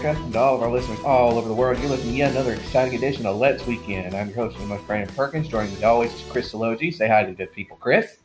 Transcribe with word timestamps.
America, 0.00 0.22
and 0.22 0.36
all 0.36 0.54
of 0.54 0.62
our 0.62 0.70
listeners 0.70 0.98
all 1.04 1.36
over 1.36 1.46
the 1.46 1.54
world. 1.54 1.78
You're 1.78 1.90
listening 1.90 2.12
to 2.12 2.18
yet 2.18 2.30
another 2.30 2.54
exciting 2.54 2.94
edition 2.94 3.26
of 3.26 3.36
Let's 3.36 3.66
Weekend. 3.66 4.14
I'm 4.14 4.28
your 4.28 4.36
host, 4.36 4.58
my 4.60 4.76
friend 4.76 4.86
Brandon 4.86 5.14
Perkins. 5.14 5.48
Joining 5.48 5.74
me 5.74 5.84
always 5.84 6.14
is 6.14 6.22
Chris 6.30 6.52
Sologi. 6.52 6.94
Say 6.94 7.06
hi 7.06 7.22
to 7.22 7.30
the 7.30 7.36
good 7.36 7.52
people, 7.52 7.76
Chris. 7.76 8.16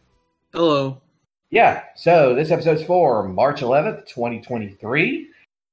Hello. 0.54 1.02
Yeah, 1.50 1.84
so 1.96 2.34
this 2.34 2.50
episode's 2.50 2.84
for 2.84 3.28
March 3.28 3.62
11th, 3.62 4.08
2023. 4.08 5.28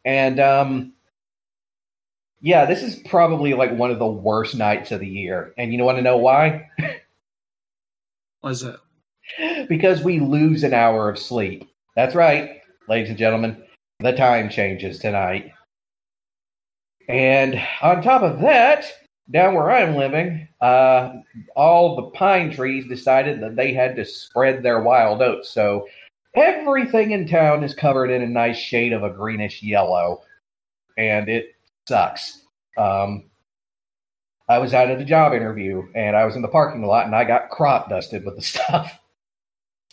And, 0.05 0.41
um, 0.41 0.93
yeah, 2.41 2.65
this 2.65 2.83
is 2.83 2.97
probably 2.97 3.55
like 3.55 3.73
one 3.73 3.93
of 3.93 4.01
the 4.01 4.07
worst 4.07 4.57
nights 4.57 4.91
of 4.91 5.01
the 5.01 5.09
year. 5.09 5.55
And 5.57 5.73
you 5.73 5.83
want 5.85 5.99
to 5.99 6.03
know 6.03 6.17
why? 6.17 6.69
Why 8.41 8.51
is 8.51 8.63
that? 8.63 8.81
because 9.69 10.03
we 10.03 10.19
lose 10.19 10.65
an 10.65 10.75
hour 10.75 11.09
of 11.09 11.17
sleep. 11.17 11.71
That's 11.95 12.17
right, 12.17 12.61
ladies 12.89 13.09
and 13.09 13.19
gentlemen. 13.19 13.63
The 14.01 14.13
time 14.13 14.51
changes 14.51 14.99
tonight. 14.99 15.53
And 17.09 17.61
on 17.83 18.03
top 18.03 18.23
of 18.23 18.41
that, 18.41 18.85
down 19.31 19.55
where 19.55 19.71
I'm 19.71 19.97
living, 19.97 20.49
uh, 20.61 21.15
all 21.57 21.97
the 21.97 22.11
pine 22.11 22.53
trees 22.53 22.87
decided 22.87 23.41
that 23.41 23.57
they 23.57 23.73
had 23.73 23.97
to 23.97 24.05
spread 24.05 24.63
their 24.63 24.83
wild 24.83 25.23
oats. 25.23 25.51
So 25.51 25.89
everything 26.35 27.13
in 27.13 27.27
town 27.27 27.65
is 27.65 27.75
covered 27.75 28.11
in 28.11 28.23
a 28.23 28.27
nice 28.27 28.59
shade 28.59 28.93
of 28.93 29.03
a 29.03 29.11
greenish 29.11 29.63
yellow. 29.63 30.23
And 30.97 31.29
it 31.29 31.55
sucks. 31.89 32.43
Um, 32.77 33.25
I 34.49 34.59
was 34.59 34.75
out 34.75 34.91
at 34.91 35.01
a 35.01 35.05
job 35.05 35.33
interview 35.33 35.83
and 35.95 36.15
I 36.15 36.25
was 36.25 36.37
in 36.37 36.43
the 36.43 36.49
parking 36.49 36.85
lot 36.85 37.07
and 37.07 37.15
I 37.17 37.25
got 37.25 37.51
crop 37.51 37.89
dusted 37.89 38.25
with 38.25 38.37
the 38.37 38.43
stuff. 38.43 38.99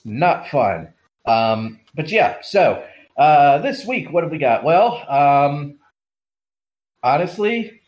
Not 0.03 0.47
fun. 0.47 0.93
Um, 1.25 1.79
but 1.95 2.11
yeah, 2.11 2.37
so 2.41 2.83
uh, 3.17 3.59
this 3.59 3.85
week, 3.85 4.11
what 4.11 4.23
have 4.23 4.31
we 4.31 4.37
got? 4.37 4.63
Well, 4.63 5.03
um, 5.09 5.78
honestly, 7.03 7.81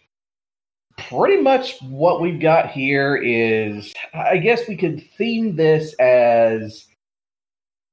pretty 0.97 1.41
much 1.41 1.81
what 1.81 2.21
we've 2.21 2.39
got 2.39 2.71
here 2.71 3.15
is 3.15 3.93
I 4.13 4.37
guess 4.37 4.67
we 4.67 4.77
could 4.77 5.03
theme 5.17 5.55
this 5.55 5.93
as 5.95 6.85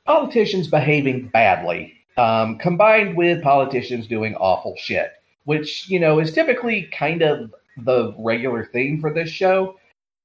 politicians 0.07 0.69
behaving 0.69 1.29
badly, 1.29 1.95
um, 2.17 2.59
combined 2.59 3.17
with 3.17 3.43
politicians 3.43 4.07
doing 4.07 4.35
awful 4.37 4.75
shit, 4.77 5.13
which, 5.45 5.89
you 5.89 6.01
know, 6.01 6.19
is 6.19 6.33
typically 6.33 6.89
kind 6.93 7.23
of 7.23 7.55
the 7.77 8.15
regular 8.19 8.65
theme 8.65 9.01
for 9.01 9.13
this 9.13 9.31
show. 9.31 9.77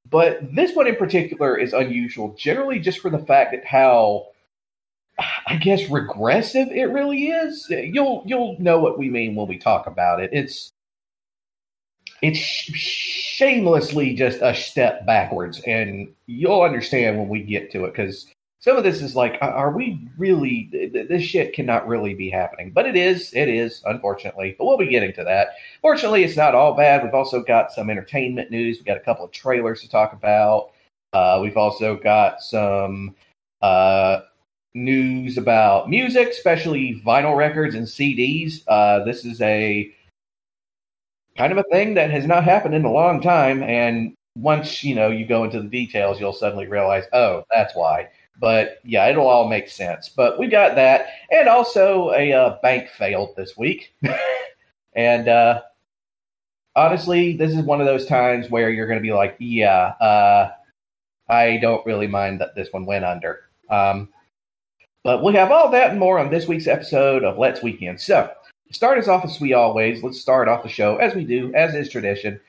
But 0.09 0.53
this 0.53 0.75
one 0.75 0.87
in 0.87 0.95
particular 0.95 1.57
is 1.57 1.73
unusual, 1.73 2.35
generally 2.37 2.79
just 2.79 2.99
for 2.99 3.09
the 3.09 3.19
fact 3.19 3.51
that 3.51 3.65
how 3.65 4.27
I 5.47 5.57
guess 5.57 5.89
regressive 5.89 6.69
it 6.69 6.85
really 6.85 7.27
is. 7.27 7.67
You'll 7.69 8.23
you'll 8.25 8.59
know 8.59 8.79
what 8.79 8.97
we 8.97 9.09
mean 9.09 9.35
when 9.35 9.47
we 9.47 9.57
talk 9.57 9.87
about 9.87 10.19
it. 10.19 10.31
It's 10.33 10.72
it's 12.23 12.39
shamelessly 12.39 14.13
just 14.13 14.39
a 14.41 14.55
step 14.55 15.05
backwards, 15.05 15.59
and 15.67 16.07
you'll 16.25 16.61
understand 16.61 17.17
when 17.17 17.27
we 17.27 17.43
get 17.43 17.69
to 17.73 17.83
it 17.83 17.91
because 17.91 18.27
some 18.59 18.77
of 18.77 18.85
this 18.85 19.01
is 19.01 19.13
like, 19.13 19.37
are 19.41 19.71
we 19.71 20.07
really? 20.17 20.69
This 21.09 21.21
shit 21.21 21.51
cannot 21.51 21.85
really 21.85 22.13
be 22.13 22.29
happening, 22.29 22.71
but 22.71 22.85
it 22.85 22.95
is. 22.95 23.33
It 23.33 23.49
is, 23.49 23.83
unfortunately. 23.85 24.55
But 24.57 24.65
we'll 24.65 24.77
be 24.77 24.87
getting 24.87 25.11
to 25.13 25.23
that. 25.25 25.49
Fortunately, 25.81 26.23
it's 26.23 26.37
not 26.37 26.55
all 26.55 26.73
bad. 26.73 27.03
We've 27.03 27.13
also 27.13 27.43
got 27.43 27.73
some 27.73 27.89
entertainment 27.89 28.51
news. 28.51 28.77
We've 28.77 28.85
got 28.85 28.95
a 28.95 29.01
couple 29.01 29.25
of 29.25 29.31
trailers 29.31 29.81
to 29.81 29.89
talk 29.89 30.13
about. 30.13 30.71
Uh, 31.11 31.39
we've 31.41 31.57
also 31.57 31.97
got 31.97 32.41
some 32.41 33.17
uh, 33.61 34.21
news 34.73 35.37
about 35.37 35.89
music, 35.89 36.29
especially 36.29 37.01
vinyl 37.05 37.35
records 37.35 37.75
and 37.75 37.85
CDs. 37.85 38.63
Uh, 38.69 39.03
this 39.03 39.25
is 39.25 39.41
a 39.41 39.93
kind 41.37 41.51
of 41.51 41.57
a 41.57 41.63
thing 41.71 41.93
that 41.95 42.11
has 42.11 42.25
not 42.25 42.43
happened 42.43 42.75
in 42.75 42.85
a 42.85 42.91
long 42.91 43.21
time, 43.21 43.63
and 43.63 44.15
once 44.35 44.83
you 44.83 44.95
know 44.95 45.09
you 45.09 45.25
go 45.25 45.43
into 45.43 45.61
the 45.61 45.67
details, 45.67 46.19
you'll 46.19 46.33
suddenly 46.33 46.67
realize, 46.67 47.05
oh, 47.13 47.43
that's 47.51 47.75
why. 47.75 48.09
But 48.39 48.79
yeah, 48.83 49.07
it'll 49.07 49.27
all 49.27 49.47
make 49.47 49.67
sense. 49.69 50.09
But 50.09 50.39
we 50.39 50.47
got 50.47 50.75
that, 50.75 51.07
and 51.31 51.47
also 51.47 52.11
a 52.11 52.33
uh, 52.33 52.57
bank 52.61 52.89
failed 52.89 53.35
this 53.35 53.57
week, 53.57 53.93
and 54.93 55.27
uh, 55.27 55.61
honestly, 56.75 57.35
this 57.35 57.51
is 57.51 57.63
one 57.63 57.81
of 57.81 57.87
those 57.87 58.05
times 58.05 58.49
where 58.49 58.69
you're 58.69 58.87
going 58.87 58.99
to 58.99 59.03
be 59.03 59.13
like, 59.13 59.35
yeah, 59.39 59.93
uh, 59.99 60.51
I 61.29 61.57
don't 61.57 61.85
really 61.85 62.07
mind 62.07 62.41
that 62.41 62.55
this 62.55 62.69
one 62.71 62.85
went 62.85 63.05
under. 63.05 63.41
Um, 63.69 64.09
but 65.03 65.23
we 65.23 65.33
have 65.33 65.51
all 65.51 65.69
that 65.71 65.91
and 65.91 65.99
more 65.99 66.17
on 66.19 66.29
this 66.29 66.47
week's 66.47 66.67
episode 66.67 67.23
of 67.23 67.37
Let's 67.37 67.61
Weekend. 67.61 67.99
So, 67.99 68.31
start 68.73 68.97
us 68.97 69.07
off 69.07 69.23
as 69.23 69.39
we 69.39 69.53
always, 69.53 70.03
let's 70.03 70.19
start 70.19 70.47
off 70.47 70.63
the 70.63 70.69
show 70.69 70.97
as 70.97 71.15
we 71.15 71.23
do, 71.23 71.53
as 71.53 71.73
is 71.73 71.89
tradition, 71.89 72.39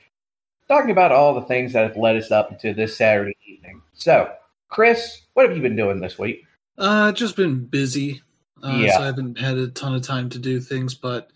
talking 0.67 0.91
about 0.91 1.11
all 1.11 1.33
the 1.33 1.45
things 1.45 1.73
that 1.73 1.87
have 1.87 1.97
led 1.97 2.17
us 2.17 2.31
up 2.31 2.51
into 2.51 2.73
this 2.73 2.97
Saturday 2.97 3.37
evening. 3.47 3.81
So, 3.93 4.31
Chris, 4.69 5.21
what 5.33 5.47
have 5.47 5.55
you 5.55 5.61
been 5.61 5.75
doing 5.75 5.99
this 5.99 6.17
week? 6.17 6.43
Uh, 6.77 7.11
just 7.11 7.35
been 7.35 7.65
busy. 7.65 8.21
Uh, 8.63 8.77
yeah. 8.77 8.97
So 8.97 9.03
I 9.03 9.05
haven't 9.05 9.39
had 9.39 9.57
a 9.57 9.67
ton 9.67 9.95
of 9.95 10.01
time 10.01 10.29
to 10.29 10.39
do 10.39 10.59
things, 10.59 10.95
but 10.95 11.31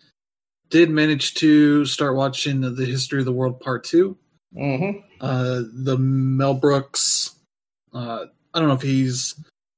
did 0.70 0.90
manage 0.90 1.36
to 1.36 1.86
start 1.86 2.16
watching 2.16 2.62
the 2.62 2.86
History 2.86 3.20
of 3.20 3.26
the 3.26 3.32
World 3.32 3.60
Part 3.60 3.84
2. 3.86 4.18
Mm-hmm. 4.56 5.00
Uh, 5.22 5.62
the 5.74 5.98
Mel 5.98 6.54
Brooks. 6.54 7.36
Uh, 7.94 8.26
I 8.54 8.60
don't 8.60 8.68
know 8.68 8.76
if 8.76 8.82
he's 8.82 9.36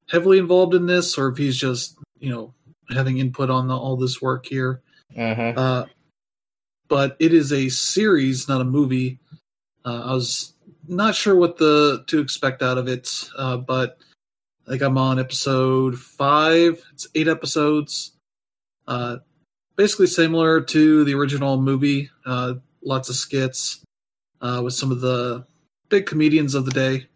heavily 0.10 0.38
involved 0.38 0.74
in 0.74 0.86
this 0.86 1.18
or 1.18 1.30
if 1.30 1.38
he's 1.38 1.58
just, 1.58 1.98
you 2.20 2.30
know, 2.30 2.54
having 2.90 3.18
input 3.18 3.50
on 3.50 3.68
the, 3.68 3.76
all 3.76 3.96
this 3.98 4.22
work 4.22 4.46
here. 4.46 4.82
Uh-huh. 5.18 5.42
Uh, 5.42 5.86
but 6.88 7.16
it 7.20 7.34
is 7.34 7.54
a 7.54 7.70
series, 7.70 8.48
not 8.48 8.62
a 8.62 8.66
movie. 8.66 9.20
Uh, 9.86 10.04
I 10.06 10.14
was 10.14 10.54
not 10.88 11.16
sure 11.16 11.36
what 11.36 11.58
the 11.58 12.04
to 12.08 12.20
expect 12.20 12.62
out 12.62 12.78
of 12.78 12.88
it, 12.88 13.30
uh, 13.38 13.58
but 13.58 13.98
like 14.68 14.82
I'm 14.82 14.98
on 14.98 15.20
episode 15.20 15.98
five. 15.98 16.84
It's 16.94 17.08
eight 17.16 17.28
episodes. 17.28 18.12
Uh, 18.88 19.18
basically 19.76 20.08
similar 20.08 20.62
to 20.62 21.04
the 21.04 21.14
original 21.14 21.58
movie. 21.58 22.10
Uh, 22.26 22.56
lots 22.84 23.10
of 23.10 23.16
skits 23.16 23.84
uh, 24.42 24.62
with 24.64 24.74
some 24.74 24.92
of 24.92 25.02
the 25.02 25.46
big 25.90 26.06
comedians 26.06 26.56
of 26.56 26.66
the 26.66 26.72
day. 26.72 27.08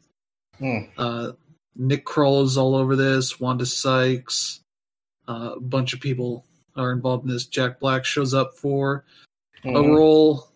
Mm. 0.59 0.89
Uh, 0.97 1.31
Nick 1.75 2.05
Kroll 2.05 2.43
is 2.43 2.57
all 2.57 2.75
over 2.75 2.95
this. 2.95 3.39
Wanda 3.39 3.65
Sykes, 3.65 4.61
uh, 5.27 5.51
a 5.55 5.59
bunch 5.59 5.93
of 5.93 5.99
people 5.99 6.45
are 6.75 6.91
involved 6.91 7.25
in 7.25 7.31
this. 7.31 7.45
Jack 7.45 7.79
Black 7.79 8.05
shows 8.05 8.33
up 8.33 8.55
for 8.57 9.05
mm-hmm. 9.63 9.75
a 9.75 9.81
role. 9.81 10.47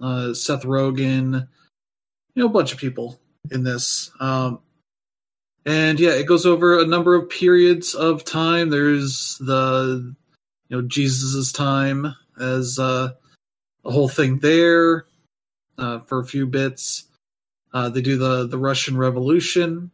Uh, 0.00 0.34
Seth 0.34 0.64
Rogen, 0.64 1.48
you 2.34 2.42
know, 2.42 2.46
a 2.46 2.52
bunch 2.52 2.72
of 2.72 2.78
people 2.78 3.20
in 3.50 3.62
this. 3.62 4.10
Um, 4.18 4.60
and 5.64 6.00
yeah, 6.00 6.10
it 6.10 6.26
goes 6.26 6.44
over 6.44 6.80
a 6.80 6.86
number 6.86 7.14
of 7.14 7.30
periods 7.30 7.94
of 7.94 8.24
time. 8.24 8.70
There's 8.70 9.36
the, 9.38 10.14
you 10.68 10.76
know, 10.76 10.82
Jesus's 10.82 11.52
time 11.52 12.14
as 12.40 12.78
uh, 12.78 13.12
a 13.84 13.90
whole 13.90 14.08
thing 14.08 14.38
there 14.38 15.06
uh, 15.78 16.00
for 16.00 16.18
a 16.18 16.26
few 16.26 16.46
bits. 16.46 17.04
Uh, 17.72 17.88
they 17.88 18.02
do 18.02 18.18
the 18.18 18.46
the 18.46 18.58
Russian 18.58 18.96
Revolution 18.96 19.90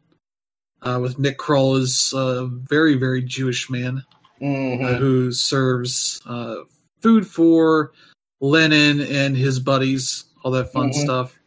uh, 0.82 0.98
with 1.00 1.18
Nick 1.18 1.38
Kroll 1.38 1.76
as 1.76 2.12
a 2.14 2.46
very 2.46 2.94
very 2.94 3.22
Jewish 3.22 3.70
man 3.70 4.04
mm-hmm. 4.40 4.94
who 4.96 5.32
serves 5.32 6.20
uh, 6.26 6.56
food 7.00 7.26
for 7.26 7.92
Lenin 8.40 9.00
and 9.00 9.36
his 9.36 9.60
buddies, 9.60 10.24
all 10.42 10.50
that 10.52 10.72
fun 10.72 10.90
mm-hmm. 10.90 11.00
stuff. 11.00 11.38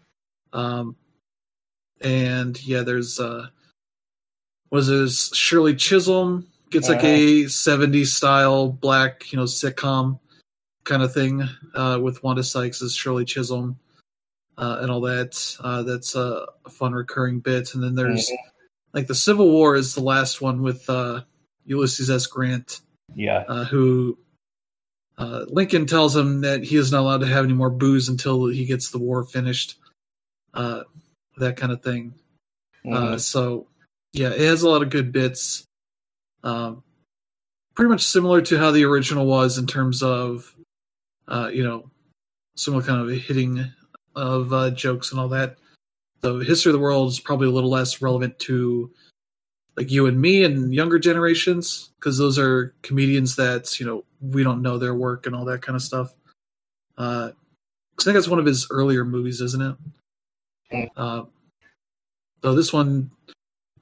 Um, 0.54 0.96
and 2.02 2.62
yeah, 2.66 2.82
there's 2.82 3.20
uh, 3.20 3.48
was 4.70 4.88
this 4.88 5.34
Shirley 5.36 5.76
Chisholm 5.76 6.48
gets 6.70 6.90
like 6.90 7.04
a 7.04 7.44
'70s 7.44 7.88
uh-huh. 7.88 8.06
style 8.06 8.70
black, 8.70 9.32
you 9.32 9.38
know, 9.38 9.46
sitcom 9.46 10.20
kind 10.84 11.04
of 11.04 11.14
thing 11.14 11.48
uh, 11.76 12.00
with 12.02 12.24
Wanda 12.24 12.44
Sykes 12.44 12.82
as 12.82 12.96
Shirley 12.96 13.26
Chisholm 13.26 13.78
uh, 14.58 14.80
and 14.82 14.92
all 14.92 15.02
that. 15.02 15.58
Uh, 15.60 15.84
that's 15.84 16.16
a 16.16 16.46
fun 16.70 16.94
recurring 16.94 17.40
bit. 17.40 17.74
And 17.74 17.84
then 17.84 17.96
there's 17.96 18.28
mm-hmm. 18.28 18.48
like 18.94 19.08
the 19.08 19.16
Civil 19.16 19.52
War 19.52 19.76
is 19.76 19.94
the 19.94 20.04
last 20.04 20.42
one 20.42 20.62
with 20.62 20.90
uh, 20.90 21.22
Ulysses 21.66 22.10
S. 22.10 22.28
Grant. 22.28 22.82
Yeah, 23.14 23.44
uh, 23.48 23.66
who 23.66 24.18
uh, 25.18 25.46
Lincoln 25.48 25.86
tells 25.86 26.16
him 26.16 26.42
that 26.42 26.64
he 26.64 26.78
is 26.78 26.92
not 26.92 27.02
allowed 27.02 27.22
to 27.22 27.28
have 27.28 27.44
any 27.44 27.54
more 27.54 27.70
booze 27.70 28.08
until 28.08 28.48
he 28.48 28.66
gets 28.66 28.92
the 28.92 29.00
war 29.00 29.24
finished. 29.24 29.78
Uh, 30.54 30.84
that 31.38 31.58
kind 31.58 31.72
of 31.72 31.82
thing. 31.82 32.14
Mm-hmm. 32.86 33.18
so 33.18 33.68
yeah, 34.14 34.30
it 34.30 34.42
has 34.42 34.64
a 34.64 34.70
lot 34.70 34.82
of 34.82 34.90
good 34.90 35.12
bits. 35.12 35.66
Um, 36.44 36.84
pretty 37.76 37.90
much 37.90 38.04
similar 38.04 38.42
to 38.42 38.58
how 38.58 38.72
the 38.72 38.86
original 38.86 39.26
was 39.26 39.58
in 39.58 39.68
terms 39.68 40.04
of, 40.04 40.56
uh, 41.28 41.50
you 41.54 41.64
know, 41.64 41.90
similar 42.56 42.84
kind 42.84 43.02
of 43.02 43.18
hitting 43.22 43.72
of 44.16 44.52
uh, 44.52 44.72
jokes 44.72 45.12
and 45.12 45.20
all 45.20 45.30
that. 45.30 45.58
The 46.22 46.40
history 46.40 46.72
of 46.72 46.74
the 46.74 46.80
world 46.84 47.10
is 47.10 47.20
probably 47.20 47.48
a 47.48 47.52
little 47.52 47.70
less 47.70 48.02
relevant 48.02 48.38
to 48.40 48.92
like 49.78 49.90
you 49.92 50.06
and 50.06 50.20
me 50.20 50.44
and 50.44 50.74
younger 50.74 51.00
generations 51.00 51.92
because 52.00 52.18
those 52.18 52.38
are 52.38 52.74
comedians 52.82 53.36
that 53.38 53.80
you 53.80 53.86
know 53.86 54.04
we 54.22 54.44
don't 54.44 54.62
know 54.62 54.78
their 54.78 54.94
work 54.96 55.26
and 55.26 55.36
all 55.36 55.46
that 55.46 55.62
kind 55.62 55.76
of 55.76 55.82
stuff. 55.82 56.14
Uh, 56.98 57.32
I 58.00 58.04
think 58.04 58.16
that's 58.16 58.28
one 58.28 58.40
of 58.40 58.46
his 58.46 58.68
earlier 58.70 59.06
movies, 59.06 59.42
isn't 59.42 59.62
it? 59.62 59.76
Mm. 60.74 60.90
Uh, 60.98 61.24
so 62.42 62.56
this 62.56 62.74
one 62.74 63.10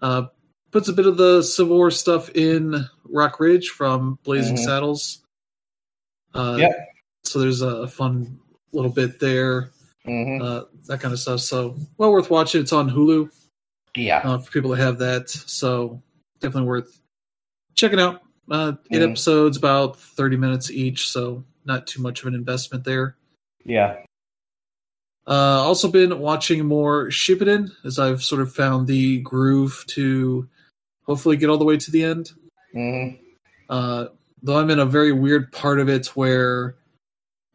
uh, 0.01 0.23
puts 0.71 0.87
a 0.89 0.93
bit 0.93 1.05
of 1.05 1.17
the 1.17 1.41
Civil 1.41 1.77
War 1.77 1.91
stuff 1.91 2.29
in 2.35 2.85
Rock 3.05 3.39
Ridge 3.39 3.69
from 3.69 4.19
Blazing 4.23 4.57
Mhm. 4.57 4.65
Saddles. 4.65 5.23
Uh, 6.33 6.57
Yep. 6.59 6.71
So 7.23 7.39
there's 7.39 7.61
a 7.61 7.87
fun 7.87 8.39
little 8.71 8.91
bit 8.91 9.19
there, 9.19 9.71
hmm 10.05 10.41
uh, 10.41 10.63
that 10.87 10.99
kind 11.01 11.13
of 11.13 11.19
stuff. 11.19 11.41
So 11.41 11.75
well 11.97 12.11
worth 12.11 12.29
watching. 12.29 12.61
It's 12.61 12.73
on 12.73 12.89
Hulu 12.89 13.29
Yeah. 13.95 14.19
uh, 14.23 14.37
for 14.39 14.51
people 14.51 14.71
that 14.71 14.77
have 14.79 14.97
that. 14.99 15.29
So 15.29 16.01
definitely 16.39 16.67
worth 16.67 16.99
checking 17.75 17.99
out. 17.99 18.21
Uh, 18.51 18.73
eight 18.91 19.01
Mm. 19.01 19.11
episodes, 19.11 19.57
about 19.57 19.99
30 19.99 20.35
minutes 20.37 20.71
each. 20.71 21.09
So 21.09 21.43
not 21.65 21.85
too 21.87 22.01
much 22.01 22.21
of 22.21 22.27
an 22.27 22.33
investment 22.33 22.83
there. 22.83 23.15
Yeah. 23.63 23.97
Uh, 25.27 25.61
also 25.63 25.91
been 25.91 26.17
watching 26.19 26.65
more 26.65 27.07
Shippuden 27.09 27.71
as 27.85 27.99
I've 27.99 28.23
sort 28.23 28.41
of 28.41 28.51
found 28.53 28.87
the 28.87 29.19
groove 29.21 29.83
to 29.89 30.47
hopefully 31.05 31.37
get 31.37 31.49
all 31.49 31.57
the 31.57 31.65
way 31.65 31.77
to 31.77 31.91
the 31.91 32.03
end. 32.03 32.31
hmm 32.73 33.09
Uh, 33.69 34.07
though 34.41 34.57
I'm 34.57 34.69
in 34.71 34.79
a 34.79 34.85
very 34.85 35.11
weird 35.11 35.51
part 35.51 35.79
of 35.79 35.89
it 35.89 36.07
where 36.15 36.75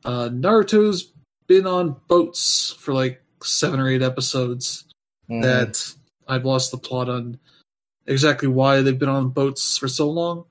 uh, 0.04 0.28
Naruto's 0.28 1.10
been 1.48 1.66
on 1.66 1.96
boats 2.06 2.72
for 2.78 2.94
like 2.94 3.20
seven 3.42 3.80
or 3.80 3.88
eight 3.88 4.02
episodes 4.02 4.84
Mm-hmm. 5.30 5.40
that 5.40 5.94
I've 6.28 6.44
lost 6.44 6.70
the 6.70 6.78
plot 6.78 7.08
on 7.08 7.38
exactly 8.06 8.48
why 8.48 8.80
they've 8.82 8.98
been 8.98 9.08
on 9.08 9.30
boats 9.30 9.78
for 9.78 9.88
so 9.88 10.08
long. 10.10 10.44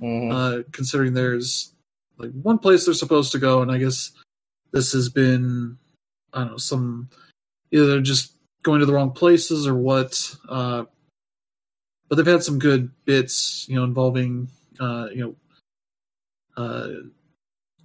hmm 0.00 0.30
Uh, 0.30 0.62
considering 0.72 1.14
there's 1.14 1.72
like 2.18 2.30
one 2.42 2.58
place 2.58 2.84
they're 2.84 2.94
supposed 2.94 3.32
to 3.32 3.38
go, 3.38 3.62
and 3.62 3.70
I 3.70 3.78
guess 3.78 4.12
this 4.72 4.92
has 4.92 5.08
been 5.08 5.78
I 6.32 6.40
don't 6.40 6.50
know 6.52 6.56
some 6.58 7.08
either 7.70 7.86
they're 7.86 8.00
just 8.00 8.32
going 8.62 8.80
to 8.80 8.86
the 8.86 8.92
wrong 8.92 9.12
places 9.12 9.66
or 9.66 9.74
what. 9.74 10.34
Uh, 10.48 10.84
but 12.08 12.16
they've 12.16 12.26
had 12.26 12.42
some 12.42 12.58
good 12.58 12.90
bits, 13.04 13.66
you 13.68 13.76
know, 13.76 13.84
involving 13.84 14.48
uh, 14.80 15.08
you 15.12 15.20
know 15.24 15.34
uh, 16.56 16.88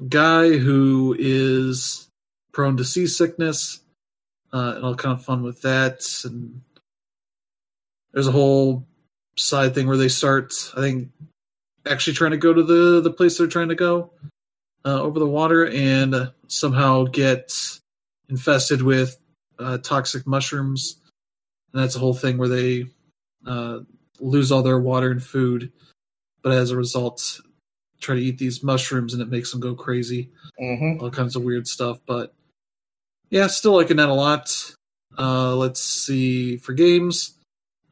guy 0.07 0.57
who 0.57 1.15
is 1.19 2.07
prone 2.51 2.77
to 2.77 2.83
seasickness, 2.85 3.79
uh, 4.53 4.73
and 4.75 4.85
all 4.85 4.95
kind 4.95 5.17
of 5.17 5.25
fun 5.25 5.43
with 5.43 5.61
that. 5.61 6.05
And 6.23 6.61
there's 8.13 8.27
a 8.27 8.31
whole 8.31 8.85
side 9.35 9.73
thing 9.73 9.87
where 9.87 9.97
they 9.97 10.07
start, 10.07 10.53
I 10.77 10.81
think, 10.81 11.09
actually 11.85 12.13
trying 12.13 12.31
to 12.31 12.37
go 12.37 12.53
to 12.53 12.63
the 12.63 13.01
the 13.01 13.11
place 13.11 13.37
they're 13.37 13.47
trying 13.47 13.69
to 13.69 13.75
go 13.75 14.11
uh, 14.85 15.01
over 15.01 15.19
the 15.19 15.27
water, 15.27 15.67
and 15.67 16.31
somehow 16.47 17.05
get 17.05 17.53
infested 18.29 18.81
with 18.81 19.17
uh, 19.59 19.77
toxic 19.79 20.25
mushrooms. 20.27 20.97
And 21.73 21.81
that's 21.81 21.95
a 21.95 21.99
whole 21.99 22.13
thing 22.13 22.37
where 22.37 22.49
they 22.49 22.85
uh, 23.45 23.79
lose 24.19 24.51
all 24.51 24.61
their 24.61 24.79
water 24.79 25.11
and 25.11 25.23
food, 25.23 25.71
but 26.43 26.51
as 26.51 26.71
a 26.71 26.77
result, 26.77 27.41
try 27.99 28.15
to 28.15 28.21
eat 28.21 28.37
these 28.37 28.63
mushrooms, 28.63 29.13
and 29.13 29.21
it 29.21 29.29
makes 29.29 29.51
them 29.51 29.59
go 29.59 29.73
crazy 29.73 30.29
hmm 30.59 30.97
all 30.99 31.09
kinds 31.09 31.35
of 31.35 31.43
weird 31.43 31.67
stuff. 31.67 31.99
But 32.05 32.33
yeah, 33.29 33.47
still 33.47 33.75
liking 33.75 33.97
that 33.97 34.09
a 34.09 34.13
lot. 34.13 34.75
Uh, 35.17 35.55
let's 35.55 35.81
see 35.81 36.57
for 36.57 36.73
games. 36.73 37.33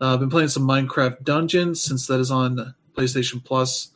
Uh, 0.02 0.14
I've 0.14 0.20
been 0.20 0.30
playing 0.30 0.50
some 0.50 0.68
Minecraft 0.68 1.24
Dungeons 1.24 1.82
since 1.82 2.08
that 2.08 2.20
is 2.20 2.32
on 2.32 2.74
PlayStation 2.98 3.44
Plus 3.44 3.92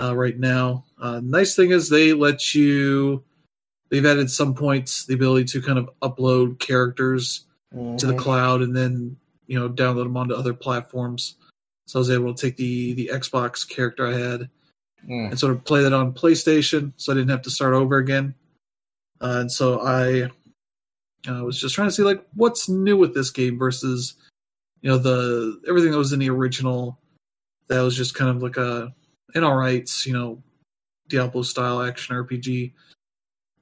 uh, 0.00 0.14
right 0.16 0.38
now. 0.38 0.84
Uh, 1.00 1.20
nice 1.22 1.54
thing 1.54 1.70
is 1.70 1.88
they 1.88 2.12
let 2.12 2.54
you. 2.54 3.22
They've 3.90 4.04
added 4.04 4.30
some 4.30 4.54
points 4.54 5.06
the 5.06 5.14
ability 5.14 5.44
to 5.46 5.62
kind 5.62 5.78
of 5.78 5.88
upload 6.02 6.58
characters 6.58 7.44
to 7.98 8.06
the 8.06 8.16
cloud 8.16 8.62
and 8.62 8.76
then 8.76 9.16
you 9.46 9.58
know 9.58 9.68
download 9.68 10.04
them 10.04 10.16
onto 10.16 10.34
other 10.34 10.54
platforms. 10.54 11.36
So 11.86 11.98
I 11.98 12.00
was 12.00 12.10
able 12.10 12.34
to 12.34 12.40
take 12.40 12.56
the 12.56 12.94
the 12.94 13.10
Xbox 13.12 13.68
character 13.68 14.06
I 14.06 14.14
had 14.18 14.50
Mm. 15.08 15.30
and 15.30 15.38
sort 15.38 15.52
of 15.54 15.64
play 15.64 15.82
that 15.82 15.94
on 15.94 16.12
PlayStation, 16.12 16.92
so 16.96 17.10
I 17.12 17.14
didn't 17.14 17.30
have 17.30 17.40
to 17.42 17.50
start 17.50 17.72
over 17.72 17.96
again. 17.96 18.34
Uh, 19.22 19.38
and 19.40 19.50
so 19.50 19.80
I 19.80 20.24
uh, 21.26 21.42
was 21.42 21.58
just 21.58 21.74
trying 21.74 21.88
to 21.88 21.92
see 21.92 22.02
like 22.02 22.22
what's 22.34 22.68
new 22.68 22.96
with 22.96 23.14
this 23.14 23.30
game 23.30 23.58
versus 23.58 24.14
you 24.82 24.90
know 24.90 24.98
the 24.98 25.60
everything 25.68 25.90
that 25.90 25.98
was 25.98 26.12
in 26.12 26.18
the 26.18 26.30
original. 26.30 26.98
That 27.68 27.82
was 27.82 27.96
just 27.96 28.14
kind 28.14 28.30
of 28.30 28.42
like 28.42 28.56
a 28.56 28.92
an 29.34 29.44
alright, 29.44 29.88
you 30.04 30.12
know, 30.12 30.42
Diablo 31.08 31.42
style 31.42 31.82
action 31.82 32.16
RPG. 32.16 32.72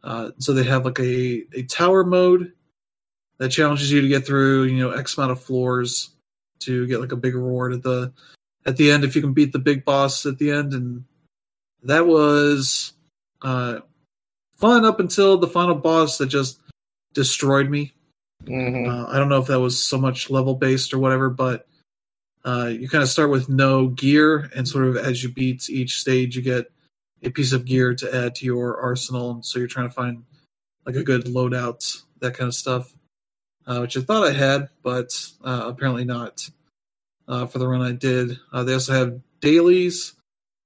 Uh, 0.03 0.31
so 0.39 0.53
they 0.53 0.65
have 0.65 0.85
like 0.85 0.99
a 1.01 1.45
a 1.55 1.63
tower 1.65 2.05
mode 2.05 2.53
that 3.39 3.51
challenges 3.51 3.91
you 3.93 4.01
to 4.01 4.09
get 4.09 4.27
through 4.27 4.65
you 4.65 4.79
know 4.79 4.93
X 4.93 5.17
amount 5.17 5.33
of 5.33 5.43
floors 5.43 6.11
to 6.61 6.87
get 6.87 7.01
like 7.01 7.13
a 7.13 7.17
big 7.17 7.35
reward 7.35 7.73
at 7.73 7.83
the 7.83 8.13
at 8.67 8.77
the 8.77 8.91
end 8.91 9.05
if 9.05 9.15
you 9.15 9.23
can 9.23 9.33
beat 9.33 9.53
the 9.53 9.59
big 9.59 9.85
boss 9.85 10.27
at 10.27 10.39
the 10.39 10.51
end 10.51 10.73
and 10.73 11.05
that 11.83 12.07
was 12.07 12.93
uh, 13.43 13.79
fun 14.57 14.85
up 14.85 15.01
until 15.01 15.39
the 15.39 15.47
final 15.47 15.75
boss 15.75 16.19
that 16.19 16.27
just 16.27 16.61
destroyed 17.13 17.71
me. 17.71 17.93
Hmm 18.47 18.89
Uh, 18.89 19.07
I 19.07 19.19
don't 19.19 19.29
know 19.29 19.41
if 19.41 19.49
that 19.49 19.61
was 19.61 19.83
so 19.83 19.99
much 19.99 20.31
level 20.31 20.55
based 20.55 20.93
or 20.93 20.99
whatever, 20.99 21.31
but 21.31 21.67
uh, 22.45 22.67
you 22.67 22.89
kind 22.89 23.03
of 23.03 23.09
start 23.09 23.31
with 23.31 23.49
no 23.49 23.89
gear, 23.89 24.51
and 24.55 24.67
sort 24.67 24.85
of 24.85 24.97
as 24.97 25.23
you 25.23 25.31
beat 25.31 25.69
each 25.69 26.01
stage, 26.01 26.37
you 26.37 26.43
get 26.43 26.71
a 27.23 27.31
piece 27.31 27.53
of 27.53 27.65
gear 27.65 27.95
to 27.95 28.15
add 28.15 28.35
to 28.37 28.47
your 28.47 28.81
arsenal. 28.81 29.33
And 29.33 29.45
so 29.45 29.59
you're 29.59 29.69
trying 29.69 29.89
to 29.89 29.95
find 29.95 30.25
like 30.87 30.97
a 30.97 31.03
good 31.03 31.25
loadout, 31.25 32.03
that 32.21 32.35
kind 32.35 32.49
of 32.49 32.55
stuff, 32.55 32.93
uh, 33.67 33.81
which 33.81 33.97
I 33.97 34.01
thought 34.01 34.27
I 34.27 34.33
had, 34.33 34.69
but 34.83 35.11
uh, 35.45 35.65
apparently 35.67 36.05
not 36.05 36.49
uh, 37.27 37.47
for 37.47 37.59
the 37.59 37.69
run 37.69 37.83
I 37.83 37.93
did. 37.93 38.39
Uh, 38.53 38.65
they 38.65 38.73
also 38.73 38.95
have 38.95 39.21
dailies. 39.41 40.15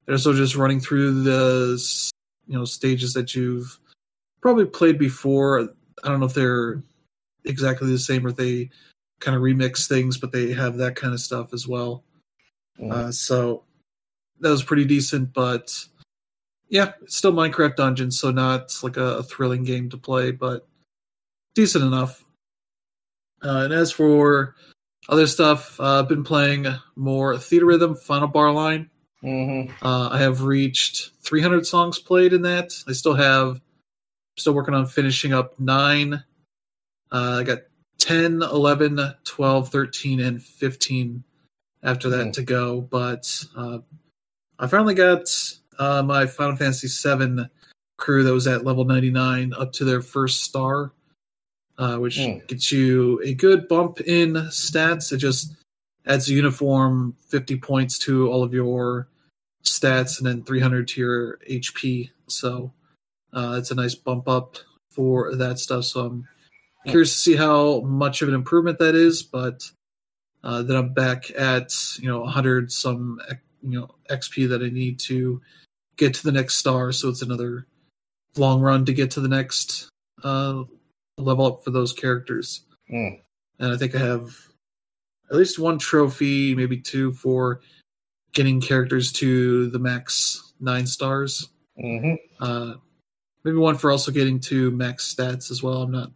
They're 0.06 0.14
also 0.14 0.34
just 0.34 0.56
running 0.56 0.80
through 0.80 1.22
the 1.22 1.82
you 2.46 2.58
know 2.58 2.64
stages 2.64 3.12
that 3.14 3.34
you've 3.34 3.78
probably 4.40 4.66
played 4.66 4.98
before. 4.98 5.68
I 6.04 6.08
don't 6.08 6.20
know 6.20 6.26
if 6.26 6.34
they're 6.34 6.82
exactly 7.44 7.90
the 7.90 7.98
same 7.98 8.26
or 8.26 8.32
they 8.32 8.70
kind 9.20 9.36
of 9.36 9.42
remix 9.42 9.88
things, 9.88 10.16
but 10.18 10.32
they 10.32 10.52
have 10.52 10.76
that 10.78 10.96
kind 10.96 11.14
of 11.14 11.20
stuff 11.20 11.52
as 11.52 11.66
well. 11.66 12.04
Mhm. 12.78 12.92
Uh, 12.92 13.12
so 13.12 13.64
that 14.40 14.50
was 14.50 14.62
pretty 14.62 14.84
decent, 14.84 15.32
but 15.32 15.72
yeah, 16.68 16.92
it's 17.02 17.16
still 17.16 17.32
Minecraft 17.32 17.76
Dungeons, 17.76 18.18
so 18.18 18.30
not 18.30 18.72
like 18.82 18.96
a, 18.96 19.18
a 19.18 19.22
thrilling 19.22 19.62
game 19.62 19.90
to 19.90 19.96
play, 19.98 20.30
but 20.30 20.66
decent 21.54 21.84
enough. 21.84 22.24
Uh, 23.44 23.62
and 23.64 23.72
as 23.72 23.92
for 23.92 24.54
other 25.08 25.26
stuff, 25.26 25.78
uh, 25.80 26.00
I've 26.00 26.08
been 26.08 26.24
playing 26.24 26.66
more 26.96 27.34
Theatrhythm, 27.34 27.98
Final 27.98 28.28
Bar 28.28 28.52
Line. 28.52 28.88
hmm 29.20 29.62
Uh, 29.82 30.08
I 30.10 30.18
have 30.18 30.42
reached 30.42 31.10
300 31.22 31.66
songs 31.66 31.98
played 31.98 32.32
in 32.32 32.42
that. 32.42 32.72
I 32.88 32.92
still 32.92 33.14
have, 33.14 33.60
still 34.38 34.54
working 34.54 34.74
on 34.74 34.86
finishing 34.86 35.32
up 35.32 35.58
nine. 35.60 36.22
Uh, 37.12 37.38
I 37.40 37.42
got 37.44 37.58
10, 37.98 38.42
11, 38.42 38.98
12, 39.24 39.68
13, 39.68 40.20
and 40.20 40.42
15 40.42 41.22
after 41.82 42.08
that 42.10 42.32
to 42.34 42.42
go. 42.42 42.80
But 42.80 43.30
uh, 43.56 43.78
I 44.58 44.66
finally 44.66 44.94
got 44.94 45.24
uh, 45.78 46.02
my 46.02 46.26
Final 46.26 46.56
Fantasy 46.56 46.88
VII 46.88 47.44
crew 47.98 48.24
that 48.24 48.32
was 48.32 48.46
at 48.46 48.64
level 48.64 48.84
99 48.84 49.52
up 49.54 49.72
to 49.74 49.84
their 49.84 50.00
first 50.00 50.42
star, 50.42 50.92
uh, 51.78 51.96
which 51.98 52.16
Mm. 52.18 52.46
gets 52.48 52.72
you 52.72 53.20
a 53.22 53.34
good 53.34 53.68
bump 53.68 54.00
in 54.00 54.32
stats. 54.50 55.12
It 55.12 55.18
just 55.18 55.54
adds 56.06 56.28
a 56.28 56.32
uniform 56.32 57.14
50 57.28 57.56
points 57.58 57.98
to 58.00 58.28
all 58.30 58.42
of 58.42 58.52
your 58.54 59.06
stats 59.64 60.18
and 60.18 60.26
then 60.26 60.42
300 60.42 60.88
to 60.88 61.00
your 61.00 61.38
HP. 61.48 62.10
So 62.26 62.72
uh, 63.32 63.56
it's 63.58 63.70
a 63.70 63.74
nice 63.76 63.94
bump 63.94 64.28
up 64.28 64.56
for 64.90 65.36
that 65.36 65.58
stuff. 65.60 65.84
So 65.84 66.00
I'm 66.06 66.28
curious 66.86 67.14
to 67.14 67.20
see 67.20 67.36
how 67.36 67.80
much 67.80 68.22
of 68.22 68.28
an 68.28 68.34
improvement 68.34 68.78
that 68.78 68.94
is. 68.94 69.22
But 69.22 69.62
uh, 70.44 70.62
then 70.62 70.76
I'm 70.76 70.92
back 70.92 71.30
at 71.36 71.70
you 71.98 72.08
know 72.08 72.20
100 72.20 72.72
some 72.72 73.20
you 73.62 73.80
know 73.80 73.90
XP 74.10 74.48
that 74.48 74.62
I 74.62 74.68
need 74.68 74.98
to 75.00 75.40
get 75.96 76.14
to 76.14 76.24
the 76.24 76.32
next 76.32 76.56
star. 76.56 76.92
So 76.92 77.08
it's 77.08 77.22
another 77.22 77.66
long 78.36 78.60
run 78.60 78.84
to 78.86 78.92
get 78.92 79.12
to 79.12 79.20
the 79.20 79.28
next 79.28 79.88
uh, 80.24 80.64
level 81.18 81.46
up 81.46 81.64
for 81.64 81.70
those 81.70 81.92
characters. 81.92 82.62
Mm. 82.90 83.20
And 83.58 83.72
I 83.72 83.76
think 83.76 83.94
I 83.94 83.98
have 83.98 84.36
at 85.30 85.36
least 85.36 85.58
one 85.58 85.78
trophy, 85.78 86.54
maybe 86.54 86.78
two 86.78 87.12
for 87.12 87.60
getting 88.32 88.60
characters 88.60 89.12
to 89.12 89.68
the 89.70 89.78
max 89.78 90.52
nine 90.60 90.86
stars. 90.86 91.48
hmm 91.78 92.14
Uh, 92.40 92.74
maybe 93.44 93.58
one 93.58 93.76
for 93.76 93.90
also 93.90 94.10
getting 94.10 94.40
to 94.40 94.70
max 94.70 95.14
stats 95.14 95.50
as 95.50 95.62
well. 95.62 95.82
I'm 95.82 95.92
not 95.92 96.12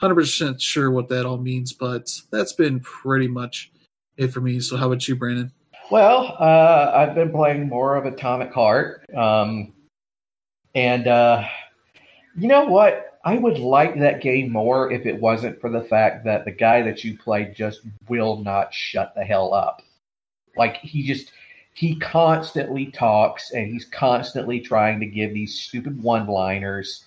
100% 0.00 0.60
sure 0.60 0.90
what 0.90 1.08
that 1.08 1.26
all 1.26 1.38
means, 1.38 1.72
but 1.72 2.10
that's 2.30 2.52
been 2.52 2.80
pretty 2.80 3.28
much 3.28 3.70
it 4.16 4.28
for 4.28 4.40
me. 4.40 4.60
So, 4.60 4.76
how 4.76 4.86
about 4.86 5.06
you, 5.06 5.16
Brandon? 5.16 5.52
Well, 5.90 6.36
uh, 6.38 6.92
I've 6.94 7.14
been 7.14 7.32
playing 7.32 7.68
more 7.68 7.96
of 7.96 8.06
Atomic 8.06 8.52
Heart, 8.52 9.04
um, 9.14 9.72
and 10.74 11.08
uh, 11.08 11.44
you 12.36 12.48
know 12.48 12.64
what? 12.64 13.18
I 13.24 13.36
would 13.36 13.58
like 13.58 13.98
that 13.98 14.22
game 14.22 14.50
more 14.50 14.90
if 14.90 15.04
it 15.04 15.20
wasn't 15.20 15.60
for 15.60 15.68
the 15.68 15.82
fact 15.82 16.24
that 16.24 16.46
the 16.46 16.52
guy 16.52 16.80
that 16.82 17.04
you 17.04 17.18
play 17.18 17.52
just 17.54 17.82
will 18.08 18.38
not 18.38 18.72
shut 18.72 19.14
the 19.14 19.24
hell 19.24 19.52
up. 19.52 19.82
Like 20.56 20.76
he 20.78 21.02
just 21.02 21.32
he 21.74 21.96
constantly 21.96 22.86
talks 22.86 23.50
and 23.50 23.66
he's 23.66 23.84
constantly 23.84 24.60
trying 24.60 25.00
to 25.00 25.06
give 25.06 25.34
these 25.34 25.58
stupid 25.58 26.02
one-liners, 26.02 27.04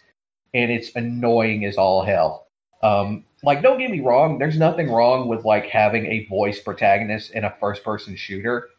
and 0.54 0.72
it's 0.72 0.96
annoying 0.96 1.66
as 1.66 1.78
all 1.78 2.04
hell. 2.04 2.43
Um, 2.84 3.26
like, 3.44 3.62
don't 3.62 3.80
get 3.80 3.92
me 3.92 4.02
wrong, 4.02 4.38
there's 4.38 4.58
nothing 4.58 4.92
wrong 4.92 5.28
with 5.28 5.46
like 5.46 5.66
having 5.66 6.06
a 6.06 6.26
voice 6.28 6.60
protagonist 6.62 7.32
in 7.32 7.44
a 7.46 7.56
first-person 7.60 8.16
shooter, 8.16 8.70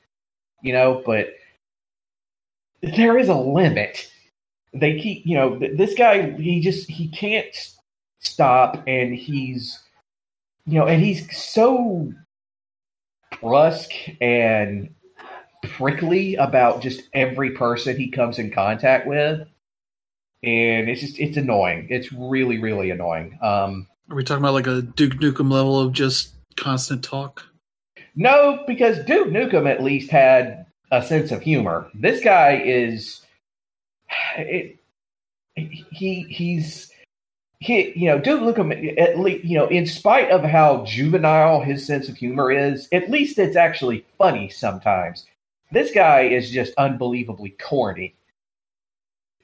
you 0.62 0.72
know, 0.72 1.02
but 1.04 1.34
there 2.82 3.18
is 3.18 3.28
a 3.28 3.34
limit. 3.34 4.10
They 4.72 4.98
keep 4.98 5.24
you 5.24 5.36
know 5.36 5.58
this 5.58 5.94
guy 5.94 6.32
he 6.32 6.60
just 6.60 6.90
he 6.90 7.08
can't 7.08 7.54
stop 8.18 8.82
and 8.86 9.14
he's 9.14 9.80
you 10.66 10.78
know 10.78 10.86
and 10.86 11.02
he's 11.02 11.36
so 11.36 12.12
brusque 13.40 13.92
and 14.20 14.92
prickly 15.62 16.34
about 16.34 16.82
just 16.82 17.02
every 17.12 17.52
person 17.52 17.96
he 17.96 18.10
comes 18.10 18.38
in 18.38 18.50
contact 18.50 19.06
with 19.06 19.46
and 20.42 20.88
it's 20.88 21.00
just 21.00 21.18
it's 21.18 21.36
annoying. 21.36 21.86
It's 21.88 22.12
really 22.12 22.58
really 22.58 22.90
annoying. 22.90 23.38
Um 23.40 23.86
are 24.10 24.16
we 24.16 24.24
talking 24.24 24.42
about 24.42 24.54
like 24.54 24.66
a 24.66 24.82
duke 24.82 25.14
nukem 25.14 25.50
level 25.50 25.78
of 25.78 25.92
just 25.92 26.34
constant 26.56 27.02
talk 27.02 27.46
no 28.14 28.62
because 28.66 29.04
duke 29.04 29.28
nukem 29.28 29.68
at 29.70 29.82
least 29.82 30.10
had 30.10 30.66
a 30.90 31.02
sense 31.02 31.32
of 31.32 31.42
humor 31.42 31.90
this 31.94 32.22
guy 32.22 32.60
is 32.64 33.22
it, 34.36 34.78
he 35.56 36.22
he's 36.28 36.90
he 37.60 37.92
you 37.96 38.06
know 38.06 38.18
Duke 38.18 38.40
Nukem 38.40 38.98
at 38.98 39.18
least 39.18 39.44
you 39.44 39.56
know 39.56 39.66
in 39.68 39.86
spite 39.86 40.30
of 40.30 40.42
how 40.42 40.84
juvenile 40.84 41.60
his 41.60 41.86
sense 41.86 42.08
of 42.08 42.16
humor 42.16 42.50
is, 42.50 42.88
at 42.92 43.10
least 43.10 43.38
it's 43.38 43.56
actually 43.56 44.04
funny 44.18 44.48
sometimes. 44.48 45.26
This 45.72 45.90
guy 45.90 46.22
is 46.22 46.50
just 46.50 46.74
unbelievably 46.76 47.56
corny. 47.60 48.14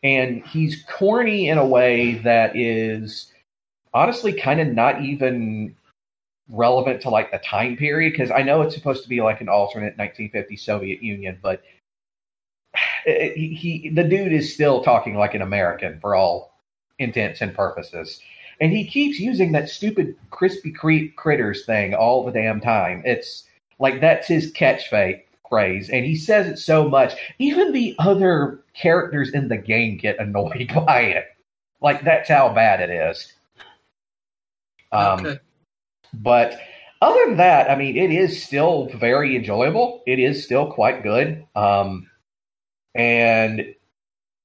And 0.03 0.47
he's 0.47 0.83
corny 0.85 1.49
in 1.49 1.59
a 1.59 1.67
way 1.67 2.15
that 2.15 2.57
is 2.57 3.33
honestly 3.93 4.33
kind 4.33 4.61
of 4.61 4.69
not 4.69 5.03
even 5.03 5.75
relevant 6.49 7.01
to 7.03 7.11
like 7.11 7.31
the 7.31 7.39
time 7.39 7.77
period 7.77 8.13
because 8.13 8.31
I 8.31 8.43
know 8.43 8.63
it's 8.63 8.75
supposed 8.75 9.03
to 9.03 9.09
be 9.09 9.21
like 9.21 9.41
an 9.41 9.49
alternate 9.49 9.97
1950 9.97 10.57
Soviet 10.57 11.03
Union, 11.03 11.39
but 11.43 11.63
he, 13.05 13.55
he 13.55 13.91
the 13.91 14.05
dude 14.05 14.33
is 14.33 14.53
still 14.53 14.83
talking 14.83 15.17
like 15.17 15.35
an 15.35 15.43
American 15.43 15.99
for 16.01 16.15
all 16.15 16.55
intents 16.99 17.41
and 17.41 17.55
purposes. 17.55 18.21
And 18.61 18.73
he 18.73 18.85
keeps 18.87 19.19
using 19.19 19.53
that 19.53 19.71
stupid 19.71 20.17
crispy 20.31 20.71
cre- 20.71 21.15
critters 21.17 21.65
thing 21.65 21.95
all 21.95 22.25
the 22.25 22.33
damn 22.33 22.61
time. 22.61 23.03
It's 23.07 23.45
like 23.79 24.01
that's 24.01 24.29
his 24.29 24.53
catchphrase 24.53 25.23
phrase, 25.51 25.91
and 25.91 26.07
he 26.07 26.17
says 26.17 26.47
it 26.47 26.59
so 26.59 26.89
much. 26.89 27.15
Even 27.39 27.73
the 27.73 27.95
other 27.99 28.61
characters 28.73 29.31
in 29.31 29.49
the 29.49 29.57
game 29.59 29.99
get 29.99 30.19
annoyed 30.19 30.71
by 30.87 31.01
it. 31.01 31.27
Like 31.83 32.05
that's 32.05 32.29
how 32.29 32.55
bad 32.55 32.81
it 32.81 32.91
is. 32.91 33.33
Um, 34.93 35.27
okay. 35.27 35.39
But 36.13 36.59
other 37.01 37.27
than 37.27 37.37
that, 37.39 37.71
I 37.71 37.77
mean, 37.77 37.97
it 37.97 38.11
is 38.11 38.43
still 38.43 38.91
very 38.95 39.37
enjoyable. 39.37 40.03
It 40.07 40.19
is 40.19 40.45
still 40.45 40.71
quite 40.71 41.03
good. 41.03 41.47
Um, 41.55 42.11
and 42.95 43.75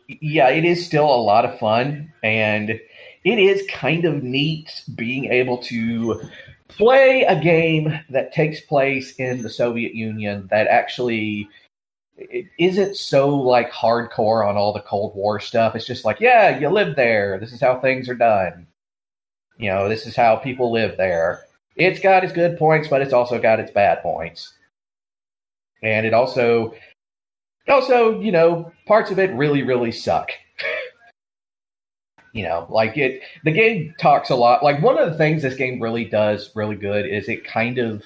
yeah, 0.08 0.50
it 0.50 0.66
is 0.66 0.86
still 0.86 1.06
a 1.06 1.22
lot 1.22 1.46
of 1.46 1.60
fun, 1.60 2.14
and 2.24 2.70
it 2.70 3.40
is 3.40 3.68
kind 3.70 4.06
of 4.06 4.24
neat 4.24 4.84
being 4.96 5.26
able 5.26 5.58
to 5.58 6.22
play 6.68 7.24
a 7.24 7.40
game 7.42 8.00
that 8.10 8.34
takes 8.34 8.62
place 8.62 9.16
in 9.16 9.42
the 9.42 9.50
Soviet 9.50 9.96
Union 9.96 10.48
that 10.52 10.68
actually 10.68 11.50
it 12.18 12.46
isn't 12.58 12.96
so 12.96 13.36
like 13.36 13.72
hardcore 13.72 14.48
on 14.48 14.56
all 14.56 14.74
the 14.74 14.80
Cold 14.82 15.16
War 15.16 15.40
stuff. 15.40 15.76
It's 15.76 15.86
just 15.86 16.06
like, 16.06 16.20
yeah, 16.20 16.58
you 16.58 16.70
live 16.70 16.96
there. 16.96 17.40
This 17.40 17.52
is 17.52 17.60
how 17.60 17.80
things 17.80 18.08
are 18.08 18.16
done. 18.16 18.68
You 19.58 19.70
know, 19.70 19.90
this 19.90 20.06
is 20.06 20.16
how 20.16 20.36
people 20.36 20.72
live 20.72 20.98
there. 20.98 21.46
It's 21.76 22.00
got 22.00 22.24
its 22.24 22.34
good 22.34 22.58
points, 22.58 22.88
but 22.88 23.02
it's 23.02 23.14
also 23.14 23.40
got 23.40 23.60
its 23.60 23.72
bad 23.72 24.02
points. 24.02 24.54
And 25.84 26.06
it 26.06 26.14
also 26.14 26.74
also, 27.68 28.20
you 28.20 28.32
know, 28.32 28.72
parts 28.86 29.12
of 29.12 29.20
it 29.20 29.34
really, 29.34 29.64
really 29.64 29.92
suck. 29.92 30.32
you 32.34 32.44
know, 32.44 32.68
like 32.70 32.98
it, 32.98 33.22
the 33.44 33.52
game 33.52 33.94
talks 34.00 34.30
a 34.30 34.36
lot. 34.36 34.64
Like 34.64 34.82
one 34.82 34.98
of 34.98 35.10
the 35.10 35.18
things 35.18 35.42
this 35.42 35.56
game 35.56 35.82
really 35.82 36.06
does 36.06 36.52
really 36.56 36.76
good 36.76 37.06
is 37.06 37.30
it 37.30 37.46
kind 37.46 37.78
of 37.78 38.04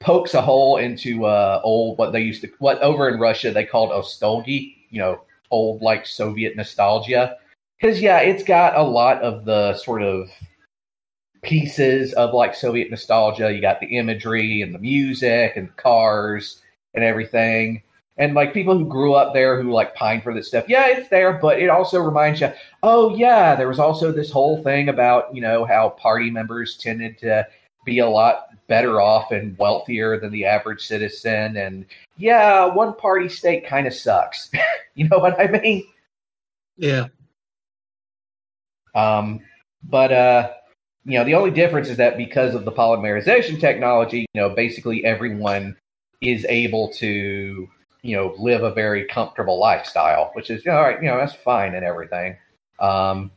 pokes 0.00 0.34
a 0.34 0.42
hole 0.42 0.78
into 0.78 1.26
uh, 1.26 1.60
old 1.62 1.98
what 1.98 2.12
they 2.12 2.20
used 2.20 2.42
to 2.42 2.50
what 2.58 2.80
over 2.80 3.08
in 3.08 3.20
Russia 3.20 3.50
they 3.50 3.64
called 3.64 3.90
nostalgia. 3.90 4.50
You 4.50 5.00
know, 5.00 5.20
old 5.50 5.82
like 5.82 6.06
Soviet 6.06 6.56
nostalgia. 6.56 7.36
Because 7.80 8.00
yeah, 8.00 8.20
it's 8.20 8.44
got 8.44 8.76
a 8.76 8.82
lot 8.82 9.20
of 9.22 9.44
the 9.44 9.74
sort 9.74 10.02
of 10.02 10.30
pieces 11.42 12.12
of 12.14 12.34
like 12.34 12.54
Soviet 12.54 12.90
nostalgia. 12.90 13.52
You 13.52 13.60
got 13.60 13.80
the 13.80 13.98
imagery 13.98 14.62
and 14.62 14.74
the 14.74 14.78
music 14.78 15.54
and 15.56 15.68
the 15.68 15.72
cars 15.72 16.62
and 16.94 17.04
everything. 17.04 17.82
And 18.18 18.34
like 18.34 18.52
people 18.52 18.76
who 18.76 18.84
grew 18.84 19.14
up 19.14 19.32
there 19.32 19.60
who 19.60 19.72
like 19.72 19.94
pine 19.94 20.20
for 20.20 20.34
this 20.34 20.46
stuff 20.46 20.66
yeah 20.68 20.86
it's 20.86 21.08
there 21.08 21.32
but 21.32 21.58
it 21.58 21.70
also 21.70 21.98
reminds 21.98 22.42
you 22.42 22.52
oh 22.82 23.16
yeah 23.16 23.54
there 23.54 23.66
was 23.66 23.78
also 23.78 24.12
this 24.12 24.30
whole 24.30 24.62
thing 24.62 24.90
about 24.90 25.34
you 25.34 25.40
know 25.40 25.64
how 25.64 25.88
party 25.88 26.30
members 26.30 26.76
tended 26.76 27.16
to 27.18 27.44
be 27.84 28.00
a 28.00 28.08
lot 28.08 28.48
better 28.68 29.00
off 29.00 29.32
and 29.32 29.56
wealthier 29.58 30.18
than 30.18 30.30
the 30.32 30.44
average 30.44 30.86
citizen. 30.86 31.56
And 31.56 31.84
yeah 32.16 32.64
one 32.66 32.94
party 32.94 33.28
state 33.28 33.66
kind 33.66 33.86
of 33.86 33.94
sucks. 33.94 34.50
You 34.94 35.08
know 35.08 35.16
what 35.20 35.40
i 35.40 35.46
mean? 35.46 35.86
Yeah. 36.76 37.06
Um 38.94 39.40
but 39.82 40.12
uh 40.12 40.50
you 41.04 41.18
know 41.18 41.24
the 41.24 41.34
only 41.34 41.50
difference 41.50 41.88
is 41.88 41.96
that 41.96 42.16
because 42.16 42.54
of 42.54 42.64
the 42.64 42.72
polymerization 42.72 43.58
technology 43.58 44.26
you 44.32 44.40
know 44.40 44.50
basically 44.50 45.04
everyone 45.04 45.76
is 46.20 46.46
able 46.48 46.88
to 46.92 47.68
you 48.02 48.16
know, 48.16 48.34
live 48.36 48.64
a 48.64 48.74
very 48.74 49.06
comfortable 49.06 49.58
lifestyle, 49.58 50.30
which 50.34 50.50
is, 50.50 50.64
you 50.64 50.70
know, 50.70 50.78
all 50.78 50.84
right, 50.84 51.00
you 51.00 51.08
know, 51.08 51.16
that's 51.16 51.34
fine 51.34 51.74
and 51.74 51.84
everything. 51.84 52.36
Um, 52.80 53.30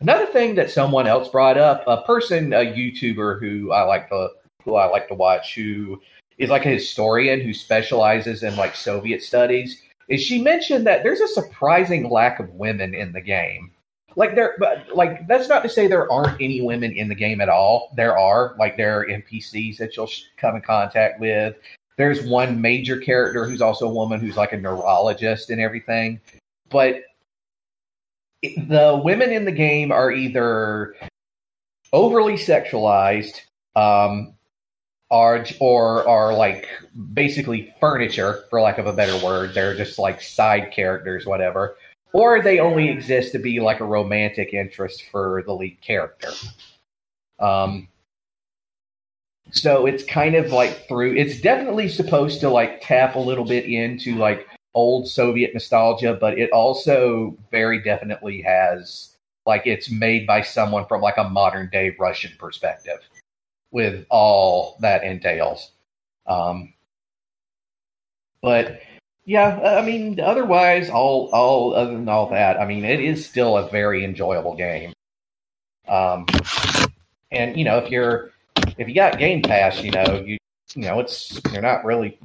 another 0.00 0.26
thing 0.26 0.54
that 0.54 0.70
someone 0.70 1.06
else 1.06 1.28
brought 1.28 1.58
up, 1.58 1.84
a 1.86 2.02
person, 2.02 2.52
a 2.54 2.64
YouTuber 2.64 3.38
who 3.38 3.70
I 3.70 3.82
like 3.82 4.08
to, 4.08 4.30
who 4.64 4.76
I 4.76 4.86
like 4.86 5.08
to 5.08 5.14
watch, 5.14 5.54
who 5.54 6.00
is 6.38 6.48
like 6.48 6.64
a 6.64 6.70
historian 6.70 7.40
who 7.40 7.52
specializes 7.52 8.42
in 8.42 8.56
like 8.56 8.74
Soviet 8.74 9.22
studies, 9.22 9.82
is 10.08 10.22
she 10.22 10.40
mentioned 10.40 10.86
that 10.86 11.02
there's 11.02 11.20
a 11.20 11.28
surprising 11.28 12.08
lack 12.08 12.40
of 12.40 12.48
women 12.54 12.94
in 12.94 13.12
the 13.12 13.20
game. 13.20 13.70
Like 14.18 14.34
there, 14.34 14.56
but 14.58 14.84
like 14.96 15.28
that's 15.28 15.48
not 15.48 15.62
to 15.62 15.68
say 15.68 15.86
there 15.86 16.10
aren't 16.10 16.42
any 16.42 16.60
women 16.60 16.90
in 16.90 17.08
the 17.08 17.14
game 17.14 17.40
at 17.40 17.48
all. 17.48 17.92
There 17.94 18.18
are, 18.18 18.56
like 18.58 18.76
there 18.76 18.98
are 18.98 19.06
NPCs 19.06 19.76
that 19.76 19.96
you'll 19.96 20.10
come 20.36 20.56
in 20.56 20.62
contact 20.62 21.20
with. 21.20 21.56
There's 21.96 22.26
one 22.26 22.60
major 22.60 22.98
character 22.98 23.46
who's 23.46 23.62
also 23.62 23.88
a 23.88 23.94
woman 23.94 24.18
who's 24.18 24.36
like 24.36 24.52
a 24.52 24.56
neurologist 24.56 25.50
and 25.50 25.60
everything. 25.60 26.20
But 26.68 27.04
the 28.42 29.00
women 29.04 29.30
in 29.30 29.44
the 29.44 29.52
game 29.52 29.92
are 29.92 30.10
either 30.10 30.96
overly 31.92 32.34
sexualized, 32.34 33.42
um, 33.76 34.34
are 35.12 35.46
or 35.60 36.08
are 36.08 36.34
like 36.34 36.66
basically 37.14 37.72
furniture, 37.78 38.42
for 38.50 38.60
lack 38.60 38.78
of 38.78 38.88
a 38.88 38.92
better 38.92 39.24
word. 39.24 39.54
They're 39.54 39.76
just 39.76 39.96
like 39.96 40.20
side 40.20 40.72
characters, 40.72 41.24
whatever. 41.24 41.76
Or 42.12 42.42
they 42.42 42.58
only 42.58 42.88
exist 42.88 43.32
to 43.32 43.38
be 43.38 43.60
like 43.60 43.80
a 43.80 43.84
romantic 43.84 44.54
interest 44.54 45.04
for 45.10 45.42
the 45.46 45.52
lead 45.52 45.80
character. 45.80 46.30
Um, 47.38 47.88
so 49.50 49.86
it's 49.86 50.04
kind 50.04 50.34
of 50.34 50.52
like 50.52 50.86
through 50.88 51.16
it's 51.16 51.40
definitely 51.40 51.88
supposed 51.88 52.40
to 52.40 52.50
like 52.50 52.80
tap 52.82 53.14
a 53.14 53.20
little 53.20 53.44
bit 53.44 53.64
into 53.64 54.16
like 54.16 54.46
old 54.74 55.08
Soviet 55.08 55.52
nostalgia, 55.54 56.16
but 56.20 56.38
it 56.38 56.50
also 56.52 57.36
very 57.50 57.82
definitely 57.82 58.42
has 58.42 59.16
like 59.46 59.66
it's 59.66 59.90
made 59.90 60.26
by 60.26 60.42
someone 60.42 60.86
from 60.86 61.00
like 61.00 61.16
a 61.16 61.28
modern 61.28 61.70
day 61.70 61.96
Russian 61.98 62.32
perspective 62.38 63.08
with 63.70 64.04
all 64.10 64.76
that 64.80 65.02
entails. 65.04 65.72
Um, 66.26 66.74
but 68.42 68.80
yeah, 69.28 69.78
I 69.78 69.84
mean, 69.84 70.18
otherwise, 70.20 70.88
all 70.88 71.28
all 71.34 71.74
other 71.74 71.92
than 71.92 72.08
all 72.08 72.30
that, 72.30 72.58
I 72.58 72.66
mean, 72.66 72.84
it 72.84 73.00
is 73.00 73.28
still 73.28 73.58
a 73.58 73.68
very 73.68 74.02
enjoyable 74.02 74.56
game. 74.56 74.94
Um, 75.86 76.24
and 77.30 77.56
you 77.56 77.64
know, 77.64 77.76
if 77.76 77.90
you're 77.90 78.30
if 78.78 78.88
you 78.88 78.94
got 78.94 79.18
Game 79.18 79.42
Pass, 79.42 79.82
you 79.82 79.90
know 79.90 80.22
you 80.24 80.38
you 80.74 80.82
know 80.82 80.98
it's 81.00 81.38
you're 81.52 81.60
not 81.60 81.84
really 81.84 82.18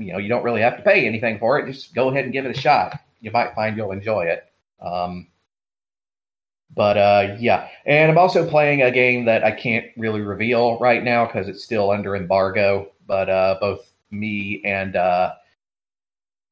you 0.00 0.12
know, 0.12 0.18
you 0.18 0.28
don't 0.28 0.42
really 0.42 0.62
have 0.62 0.78
to 0.78 0.82
pay 0.82 1.06
anything 1.06 1.38
for 1.38 1.58
it. 1.58 1.70
Just 1.70 1.94
go 1.94 2.08
ahead 2.08 2.24
and 2.24 2.32
give 2.32 2.46
it 2.46 2.56
a 2.56 2.60
shot. 2.60 2.98
You 3.20 3.30
might 3.30 3.54
find 3.54 3.76
you'll 3.76 3.92
enjoy 3.92 4.24
it. 4.24 4.44
Um, 4.80 5.28
but 6.74 6.96
uh, 6.96 7.36
yeah, 7.38 7.68
and 7.84 8.10
I'm 8.10 8.18
also 8.18 8.48
playing 8.48 8.82
a 8.82 8.90
game 8.90 9.26
that 9.26 9.44
I 9.44 9.50
can't 9.50 9.86
really 9.96 10.22
reveal 10.22 10.78
right 10.78 11.04
now 11.04 11.26
because 11.26 11.48
it's 11.48 11.62
still 11.62 11.90
under 11.90 12.16
embargo. 12.16 12.90
But 13.06 13.28
uh, 13.28 13.58
both 13.60 13.92
me 14.10 14.62
and 14.64 14.96
uh, 14.96 15.34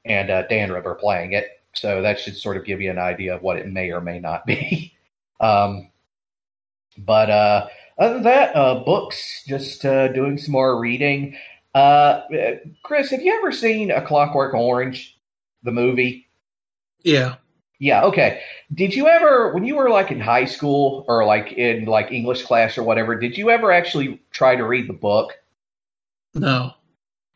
and 0.05 0.31
uh, 0.31 0.43
Dan 0.49 0.73
River 0.73 0.95
playing 0.95 1.33
it, 1.33 1.63
so 1.75 2.03
that 2.03 2.19
should 2.19 2.37
sort 2.37 2.57
of 2.57 2.65
give 2.65 2.81
you 2.81 2.91
an 2.91 2.99
idea 2.99 3.35
of 3.35 3.43
what 3.43 3.59
it 3.59 3.69
may 3.69 3.91
or 3.91 4.01
may 4.01 4.19
not 4.19 4.47
be. 4.47 4.95
um, 5.41 5.91
but 6.99 7.31
uh, 7.31 7.69
other 7.99 8.15
than 8.15 8.23
that, 8.25 8.57
uh, 8.57 8.77
books, 8.85 9.45
just 9.47 9.85
uh, 9.85 10.09
doing 10.09 10.39
some 10.39 10.53
more 10.53 10.79
reading. 10.81 11.37
Uh, 11.75 12.23
Chris, 12.83 13.11
have 13.11 13.23
you 13.23 13.37
ever 13.37 13.53
seen 13.53 13.91
A 13.91 14.05
Clockwork 14.05 14.55
Orange, 14.55 15.19
the 15.63 15.71
movie? 15.71 16.29
Yeah. 17.03 17.37
Yeah, 17.81 18.03
okay. 18.05 18.41
Did 18.75 18.95
you 18.95 19.07
ever 19.07 19.53
when 19.53 19.65
you 19.65 19.77
were 19.77 19.89
like 19.89 20.11
in 20.11 20.19
high 20.19 20.47
school 20.47 21.05
or 21.07 21.25
like 21.25 21.53
in 21.53 21.85
like 21.85 22.11
English 22.11 22.43
class 22.43 22.77
or 22.77 22.83
whatever, 22.83 23.15
did 23.15 23.39
you 23.39 23.51
ever 23.51 23.71
actually 23.71 24.21
try 24.33 24.57
to 24.57 24.65
read 24.65 24.89
the 24.89 24.95
book? 24.95 25.35
No. 26.35 26.75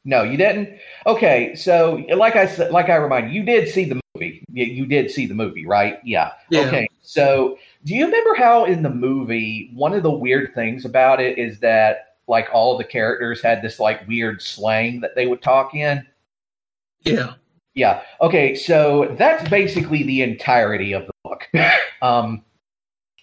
No, 0.05 0.23
you 0.25 0.37
didn't? 0.37 0.79
Okay, 1.07 1.55
so 1.55 2.05
like 2.17 2.35
I 2.35 2.47
said 2.47 2.73
like 2.73 2.89
I 2.89 2.97
remind 2.97 3.33
you, 3.33 3.41
you 3.41 3.47
did 3.47 3.69
see 3.69 3.85
the 3.85 4.01
movie. 4.15 4.45
You, 4.53 4.65
you 4.65 4.87
did 4.87 5.11
see 5.11 5.27
the 5.27 5.35
movie, 5.35 5.67
right? 5.67 5.99
Yeah. 6.05 6.33
Yeah. 6.51 6.63
Okay. 6.63 6.89
So, 7.03 7.59
do 7.85 7.95
you 7.95 8.07
remember 8.07 8.35
how 8.35 8.65
in 8.65 8.83
the 8.83 8.91
movie 8.91 9.71
one 9.75 9.93
of 9.93 10.03
the 10.03 10.11
weird 10.11 10.55
things 10.55 10.85
about 10.85 11.21
it 11.21 11.39
is 11.39 11.61
that 11.61 12.17
like 12.27 12.49
all 12.53 12.77
the 12.77 12.85
characters 12.85 13.43
had 13.43 13.63
this 13.63 13.79
like 13.79 14.07
weird 14.09 14.43
slang 14.43 15.01
that 15.01 15.15
they 15.15 15.27
would 15.27 15.43
talk 15.43 15.75
in? 15.75 16.05
Yeah. 17.03 17.35
Yeah. 17.75 18.03
Okay. 18.21 18.55
So 18.55 19.15
that's 19.19 19.49
basically 19.49 20.03
the 20.03 20.23
entirety 20.23 20.93
of 20.93 21.07
the 21.07 21.13
book. 21.25 21.49
um, 22.03 22.45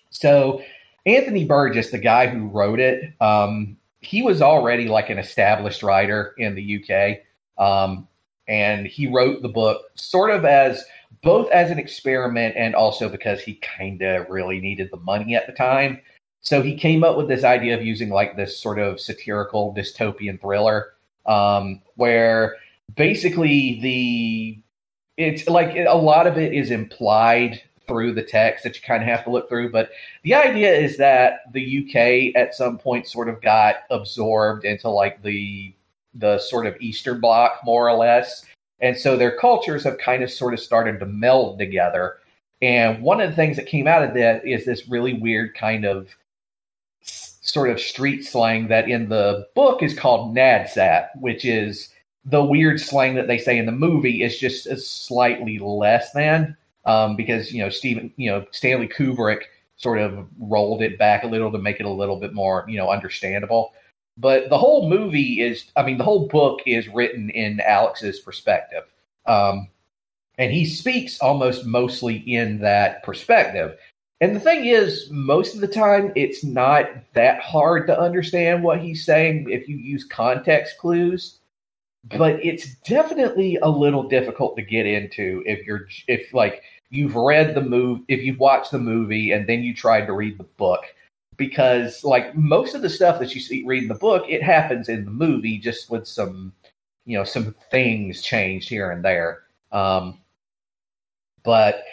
so 0.10 0.62
Anthony 1.06 1.46
Burgess, 1.46 1.92
the 1.92 1.98
guy 1.98 2.28
who 2.28 2.48
wrote 2.48 2.80
it, 2.80 3.14
um, 3.22 3.78
he 4.02 4.22
was 4.22 4.42
already 4.42 4.88
like 4.88 5.10
an 5.10 5.18
established 5.20 5.84
writer 5.84 6.34
in 6.38 6.56
the 6.56 6.84
UK. 6.84 7.20
Um, 7.64 8.08
and 8.48 8.88
he 8.88 9.08
wrote 9.08 9.42
the 9.42 9.50
book 9.50 9.84
sort 9.96 10.32
of 10.32 10.46
as 10.46 10.84
both 11.22 11.50
as 11.52 11.70
an 11.70 11.80
experiment 11.80 12.56
and 12.58 12.76
also 12.76 13.10
because 13.10 13.42
he 13.42 13.56
kind 13.56 14.02
of 14.02 14.30
really 14.30 14.60
needed 14.60 14.90
the 14.92 14.98
money 14.98 15.36
at 15.36 15.46
the 15.46 15.54
time. 15.54 16.00
So 16.42 16.62
he 16.62 16.76
came 16.76 17.04
up 17.04 17.18
with 17.18 17.28
this 17.28 17.44
idea 17.44 17.76
of 17.76 17.86
using 17.86 18.10
like 18.10 18.36
this 18.36 18.58
sort 18.58 18.80
of 18.80 19.00
satirical 19.00 19.76
dystopian 19.76 20.40
thriller 20.40 20.94
um, 21.26 21.82
where 21.96 22.56
basically 22.96 23.80
the 23.82 24.60
it's 25.18 25.48
like 25.50 25.76
a 25.76 25.98
lot 25.98 26.28
of 26.28 26.38
it 26.38 26.54
is 26.54 26.72
implied 26.72 27.62
through 27.90 28.14
the 28.14 28.24
text 28.24 28.64
that 28.64 28.76
you 28.76 28.82
kind 28.82 29.04
of 29.04 29.10
have 29.10 29.26
to 29.26 29.30
look 29.30 29.50
through 29.50 29.70
but 29.70 29.90
the 30.24 30.34
idea 30.34 30.74
is 30.74 30.96
that 30.96 31.42
the 31.52 31.84
UK 31.84 32.42
at 32.42 32.56
some 32.56 32.78
point 32.78 33.06
sort 33.06 33.28
of 33.28 33.42
got 33.42 33.76
absorbed 33.90 34.64
into 34.64 34.88
like 34.88 35.22
the 35.24 35.74
the 36.14 36.38
sort 36.40 36.66
of 36.66 36.76
eastern 36.80 37.20
bloc 37.20 37.60
more 37.64 37.90
or 37.90 37.98
less. 37.98 38.46
And 38.82 38.98
so 38.98 39.18
their 39.18 39.38
cultures 39.38 39.84
have 39.84 39.98
kind 39.98 40.24
of 40.24 40.32
sort 40.32 40.54
of 40.54 40.60
started 40.60 41.00
to 41.00 41.06
meld 41.06 41.60
together. 41.60 42.18
And 42.62 43.02
one 43.02 43.22
of 43.22 43.30
the 43.30 43.36
things 43.36 43.58
that 43.58 43.68
came 43.68 43.88
out 43.88 44.04
of 44.04 44.14
that 44.16 44.46
is 44.46 44.66
this 44.66 44.88
really 44.88 45.14
weird 45.14 45.56
kind 45.56 45.86
of 45.86 46.10
sort 47.02 47.70
of 47.70 47.80
street 47.80 48.26
slang 48.26 48.68
that 48.68 48.90
in 48.90 49.10
the 49.10 49.48
book 49.56 49.82
is 49.82 49.98
called 49.98 50.36
nadsat 50.36 51.08
which 51.16 51.46
is 51.46 51.90
the 52.26 52.44
weird 52.44 52.80
slang 52.80 53.16
that 53.16 53.26
they 53.26 53.40
say 53.40 53.58
in 53.58 53.66
the 53.66 53.72
movie 53.72 54.22
is 54.22 54.38
just 54.38 54.68
a 54.68 54.78
slightly 54.78 55.58
less 55.58 56.12
than 56.12 56.56
um, 56.86 57.16
because 57.16 57.52
you 57.52 57.64
know 57.64 57.70
Stephen, 57.70 58.12
you 58.18 58.30
know 58.30 58.46
Stanley 58.52 58.88
Kubrick 58.88 59.44
sort 59.78 60.00
of 60.00 60.28
rolled 60.40 60.82
it 60.82 60.98
back 61.00 61.24
a 61.24 61.28
little 61.28 61.52
to 61.52 61.58
make 61.58 61.80
it 61.80 61.86
a 61.86 61.90
little 61.90 62.20
bit 62.20 62.34
more 62.34 62.66
you 62.68 62.78
know 62.78 62.90
understandable. 62.90 63.74
But 64.18 64.50
the 64.50 64.58
whole 64.58 64.90
movie 64.90 65.40
is, 65.40 65.72
I 65.78 65.84
mean, 65.84 65.98
the 65.98 66.04
whole 66.04 66.28
book 66.28 66.60
is 66.66 66.90
written 66.90 67.30
in 67.30 67.62
Alex's 67.62 68.20
perspective, 68.20 68.84
um, 69.26 69.70
and 70.38 70.52
he 70.52 70.66
speaks 70.66 71.20
almost 71.22 71.66
mostly 71.66 72.18
in 72.18 72.60
that 72.60 73.04
perspective. 73.04 73.78
And 74.22 74.36
the 74.36 74.42
thing 74.42 74.66
is, 74.66 75.08
most 75.10 75.56
of 75.56 75.62
the 75.62 75.68
time, 75.68 76.12
it's 76.16 76.44
not 76.44 76.90
that 77.14 77.42
hard 77.42 77.88
to 77.88 77.98
understand 77.98 78.64
what 78.64 78.82
he's 78.82 79.06
saying 79.06 79.50
if 79.50 79.70
you 79.70 79.78
use 79.78 80.04
context 80.04 80.78
clues 80.78 81.39
but 82.06 82.44
it's 82.44 82.76
definitely 82.88 83.58
a 83.62 83.70
little 83.70 84.08
difficult 84.08 84.56
to 84.56 84.62
get 84.62 84.86
into 84.86 85.44
if 85.46 85.66
you're 85.66 85.88
if 86.08 86.34
like 86.34 86.64
you've 86.90 87.16
read 87.16 87.54
the 87.54 87.62
movie 87.62 88.04
if 88.08 88.24
you've 88.24 88.40
watched 88.40 88.72
the 88.72 88.80
movie 88.80 89.32
and 89.32 89.48
then 89.48 89.62
you 89.62 89.74
tried 89.74 90.06
to 90.06 90.14
read 90.14 90.38
the 90.38 90.44
book. 90.44 90.84
Because 91.36 92.04
like 92.04 92.36
most 92.36 92.76
of 92.76 92.82
the 92.82 92.90
stuff 92.90 93.20
that 93.20 93.34
you 93.34 93.42
see 93.42 93.64
read 93.66 93.84
in 93.84 93.90
the 93.90 93.96
book 93.96 94.26
it 94.28 94.44
happens 94.44 94.90
in 94.90 95.06
the 95.06 95.12
movie 95.12 95.58
just 95.58 95.90
with 95.90 96.08
some 96.08 96.54
you 97.06 97.18
know 97.18 97.24
some 97.24 97.56
things 97.72 98.22
changed 98.22 98.70
here 98.70 98.92
and 98.92 99.04
there. 99.04 99.44
Um 99.72 100.20
but 101.44 101.84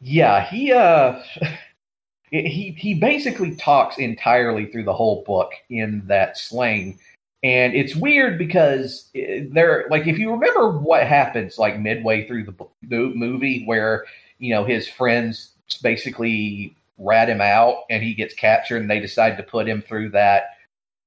yeah 0.00 0.44
he 0.44 0.72
uh 0.72 1.22
he 2.30 2.74
he 2.76 2.94
basically 2.94 3.54
talks 3.56 3.98
entirely 3.98 4.66
through 4.66 4.84
the 4.84 4.92
whole 4.92 5.22
book 5.24 5.52
in 5.70 6.02
that 6.06 6.36
slang 6.36 6.98
and 7.44 7.74
it's 7.74 7.94
weird 7.94 8.38
because 8.38 9.10
they're 9.52 9.86
like 9.90 10.06
if 10.08 10.18
you 10.18 10.32
remember 10.32 10.76
what 10.78 11.06
happens 11.06 11.58
like 11.58 11.78
midway 11.78 12.26
through 12.26 12.44
the 12.44 13.12
movie 13.14 13.64
where 13.66 14.04
you 14.38 14.52
know 14.52 14.64
his 14.64 14.88
friends 14.88 15.50
basically 15.82 16.74
rat 16.98 17.28
him 17.28 17.40
out 17.40 17.84
and 17.90 18.02
he 18.02 18.14
gets 18.14 18.34
captured 18.34 18.78
and 18.78 18.90
they 18.90 19.00
decide 19.00 19.36
to 19.36 19.42
put 19.42 19.68
him 19.68 19.82
through 19.82 20.08
that 20.08 20.56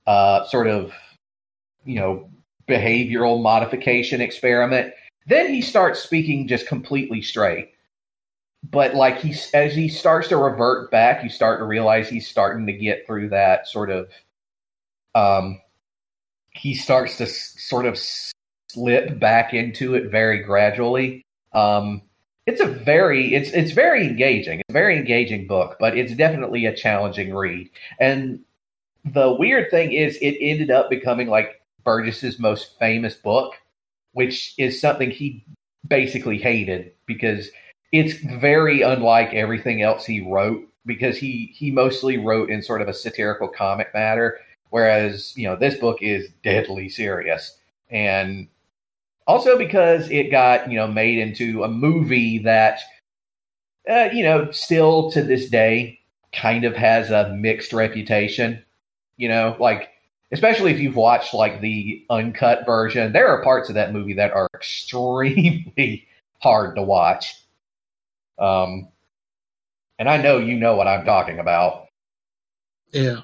uh, 0.06 0.46
sort 0.46 0.68
of 0.68 0.94
you 1.84 1.96
know 1.96 2.30
behavioral 2.70 3.42
modification 3.42 4.22
experiment 4.22 4.94
then 5.28 5.54
he 5.54 5.62
starts 5.62 6.00
speaking 6.00 6.48
just 6.48 6.68
completely 6.68 7.22
straight. 7.22 7.74
But 8.72 8.96
like 8.96 9.20
he 9.20 9.36
as 9.54 9.76
he 9.76 9.88
starts 9.88 10.30
to 10.30 10.38
revert 10.38 10.90
back 10.90 11.24
you 11.24 11.30
start 11.30 11.60
to 11.60 11.66
realize 11.66 12.10
he's 12.10 12.28
starting 12.28 12.66
to 12.66 12.74
get 12.74 13.06
through 13.06 13.30
that 13.30 13.68
sort 13.68 13.92
of 13.92 14.10
um 15.14 15.62
he 16.58 16.74
starts 16.74 17.18
to 17.18 17.24
s- 17.24 17.56
sort 17.58 17.86
of 17.86 17.98
slip 18.70 19.20
back 19.20 19.54
into 19.54 19.96
it 19.96 20.12
very 20.12 20.44
gradually. 20.44 21.24
Um, 21.54 22.02
it's 22.46 22.62
a 22.62 22.66
very 22.66 23.34
it's 23.34 23.52
it's 23.52 23.72
very 23.72 24.06
engaging. 24.06 24.60
It's 24.60 24.70
a 24.70 24.74
very 24.74 24.98
engaging 24.98 25.48
book, 25.48 25.78
but 25.80 25.98
it's 25.98 26.16
definitely 26.16 26.66
a 26.66 26.76
challenging 26.76 27.34
read. 27.34 27.70
And 28.00 28.40
the 29.06 29.34
weird 29.34 29.70
thing 29.70 29.92
is, 29.94 30.18
it 30.22 30.38
ended 30.40 30.72
up 30.72 30.90
becoming 30.90 31.28
like 31.28 31.62
Burgess's 31.84 32.40
most 32.40 32.78
famous 32.80 33.16
book, 33.16 33.54
which 34.14 34.54
is 34.58 34.80
something 34.80 35.12
he 35.12 35.46
basically 35.88 36.38
hated 36.38 36.92
because 37.06 37.50
it's 37.92 38.14
very 38.40 38.82
unlike 38.82 39.34
everything 39.34 39.82
else 39.82 40.06
he 40.06 40.22
wrote 40.22 40.68
because 40.86 41.18
he 41.18 41.52
he 41.54 41.72
mostly 41.72 42.18
wrote 42.18 42.50
in 42.50 42.62
sort 42.62 42.82
of 42.82 42.88
a 42.88 42.94
satirical 42.94 43.48
comic 43.48 43.94
matter 43.94 44.40
Whereas, 44.70 45.34
you 45.36 45.48
know, 45.48 45.56
this 45.56 45.76
book 45.76 46.00
is 46.02 46.30
deadly 46.44 46.90
serious. 46.90 47.58
And 47.90 48.48
also 49.26 49.58
because 49.58 50.10
it 50.10 50.32
got, 50.32 50.72
you 50.72 50.78
know, 50.78 50.88
made 50.88 51.20
into 51.20 51.64
a 51.64 51.68
movie 51.68 52.40
that, 52.40 52.80
uh, 53.90 54.10
you 54.14 54.24
know, 54.24 54.52
still 54.52 55.12
to 55.12 55.22
this 55.22 55.50
day 55.50 56.00
kind 56.34 56.66
of 56.66 56.76
has 56.76 57.12
a 57.12 57.30
mixed 57.30 57.74
reputation. 57.74 58.64
You 59.18 59.30
know, 59.30 59.56
like, 59.60 59.90
especially 60.32 60.72
if 60.72 60.80
you've 60.80 60.96
watched 60.96 61.34
like 61.34 61.62
the 61.62 62.06
uncut 62.10 62.66
version, 62.66 63.14
there 63.14 63.28
are 63.28 63.44
parts 63.44 63.70
of 63.70 63.76
that 63.76 63.94
movie 63.94 64.14
that 64.14 64.32
are 64.32 64.48
extremely 64.56 66.08
hard 66.40 66.76
to 66.76 66.84
watch. 66.84 67.34
Um, 68.40 68.90
and 70.00 70.10
I 70.10 70.18
know 70.18 70.38
you 70.38 70.56
know 70.56 70.76
what 70.76 70.88
I'm 70.88 71.06
talking 71.06 71.40
about. 71.40 71.88
Yeah. 72.94 73.22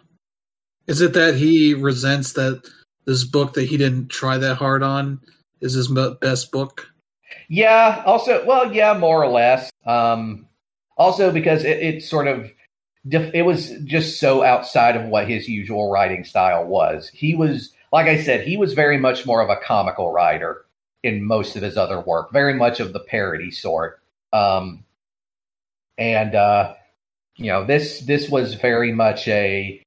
Is 0.88 1.02
it 1.02 1.14
that 1.14 1.36
he 1.36 1.74
resents 1.74 2.34
that 2.34 2.64
this 3.06 3.24
book 3.24 3.54
that 3.54 3.66
he 3.66 3.78
didn't 3.78 4.10
try 4.10 4.38
that 4.38 4.56
hard 4.56 4.84
on 4.84 5.22
is 5.62 5.74
his 5.74 5.88
best 5.88 6.52
book? 6.52 6.88
Yeah. 7.48 8.04
Also, 8.06 8.46
well, 8.46 8.74
yeah, 8.74 8.98
more 8.98 9.24
or 9.24 9.30
less. 9.30 9.72
Um, 9.86 10.48
also 10.98 11.32
because 11.32 11.64
it, 11.64 11.80
it 11.80 12.04
sort 12.04 12.28
of 12.28 12.52
it 13.12 13.46
was 13.46 13.72
just 13.84 14.20
so 14.20 14.44
outside 14.44 14.96
of 14.96 15.10
what 15.10 15.28
his 15.28 15.50
usual 15.50 15.92
writing 15.92 16.24
style 16.24 16.66
was. 16.66 17.10
He 17.10 17.36
was, 17.36 17.74
like 17.92 18.08
I 18.08 18.22
said, 18.22 18.48
he 18.48 18.56
was 18.56 18.74
very 18.74 18.98
much 18.98 19.26
more 19.26 19.42
of 19.42 19.50
a 19.50 19.58
comical 19.58 20.12
writer 20.12 20.64
in 21.04 21.22
most 21.22 21.58
of 21.58 21.64
his 21.64 21.76
other 21.76 22.00
work, 22.00 22.32
very 22.32 22.54
much 22.54 22.80
of 22.80 22.94
the 22.94 23.02
parody 23.02 23.52
sort. 23.52 24.00
Um, 24.32 24.86
and 25.98 26.34
uh, 26.34 26.76
you 27.36 27.48
know, 27.48 27.66
this 27.66 28.00
this 28.02 28.30
was 28.30 28.54
very 28.56 28.94
much 28.94 29.28
a 29.28 29.84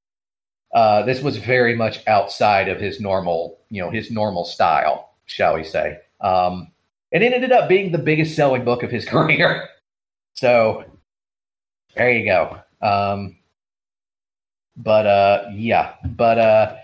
uh, 0.73 1.03
this 1.03 1.21
was 1.21 1.37
very 1.37 1.75
much 1.75 2.05
outside 2.07 2.69
of 2.69 2.79
his 2.79 2.99
normal, 2.99 3.59
you 3.69 3.81
know, 3.81 3.89
his 3.89 4.11
normal 4.11 4.45
style, 4.45 5.13
shall 5.25 5.55
we 5.55 5.63
say? 5.63 5.99
Um, 6.21 6.71
and 7.11 7.23
it 7.23 7.33
ended 7.33 7.51
up 7.51 7.69
being 7.69 7.91
the 7.91 7.97
biggest 7.97 8.35
selling 8.35 8.65
book 8.65 8.83
of 8.83 8.91
his 8.91 9.05
career. 9.09 9.67
So 10.33 10.83
there 11.95 12.11
you 12.11 12.25
go. 12.25 12.59
Um, 12.81 13.37
but 14.75 15.07
uh, 15.07 15.49
yeah, 15.53 15.93
but 16.05 16.37
uh, 16.37 16.75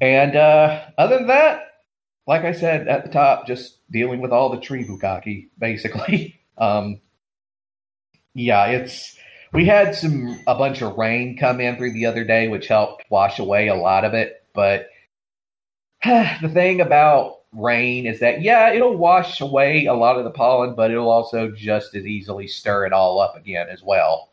and 0.00 0.36
uh, 0.36 0.84
other 0.96 1.18
than 1.18 1.26
that, 1.26 1.62
like 2.26 2.42
I 2.42 2.52
said 2.52 2.88
at 2.88 3.04
the 3.04 3.10
top, 3.10 3.46
just 3.46 3.78
dealing 3.90 4.20
with 4.20 4.32
all 4.32 4.50
the 4.50 4.60
tree 4.60 4.84
bukkake, 4.84 5.48
basically. 5.58 6.40
Um, 6.58 7.02
yeah, 8.32 8.64
it's 8.64 9.18
we 9.52 9.64
had 9.64 9.94
some 9.94 10.38
a 10.46 10.54
bunch 10.54 10.82
of 10.82 10.96
rain 10.96 11.36
come 11.36 11.60
in 11.60 11.76
through 11.76 11.92
the 11.92 12.06
other 12.06 12.24
day, 12.24 12.48
which 12.48 12.68
helped 12.68 13.04
wash 13.10 13.38
away 13.38 13.68
a 13.68 13.74
lot 13.74 14.04
of 14.04 14.14
it. 14.14 14.44
But 14.54 14.88
the 16.04 16.50
thing 16.52 16.80
about 16.80 17.40
rain 17.52 18.06
is 18.06 18.20
that 18.20 18.42
yeah, 18.42 18.72
it'll 18.72 18.96
wash 18.96 19.40
away 19.40 19.86
a 19.86 19.94
lot 19.94 20.18
of 20.18 20.24
the 20.24 20.30
pollen, 20.30 20.74
but 20.74 20.90
it'll 20.90 21.10
also 21.10 21.50
just 21.50 21.94
as 21.94 22.06
easily 22.06 22.46
stir 22.46 22.86
it 22.86 22.92
all 22.92 23.20
up 23.20 23.36
again 23.36 23.68
as 23.70 23.82
well. 23.82 24.30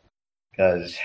Because 0.50 0.96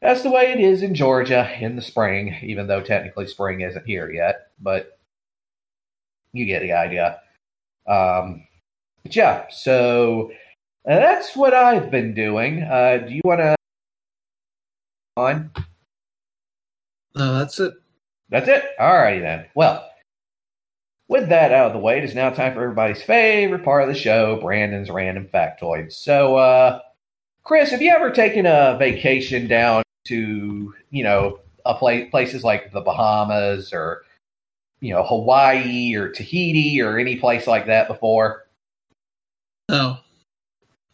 that's 0.00 0.22
the 0.22 0.30
way 0.30 0.52
it 0.52 0.60
is 0.60 0.82
in 0.82 0.94
Georgia 0.94 1.50
in 1.60 1.76
the 1.76 1.82
spring, 1.82 2.36
even 2.42 2.66
though 2.66 2.82
technically 2.82 3.26
spring 3.26 3.60
isn't 3.60 3.86
here 3.86 4.10
yet. 4.10 4.48
But 4.60 4.98
you 6.32 6.44
get 6.44 6.62
the 6.62 6.72
idea. 6.72 7.20
Um, 7.86 8.46
but 9.02 9.14
yeah, 9.16 9.46
so 9.50 10.30
that's 10.84 11.36
what 11.36 11.54
I've 11.54 11.90
been 11.90 12.14
doing. 12.14 12.62
Uh, 12.62 13.04
do 13.06 13.14
you 13.14 13.20
want 13.24 13.40
to 13.40 13.56
on? 15.16 15.50
No, 17.14 17.38
that's 17.38 17.60
it. 17.60 17.74
That's 18.30 18.48
it. 18.48 18.64
All 18.78 18.94
righty 18.96 19.20
then. 19.20 19.46
Well, 19.54 19.88
with 21.08 21.28
that 21.28 21.52
out 21.52 21.66
of 21.66 21.72
the 21.74 21.78
way, 21.78 21.98
it 21.98 22.04
is 22.04 22.14
now 22.14 22.30
time 22.30 22.54
for 22.54 22.62
everybody's 22.62 23.02
favorite 23.02 23.64
part 23.64 23.82
of 23.82 23.88
the 23.88 23.94
show, 23.94 24.40
Brandon's 24.40 24.90
random 24.90 25.28
factoids. 25.32 25.92
So, 25.92 26.36
uh, 26.36 26.80
Chris, 27.44 27.70
have 27.70 27.82
you 27.82 27.92
ever 27.94 28.10
taken 28.10 28.46
a 28.46 28.76
vacation 28.78 29.46
down 29.46 29.82
to, 30.06 30.74
you 30.90 31.04
know, 31.04 31.40
a 31.66 31.74
place 31.74 32.10
places 32.10 32.42
like 32.42 32.72
the 32.72 32.80
Bahamas 32.80 33.72
or, 33.72 34.02
you 34.80 34.94
know, 34.94 35.02
Hawaii 35.02 35.94
or 35.94 36.08
Tahiti 36.08 36.80
or 36.80 36.98
any 36.98 37.16
place 37.16 37.46
like 37.46 37.66
that 37.66 37.88
before? 37.88 38.46
No. 39.68 39.98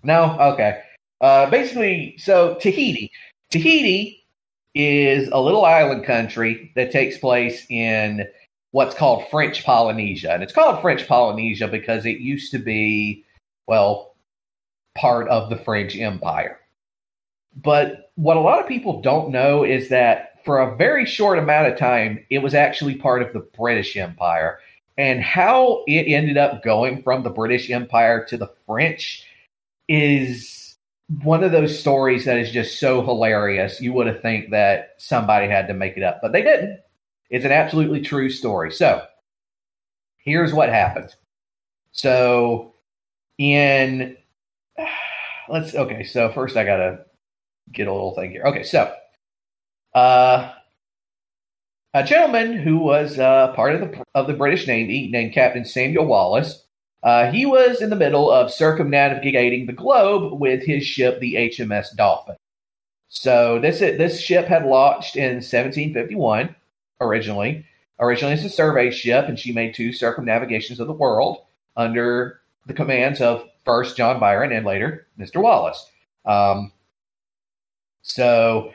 No? 0.02 0.38
Okay. 0.38 0.82
Uh, 1.20 1.50
basically, 1.50 2.16
so 2.18 2.54
Tahiti. 2.56 3.10
Tahiti 3.50 4.26
is 4.74 5.28
a 5.32 5.40
little 5.40 5.64
island 5.64 6.04
country 6.04 6.70
that 6.76 6.92
takes 6.92 7.18
place 7.18 7.66
in 7.68 8.26
what's 8.70 8.94
called 8.94 9.24
French 9.30 9.64
Polynesia. 9.64 10.32
And 10.32 10.42
it's 10.42 10.52
called 10.52 10.80
French 10.80 11.06
Polynesia 11.06 11.68
because 11.68 12.06
it 12.06 12.18
used 12.18 12.52
to 12.52 12.58
be, 12.58 13.24
well, 13.66 14.14
part 14.96 15.28
of 15.28 15.50
the 15.50 15.56
French 15.56 15.96
Empire. 15.96 16.60
But 17.56 18.12
what 18.14 18.36
a 18.36 18.40
lot 18.40 18.60
of 18.60 18.68
people 18.68 19.00
don't 19.00 19.30
know 19.30 19.64
is 19.64 19.88
that 19.88 20.44
for 20.44 20.60
a 20.60 20.76
very 20.76 21.04
short 21.04 21.38
amount 21.38 21.68
of 21.68 21.78
time, 21.78 22.24
it 22.30 22.38
was 22.38 22.54
actually 22.54 22.94
part 22.94 23.22
of 23.22 23.32
the 23.32 23.46
British 23.56 23.96
Empire. 23.96 24.60
And 24.96 25.22
how 25.22 25.84
it 25.86 26.12
ended 26.12 26.36
up 26.36 26.62
going 26.62 27.02
from 27.02 27.22
the 27.22 27.30
British 27.30 27.70
Empire 27.70 28.24
to 28.26 28.36
the 28.36 28.50
French 28.66 29.24
is 29.88 30.76
one 31.22 31.42
of 31.42 31.52
those 31.52 31.78
stories 31.78 32.26
that 32.26 32.38
is 32.38 32.50
just 32.50 32.78
so 32.78 33.02
hilarious. 33.02 33.80
You 33.80 33.92
would 33.94 34.06
have 34.06 34.20
think 34.20 34.50
that 34.50 34.90
somebody 34.98 35.48
had 35.48 35.66
to 35.68 35.74
make 35.74 35.96
it 35.96 36.02
up, 36.02 36.20
but 36.20 36.32
they 36.32 36.42
didn't. 36.42 36.80
It's 37.30 37.44
an 37.44 37.52
absolutely 37.52 38.02
true 38.02 38.30
story. 38.30 38.70
So 38.70 39.02
here's 40.18 40.52
what 40.52 40.68
happened. 40.68 41.14
So 41.92 42.74
in 43.38 44.16
let's 45.48 45.74
okay, 45.74 46.04
so 46.04 46.30
first 46.30 46.56
I 46.56 46.64
gotta 46.64 47.04
get 47.72 47.88
a 47.88 47.92
little 47.92 48.14
thing 48.14 48.30
here. 48.30 48.44
Okay, 48.44 48.62
so 48.62 48.92
uh 49.94 50.52
a 51.94 52.04
gentleman 52.04 52.52
who 52.52 52.78
was 52.78 53.18
uh, 53.18 53.52
part 53.54 53.74
of 53.74 53.80
the 53.80 54.04
of 54.14 54.26
the 54.26 54.34
British 54.34 54.66
Navy 54.66 55.08
named 55.10 55.32
Captain 55.32 55.64
Samuel 55.64 56.04
Wallis. 56.04 56.64
Uh, 57.08 57.32
he 57.32 57.46
was 57.46 57.80
in 57.80 57.88
the 57.88 57.96
middle 57.96 58.30
of 58.30 58.52
circumnavigating 58.52 59.64
the 59.64 59.72
globe 59.72 60.38
with 60.38 60.62
his 60.62 60.84
ship, 60.84 61.18
the 61.20 61.36
HMS 61.36 61.96
Dolphin. 61.96 62.36
So 63.08 63.58
this 63.58 63.78
this 63.78 64.20
ship 64.20 64.44
had 64.44 64.66
launched 64.66 65.16
in 65.16 65.36
1751 65.36 66.54
originally. 67.00 67.64
Originally, 67.98 68.34
it's 68.34 68.44
a 68.44 68.50
survey 68.50 68.90
ship, 68.90 69.24
and 69.26 69.38
she 69.38 69.52
made 69.52 69.72
two 69.72 69.90
circumnavigations 69.90 70.80
of 70.80 70.86
the 70.86 70.92
world 70.92 71.38
under 71.78 72.42
the 72.66 72.74
commands 72.74 73.22
of 73.22 73.42
first 73.64 73.96
John 73.96 74.20
Byron 74.20 74.52
and 74.52 74.66
later 74.66 75.06
Mr. 75.18 75.40
Wallis. 75.40 75.90
Um, 76.26 76.72
so 78.02 78.74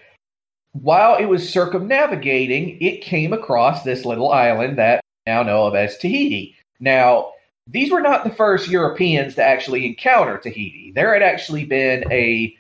while 0.72 1.18
it 1.18 1.26
was 1.26 1.48
circumnavigating, 1.48 2.82
it 2.82 3.04
came 3.04 3.32
across 3.32 3.84
this 3.84 4.06
little 4.06 4.32
island 4.32 4.80
that 4.80 5.02
now 5.28 5.44
know 5.44 5.68
of 5.68 5.76
as 5.76 6.00
Tahiti. 6.00 6.56
Now, 6.80 7.33
these 7.68 7.92
were 7.92 8.02
not 8.02 8.24
the 8.24 8.30
first 8.30 8.70
Europeans 8.70 9.36
to 9.36 9.44
actually 9.44 9.86
encounter 9.86 10.38
Tahiti. 10.38 10.92
There 10.94 11.14
had 11.14 11.24
actually 11.24 11.66
been 11.66 12.04
a 12.12 12.56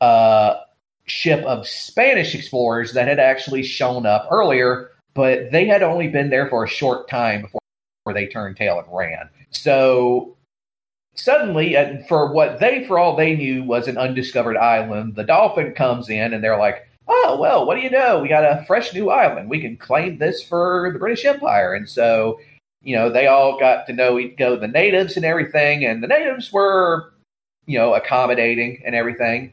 uh, 0.00 0.60
ship 1.06 1.44
of 1.44 1.66
Spanish 1.66 2.34
explorers 2.34 2.92
that 2.92 3.08
had 3.08 3.18
actually 3.18 3.62
shown 3.62 4.06
up 4.06 4.28
earlier 4.30 4.90
but 5.18 5.50
they 5.50 5.66
had 5.66 5.82
only 5.82 6.06
been 6.06 6.30
there 6.30 6.48
for 6.48 6.62
a 6.62 6.68
short 6.68 7.08
time 7.08 7.42
before 7.42 7.60
they 8.14 8.28
turned 8.28 8.56
tail 8.56 8.78
and 8.78 8.86
ran. 8.96 9.28
So 9.50 10.36
suddenly, 11.16 11.76
and 11.76 12.06
for 12.06 12.32
what 12.32 12.60
they, 12.60 12.86
for 12.86 13.00
all 13.00 13.16
they 13.16 13.34
knew, 13.34 13.64
was 13.64 13.88
an 13.88 13.98
undiscovered 13.98 14.56
island, 14.56 15.16
the 15.16 15.24
dolphin 15.24 15.74
comes 15.74 16.08
in 16.08 16.32
and 16.32 16.44
they're 16.44 16.56
like, 16.56 16.86
oh, 17.08 17.36
well, 17.40 17.66
what 17.66 17.74
do 17.74 17.80
you 17.80 17.90
know? 17.90 18.20
We 18.20 18.28
got 18.28 18.44
a 18.44 18.64
fresh 18.64 18.94
new 18.94 19.10
island. 19.10 19.50
We 19.50 19.60
can 19.60 19.76
claim 19.76 20.18
this 20.18 20.40
for 20.40 20.90
the 20.92 21.00
British 21.00 21.24
Empire. 21.24 21.74
And 21.74 21.88
so, 21.88 22.38
you 22.82 22.96
know, 22.96 23.10
they 23.10 23.26
all 23.26 23.58
got 23.58 23.86
to 23.86 23.92
know 23.92 24.18
each 24.18 24.36
go 24.36 24.56
the 24.56 24.68
natives 24.68 25.16
and 25.16 25.24
everything. 25.24 25.84
And 25.84 26.02
the 26.02 26.08
natives 26.08 26.52
were, 26.52 27.12
you 27.66 27.78
know, 27.78 27.94
accommodating 27.94 28.82
and 28.84 28.94
everything 28.94 29.52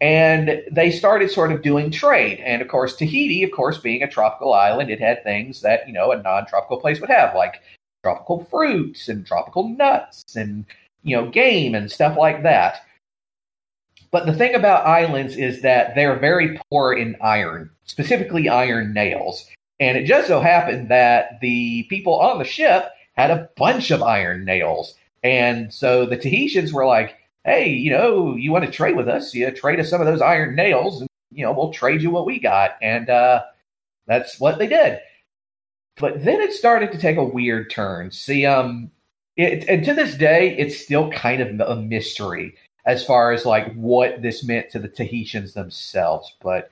and 0.00 0.62
they 0.70 0.90
started 0.90 1.30
sort 1.30 1.52
of 1.52 1.62
doing 1.62 1.90
trade. 1.90 2.40
And 2.40 2.60
of 2.60 2.68
course, 2.68 2.96
Tahiti, 2.96 3.42
of 3.42 3.52
course, 3.52 3.78
being 3.78 4.02
a 4.02 4.10
tropical 4.10 4.52
island, 4.52 4.90
it 4.90 5.00
had 5.00 5.22
things 5.22 5.60
that 5.62 5.86
you 5.86 5.94
know 5.94 6.12
a 6.12 6.22
non-tropical 6.22 6.78
place 6.78 7.00
would 7.00 7.10
have, 7.10 7.34
like 7.34 7.62
tropical 8.02 8.44
fruits 8.44 9.08
and 9.08 9.26
tropical 9.26 9.68
nuts 9.68 10.36
and 10.36 10.66
you 11.04 11.16
know 11.16 11.30
game 11.30 11.74
and 11.74 11.90
stuff 11.90 12.18
like 12.18 12.42
that. 12.42 12.84
But 14.10 14.26
the 14.26 14.34
thing 14.34 14.54
about 14.54 14.86
islands 14.86 15.36
is 15.36 15.62
that 15.62 15.94
they're 15.94 16.18
very 16.18 16.60
poor 16.70 16.92
in 16.92 17.16
iron, 17.22 17.70
specifically 17.84 18.48
iron 18.48 18.92
nails. 18.92 19.48
And 19.80 19.98
it 19.98 20.04
just 20.04 20.28
so 20.28 20.40
happened 20.40 20.88
that 20.90 21.40
the 21.40 21.84
people 21.84 22.20
on 22.20 22.38
the 22.38 22.44
ship 22.44 22.90
had 23.14 23.30
a 23.30 23.48
bunch 23.56 23.90
of 23.90 24.02
iron 24.02 24.44
nails. 24.44 24.94
And 25.22 25.72
so 25.72 26.06
the 26.06 26.16
Tahitians 26.16 26.72
were 26.72 26.86
like, 26.86 27.16
hey, 27.44 27.68
you 27.68 27.90
know, 27.90 28.36
you 28.36 28.52
want 28.52 28.64
to 28.64 28.70
trade 28.70 28.96
with 28.96 29.08
us? 29.08 29.34
You 29.34 29.50
trade 29.50 29.80
us 29.80 29.90
some 29.90 30.00
of 30.00 30.06
those 30.06 30.22
iron 30.22 30.54
nails, 30.54 31.00
and 31.00 31.10
you 31.30 31.44
know, 31.44 31.52
we'll 31.52 31.72
trade 31.72 32.02
you 32.02 32.10
what 32.10 32.26
we 32.26 32.38
got. 32.38 32.72
And 32.82 33.10
uh, 33.10 33.42
that's 34.06 34.40
what 34.40 34.58
they 34.58 34.66
did. 34.66 35.00
But 35.96 36.24
then 36.24 36.40
it 36.40 36.52
started 36.52 36.92
to 36.92 36.98
take 36.98 37.16
a 37.16 37.24
weird 37.24 37.70
turn. 37.70 38.10
See, 38.10 38.46
um, 38.46 38.90
it, 39.36 39.68
and 39.68 39.84
to 39.84 39.94
this 39.94 40.14
day, 40.16 40.56
it's 40.56 40.80
still 40.80 41.10
kind 41.10 41.40
of 41.40 41.68
a 41.68 41.76
mystery 41.76 42.56
as 42.86 43.04
far 43.04 43.32
as 43.32 43.46
like 43.46 43.72
what 43.74 44.22
this 44.22 44.44
meant 44.44 44.70
to 44.70 44.78
the 44.78 44.88
Tahitians 44.88 45.54
themselves. 45.54 46.34
But 46.42 46.70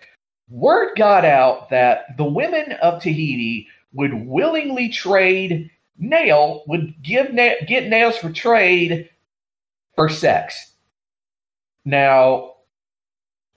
word 0.53 0.95
got 0.97 1.25
out 1.25 1.71
that 1.71 2.17
the 2.17 2.25
women 2.25 2.73
of 2.83 3.03
Tahiti 3.03 3.67
would 3.95 4.13
willingly 4.27 4.89
trade 4.91 5.71
nail, 5.99 6.63
would 6.67 6.95
give 7.03 7.33
na- 7.33 7.65
get 7.67 7.89
nails 7.89 8.17
for 8.19 8.31
trade 8.31 9.09
for 9.97 10.09
sex. 10.09 10.73
Now, 11.85 12.55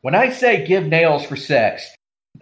when 0.01 0.15
I 0.15 0.31
say 0.31 0.65
give 0.65 0.85
nails 0.85 1.25
for 1.25 1.35
sex, 1.35 1.93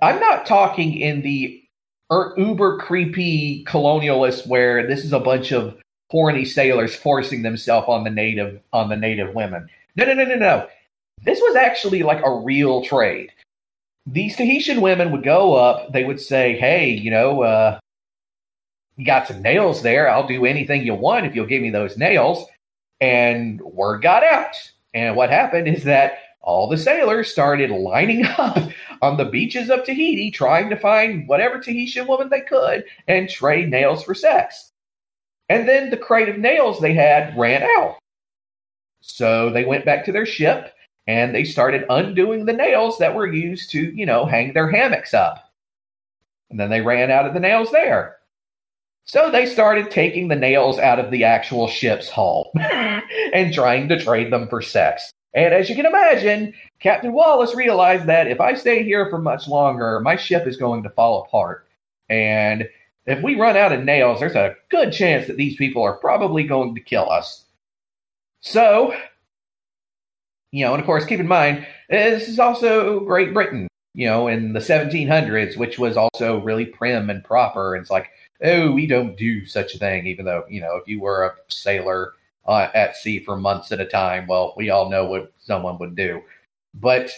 I'm 0.01 0.19
not 0.19 0.45
talking 0.45 0.95
in 0.97 1.21
the 1.21 1.63
er, 2.11 2.33
uber 2.37 2.77
creepy 2.77 3.65
colonialist 3.65 4.47
where 4.47 4.87
this 4.87 5.03
is 5.03 5.13
a 5.13 5.19
bunch 5.19 5.51
of 5.51 5.77
horny 6.09 6.45
sailors 6.45 6.95
forcing 6.95 7.41
themselves 7.41 7.87
on 7.89 8.03
the 8.03 8.09
native 8.09 8.61
on 8.71 8.89
the 8.89 8.97
native 8.97 9.33
women. 9.33 9.67
No, 9.95 10.05
no, 10.05 10.13
no, 10.13 10.25
no, 10.25 10.35
no. 10.35 10.67
This 11.23 11.39
was 11.39 11.55
actually 11.55 12.03
like 12.03 12.23
a 12.23 12.39
real 12.39 12.83
trade. 12.83 13.31
These 14.05 14.35
Tahitian 14.35 14.81
women 14.81 15.11
would 15.11 15.23
go 15.23 15.53
up. 15.55 15.93
They 15.93 16.03
would 16.03 16.19
say, 16.19 16.57
"Hey, 16.57 16.89
you 16.89 17.09
know, 17.09 17.43
uh, 17.43 17.79
you 18.97 19.05
got 19.05 19.27
some 19.27 19.41
nails 19.41 19.81
there. 19.81 20.09
I'll 20.09 20.27
do 20.27 20.45
anything 20.45 20.85
you 20.85 20.93
want 20.93 21.25
if 21.25 21.35
you'll 21.35 21.45
give 21.45 21.61
me 21.61 21.69
those 21.69 21.97
nails." 21.97 22.45
And 23.01 23.61
word 23.61 24.01
got 24.01 24.23
out. 24.23 24.55
And 24.93 25.15
what 25.15 25.29
happened 25.29 25.67
is 25.67 25.83
that 25.85 26.19
all 26.43 26.67
the 26.67 26.77
sailors 26.77 27.31
started 27.31 27.71
lining 27.71 28.25
up 28.37 28.57
on 29.01 29.17
the 29.17 29.25
beaches 29.25 29.69
of 29.69 29.83
Tahiti 29.85 30.29
trying 30.29 30.69
to 30.69 30.75
find 30.75 31.27
whatever 31.27 31.59
Tahitian 31.59 32.05
woman 32.05 32.29
they 32.29 32.41
could 32.41 32.83
and 33.07 33.29
trade 33.29 33.69
nails 33.69 34.03
for 34.03 34.13
sex. 34.13 34.71
And 35.49 35.67
then 35.67 35.89
the 35.89 35.97
crate 35.97 36.29
of 36.29 36.37
nails 36.37 36.79
they 36.79 36.93
had 36.93 37.37
ran 37.37 37.63
out. 37.63 37.97
So 39.01 39.49
they 39.49 39.65
went 39.65 39.85
back 39.85 40.05
to 40.05 40.11
their 40.11 40.25
ship 40.25 40.73
and 41.07 41.33
they 41.33 41.43
started 41.43 41.85
undoing 41.89 42.45
the 42.45 42.53
nails 42.53 42.97
that 42.99 43.15
were 43.15 43.31
used 43.31 43.71
to, 43.71 43.81
you 43.95 44.05
know, 44.05 44.25
hang 44.25 44.53
their 44.53 44.69
hammocks 44.69 45.13
up. 45.13 45.51
And 46.49 46.59
then 46.59 46.69
they 46.69 46.81
ran 46.81 47.11
out 47.11 47.25
of 47.25 47.33
the 47.33 47.39
nails 47.39 47.71
there. 47.71 48.17
So 49.05 49.29
they 49.29 49.45
started 49.45 49.91
taking 49.91 50.27
the 50.27 50.35
nails 50.35 50.79
out 50.79 50.99
of 50.99 51.11
the 51.11 51.25
actual 51.25 51.67
ship's 51.67 52.07
hull 52.09 52.51
and 53.33 53.53
trying 53.53 53.89
to 53.89 53.99
trade 53.99 54.31
them 54.31 54.47
for 54.47 54.61
sex. 54.61 55.11
And 55.33 55.53
as 55.53 55.67
you 55.67 55.75
can 55.75 55.85
imagine, 55.85 56.53
Captain 56.79 57.11
Wallis 57.11 57.55
realized 57.55 58.05
that 58.05 58.27
if 58.27 58.39
I 58.39 58.53
stay 58.53 58.83
here 58.83 59.09
for 59.09 59.17
much 59.17 59.47
longer, 59.47 59.99
my 59.99 60.15
ship 60.15 60.47
is 60.47 60.57
going 60.57 60.83
to 60.83 60.89
fall 60.91 61.23
apart. 61.23 61.67
And 62.07 62.69
if 63.05 63.21
we 63.21 63.35
run 63.35 63.57
out 63.57 63.73
of 63.73 63.83
nails, 63.83 64.19
there's 64.19 64.35
a 64.35 64.55
good 64.69 64.93
chance 64.93 65.27
that 65.27 65.37
these 65.37 65.57
people 65.57 65.83
are 65.83 65.97
probably 65.97 66.43
going 66.43 66.75
to 66.75 66.81
kill 66.81 67.09
us. 67.09 67.45
So, 68.41 68.95
you 70.53 70.63
know, 70.63 70.73
and 70.73 70.79
of 70.79 70.85
course, 70.85 71.03
keep 71.03 71.19
in 71.19 71.27
mind, 71.27 71.65
this 71.89 72.29
is 72.29 72.37
also 72.37 72.99
Great 72.99 73.33
Britain, 73.33 73.67
you 73.95 74.05
know, 74.05 74.27
in 74.27 74.53
the 74.53 74.59
1700s, 74.59 75.57
which 75.57 75.79
was 75.79 75.97
also 75.97 76.41
really 76.41 76.65
prim 76.65 77.09
and 77.09 77.23
proper. 77.23 77.73
And 77.73 77.81
it's 77.81 77.89
like, 77.89 78.11
oh, 78.43 78.71
we 78.71 78.85
don't 78.85 79.17
do 79.17 79.47
such 79.47 79.73
a 79.73 79.79
thing, 79.79 80.05
even 80.05 80.25
though, 80.25 80.45
you 80.47 80.61
know, 80.61 80.75
if 80.75 80.87
you 80.87 81.01
were 81.01 81.25
a 81.25 81.33
sailor 81.47 82.13
uh, 82.45 82.67
at 82.75 82.95
sea 82.95 83.19
for 83.19 83.35
months 83.35 83.71
at 83.71 83.81
a 83.81 83.85
time, 83.85 84.27
well, 84.27 84.53
we 84.55 84.69
all 84.69 84.91
know 84.91 85.05
what 85.05 85.33
someone 85.39 85.79
would 85.79 85.95
do. 85.95 86.21
But 86.75 87.09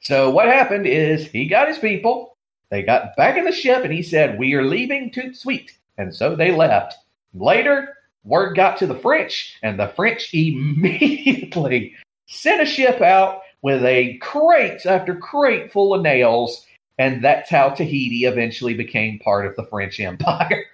so 0.00 0.30
what 0.30 0.46
happened 0.46 0.88
is 0.88 1.28
he 1.28 1.46
got 1.46 1.68
his 1.68 1.78
people, 1.78 2.36
they 2.70 2.82
got 2.82 3.14
back 3.16 3.38
in 3.38 3.44
the 3.44 3.52
ship, 3.52 3.84
and 3.84 3.92
he 3.92 4.02
said, 4.02 4.40
We 4.40 4.54
are 4.54 4.64
leaving 4.64 5.12
Toot 5.12 5.36
Sweet. 5.36 5.70
And 5.98 6.12
so 6.12 6.34
they 6.34 6.50
left. 6.50 6.96
Later, 7.32 7.94
word 8.24 8.56
got 8.56 8.76
to 8.78 8.88
the 8.88 8.98
French, 8.98 9.56
and 9.62 9.78
the 9.78 9.88
French 9.88 10.30
immediately 10.34 11.94
sent 12.26 12.62
a 12.62 12.66
ship 12.66 13.00
out 13.00 13.42
with 13.62 13.84
a 13.84 14.18
crate 14.18 14.84
after 14.86 15.14
crate 15.14 15.72
full 15.72 15.94
of 15.94 16.02
nails 16.02 16.66
and 16.98 17.24
that's 17.24 17.50
how 17.50 17.70
Tahiti 17.70 18.26
eventually 18.26 18.74
became 18.74 19.18
part 19.18 19.46
of 19.46 19.56
the 19.56 19.64
French 19.64 19.98
Empire. 19.98 20.64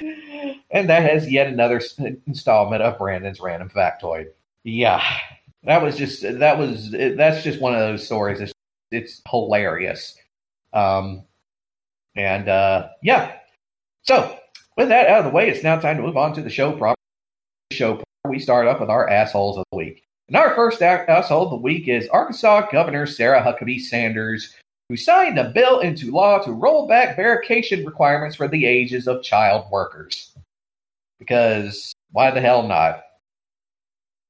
and 0.00 0.88
that 0.88 1.02
has 1.02 1.30
yet 1.30 1.46
another 1.46 1.80
installment 2.26 2.82
of 2.82 2.98
Brandon's 2.98 3.40
random 3.40 3.68
factoid. 3.68 4.28
Yeah, 4.64 5.02
that 5.64 5.82
was 5.82 5.96
just 5.96 6.22
that 6.22 6.58
was 6.58 6.90
that's 6.90 7.42
just 7.42 7.60
one 7.60 7.74
of 7.74 7.80
those 7.80 8.04
stories. 8.04 8.40
It's, 8.40 8.52
it's 8.90 9.22
hilarious. 9.30 10.16
Um, 10.72 11.24
and 12.16 12.48
uh, 12.48 12.88
yeah, 13.02 13.36
so 14.02 14.36
with 14.76 14.88
that 14.88 15.08
out 15.08 15.20
of 15.20 15.24
the 15.26 15.30
way, 15.30 15.48
it's 15.48 15.62
now 15.62 15.78
time 15.78 15.96
to 15.96 16.02
move 16.02 16.16
on 16.16 16.34
to 16.34 16.42
the 16.42 16.50
show 16.50 16.72
proper. 16.72 16.96
Show 17.72 18.02
we 18.26 18.38
start 18.38 18.66
up 18.66 18.80
with 18.80 18.90
our 18.90 19.08
assholes 19.08 19.58
of 19.58 19.64
the 19.70 19.76
week. 19.76 20.02
And 20.28 20.36
our 20.36 20.54
first 20.54 20.82
asshole 20.82 21.44
of 21.44 21.50
the 21.50 21.56
week 21.56 21.88
is 21.88 22.08
Arkansas 22.08 22.68
Governor 22.70 23.06
Sarah 23.06 23.42
Huckabee 23.42 23.80
Sanders, 23.80 24.54
who 24.88 24.96
signed 24.96 25.38
a 25.38 25.48
bill 25.50 25.80
into 25.80 26.10
law 26.10 26.38
to 26.40 26.52
roll 26.52 26.86
back 26.86 27.16
verification 27.16 27.84
requirements 27.84 28.36
for 28.36 28.46
the 28.46 28.66
ages 28.66 29.08
of 29.08 29.22
child 29.22 29.66
workers. 29.70 30.36
Because 31.18 31.94
why 32.12 32.30
the 32.30 32.42
hell 32.42 32.62
not? 32.62 33.02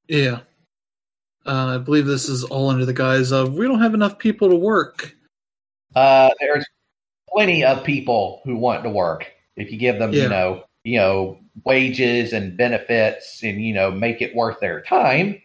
Yeah. 0.06 0.40
Uh, 1.44 1.74
I 1.74 1.78
believe 1.78 2.06
this 2.06 2.28
is 2.28 2.44
all 2.44 2.70
under 2.70 2.84
the 2.84 2.92
guise 2.92 3.32
of 3.32 3.54
we 3.54 3.66
don't 3.66 3.80
have 3.80 3.94
enough 3.94 4.18
people 4.18 4.48
to 4.48 4.56
work. 4.56 5.16
Uh, 5.96 6.30
there's 6.38 6.66
plenty 7.28 7.64
of 7.64 7.82
people 7.82 8.40
who 8.44 8.56
want 8.56 8.84
to 8.84 8.90
work 8.90 9.32
if 9.56 9.72
you 9.72 9.78
give 9.78 9.98
them, 9.98 10.12
yeah. 10.12 10.22
you 10.22 10.28
know, 10.28 10.64
you 10.84 10.98
know, 10.98 11.38
wages 11.64 12.32
and 12.32 12.56
benefits 12.56 13.42
and 13.42 13.60
you 13.60 13.74
know 13.74 13.90
make 13.90 14.22
it 14.22 14.34
worth 14.34 14.60
their 14.60 14.80
time. 14.82 15.40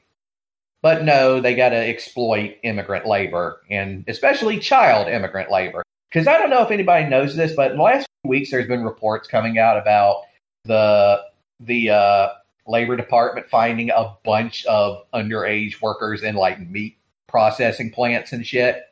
But 0.84 1.06
no, 1.06 1.40
they 1.40 1.56
got 1.56 1.70
to 1.70 1.78
exploit 1.78 2.58
immigrant 2.62 3.08
labor 3.08 3.62
and 3.72 4.04
especially 4.08 4.60
child 4.60 5.08
immigrant 5.08 5.50
labor. 5.50 5.82
Because 6.12 6.28
I 6.28 6.38
don't 6.38 6.50
know 6.50 6.62
if 6.62 6.72
anybody 6.72 7.10
knows 7.10 7.36
this, 7.36 7.54
but 7.56 7.72
in 7.72 7.78
the 7.78 7.84
last 7.84 8.06
few 8.22 8.30
weeks, 8.30 8.52
there's 8.52 8.68
been 8.68 8.84
reports 8.84 9.28
coming 9.28 9.58
out 9.58 9.78
about 9.78 10.24
the 10.66 11.24
the 11.62 11.90
uh, 11.90 12.30
labor 12.68 12.98
department 12.98 13.48
finding 13.50 13.92
a 13.92 14.14
bunch 14.26 14.66
of 14.66 15.04
underage 15.14 15.82
workers 15.82 16.22
in 16.22 16.36
like 16.36 16.60
meat 16.60 16.98
processing 17.28 17.90
plants 17.90 18.34
and 18.34 18.46
shit. 18.46 18.84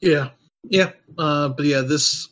Yeah, 0.00 0.30
yeah, 0.64 0.92
uh, 1.18 1.50
but 1.50 1.66
yeah, 1.66 1.82
this 1.82 2.28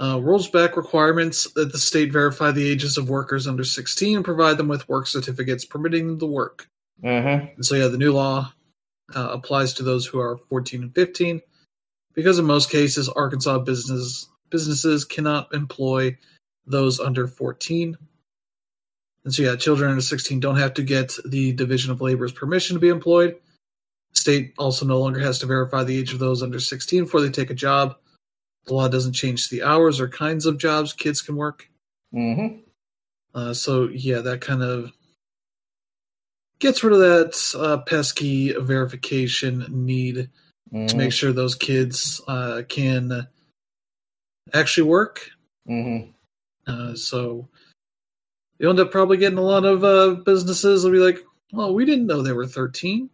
uh, 0.00 0.18
rolls 0.20 0.48
back 0.48 0.78
requirements 0.78 1.46
that 1.52 1.72
the 1.72 1.78
state 1.78 2.10
verify 2.10 2.52
the 2.52 2.68
ages 2.68 2.96
of 2.96 3.10
workers 3.10 3.46
under 3.46 3.64
16 3.64 4.16
and 4.16 4.24
provide 4.24 4.56
them 4.56 4.68
with 4.68 4.88
work 4.88 5.06
certificates 5.06 5.66
permitting 5.66 6.06
them 6.06 6.18
to 6.18 6.26
work. 6.26 6.68
Mm-hmm. 7.02 7.46
And 7.56 7.66
so, 7.66 7.74
yeah, 7.74 7.88
the 7.88 7.98
new 7.98 8.12
law 8.12 8.52
uh, 9.14 9.28
applies 9.30 9.74
to 9.74 9.82
those 9.82 10.06
who 10.06 10.18
are 10.18 10.36
14 10.36 10.82
and 10.82 10.94
15 10.94 11.40
because 12.14 12.38
in 12.38 12.44
most 12.44 12.70
cases, 12.70 13.08
Arkansas 13.08 13.58
business 13.60 14.28
businesses 14.50 15.04
cannot 15.04 15.52
employ 15.52 16.16
those 16.66 17.00
under 17.00 17.26
14. 17.26 17.96
And 19.24 19.34
so, 19.34 19.42
yeah, 19.42 19.56
children 19.56 19.90
under 19.90 20.02
16 20.02 20.40
don't 20.40 20.56
have 20.56 20.74
to 20.74 20.82
get 20.82 21.12
the 21.24 21.52
Division 21.52 21.90
of 21.90 22.00
Labor's 22.00 22.32
permission 22.32 22.74
to 22.74 22.80
be 22.80 22.88
employed. 22.88 23.36
State 24.12 24.54
also 24.56 24.86
no 24.86 24.98
longer 24.98 25.20
has 25.20 25.38
to 25.40 25.46
verify 25.46 25.84
the 25.84 25.96
age 25.98 26.12
of 26.12 26.18
those 26.18 26.42
under 26.42 26.60
16 26.60 27.04
before 27.04 27.20
they 27.20 27.28
take 27.28 27.50
a 27.50 27.54
job. 27.54 27.96
The 28.66 28.74
law 28.74 28.88
doesn't 28.88 29.12
change 29.12 29.48
the 29.48 29.62
hours 29.62 30.00
or 30.00 30.08
kinds 30.08 30.46
of 30.46 30.58
jobs 30.58 30.92
kids 30.92 31.20
can 31.20 31.36
work. 31.36 31.68
Mm-hmm. 32.14 32.60
Uh, 33.34 33.52
so, 33.52 33.88
yeah, 33.88 34.20
that 34.20 34.40
kind 34.40 34.62
of 34.62 34.92
gets 36.58 36.82
rid 36.82 36.92
of 36.92 37.00
that 37.00 37.58
uh, 37.58 37.78
pesky 37.78 38.52
verification 38.52 39.66
need 39.68 40.30
mm-hmm. 40.72 40.86
to 40.86 40.96
make 40.96 41.12
sure 41.12 41.32
those 41.32 41.54
kids 41.54 42.20
uh, 42.28 42.62
can 42.68 43.26
actually 44.54 44.88
work. 44.88 45.30
Mm-hmm. 45.68 46.10
Uh, 46.66 46.94
so 46.94 47.48
you 48.58 48.68
end 48.68 48.80
up 48.80 48.90
probably 48.90 49.16
getting 49.16 49.38
a 49.38 49.42
lot 49.42 49.64
of 49.64 49.84
uh, 49.84 50.20
businesses 50.22 50.84
will 50.84 50.92
be 50.92 50.98
like, 50.98 51.18
"Well, 51.52 51.74
we 51.74 51.84
didn't 51.84 52.06
know 52.06 52.22
they 52.22 52.32
were 52.32 52.46
13. 52.46 53.10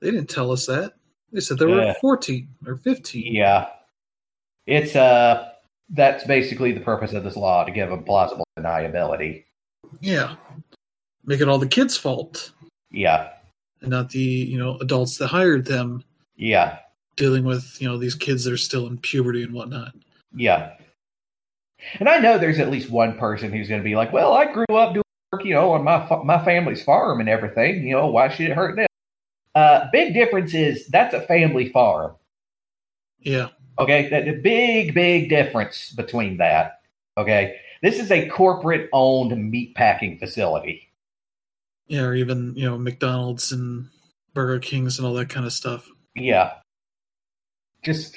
They 0.00 0.10
didn't 0.10 0.30
tell 0.30 0.50
us 0.50 0.66
that. 0.66 0.94
They 1.32 1.40
said 1.40 1.58
they 1.58 1.68
yeah. 1.68 1.88
were 1.88 1.94
14 2.00 2.48
or 2.66 2.76
15." 2.76 3.34
Yeah, 3.34 3.68
it's 4.66 4.96
uh, 4.96 5.50
that's 5.90 6.24
basically 6.24 6.72
the 6.72 6.80
purpose 6.80 7.12
of 7.12 7.24
this 7.24 7.36
law 7.36 7.64
to 7.64 7.72
give 7.72 7.90
a 7.90 7.98
plausible 7.98 8.44
deniability. 8.58 9.44
Yeah, 10.00 10.36
make 11.24 11.40
it 11.40 11.48
all 11.48 11.58
the 11.58 11.66
kids' 11.66 11.96
fault. 11.96 12.52
Yeah. 12.90 13.30
And 13.80 13.90
not 13.90 14.10
the, 14.10 14.18
you 14.18 14.58
know, 14.58 14.76
adults 14.78 15.16
that 15.18 15.28
hired 15.28 15.64
them. 15.64 16.04
Yeah. 16.36 16.78
Dealing 17.16 17.44
with, 17.44 17.80
you 17.80 17.88
know, 17.88 17.98
these 17.98 18.14
kids 18.14 18.44
that 18.44 18.52
are 18.52 18.58
still 18.58 18.86
in 18.86 18.98
puberty 18.98 19.42
and 19.42 19.52
whatnot. 19.52 19.92
Yeah. 20.34 20.72
And 21.98 22.08
I 22.08 22.18
know 22.18 22.38
there's 22.38 22.58
at 22.58 22.70
least 22.70 22.90
one 22.90 23.18
person 23.18 23.52
who's 23.52 23.68
going 23.68 23.80
to 23.80 23.84
be 23.84 23.96
like, 23.96 24.12
well, 24.12 24.34
I 24.34 24.52
grew 24.52 24.66
up 24.76 24.92
doing 24.92 25.04
work, 25.32 25.44
you 25.44 25.54
know, 25.54 25.72
on 25.72 25.84
my, 25.84 26.06
my 26.24 26.44
family's 26.44 26.82
farm 26.82 27.20
and 27.20 27.28
everything. 27.28 27.86
You 27.86 27.96
know, 27.96 28.06
why 28.08 28.28
should 28.28 28.50
it 28.50 28.56
hurt 28.56 28.76
them? 28.76 28.86
Uh, 29.54 29.86
big 29.92 30.14
difference 30.14 30.54
is 30.54 30.86
that's 30.88 31.14
a 31.14 31.22
family 31.22 31.70
farm. 31.70 32.14
Yeah. 33.20 33.48
Okay. 33.78 34.08
The 34.08 34.32
big, 34.32 34.94
big 34.94 35.28
difference 35.28 35.90
between 35.92 36.36
that. 36.36 36.80
Okay. 37.16 37.56
This 37.82 37.98
is 37.98 38.10
a 38.10 38.28
corporate 38.28 38.90
owned 38.92 39.50
meat 39.50 39.74
packing 39.74 40.18
facility. 40.18 40.89
Yeah, 41.90 42.02
or 42.02 42.14
even 42.14 42.54
you 42.54 42.64
know 42.66 42.78
McDonald's 42.78 43.50
and 43.50 43.88
Burger 44.32 44.60
Kings 44.60 44.96
and 44.96 45.06
all 45.06 45.14
that 45.14 45.28
kind 45.28 45.44
of 45.44 45.52
stuff. 45.52 45.88
Yeah, 46.14 46.52
just 47.84 48.16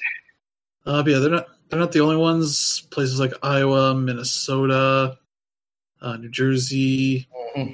uh, 0.86 1.04
yeah, 1.08 1.18
they're 1.18 1.32
not 1.32 1.48
they're 1.70 1.80
not 1.80 1.92
the 1.92 2.02
only 2.02 2.18
ones. 2.18 2.82
Places 2.92 3.20
like 3.20 3.34
Iowa, 3.42 3.96
Minnesota, 3.96 5.18
uh, 6.04 6.18
New 6.18 6.30
Jersey, 6.30 7.28
mm-hmm. 7.58 7.74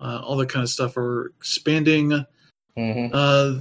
uh, 0.00 0.22
all 0.24 0.38
that 0.38 0.48
kind 0.48 0.62
of 0.62 0.70
stuff 0.70 0.96
are 0.96 1.30
expanding. 1.36 2.24
Mm-hmm. 2.78 3.08
Uh, 3.12 3.60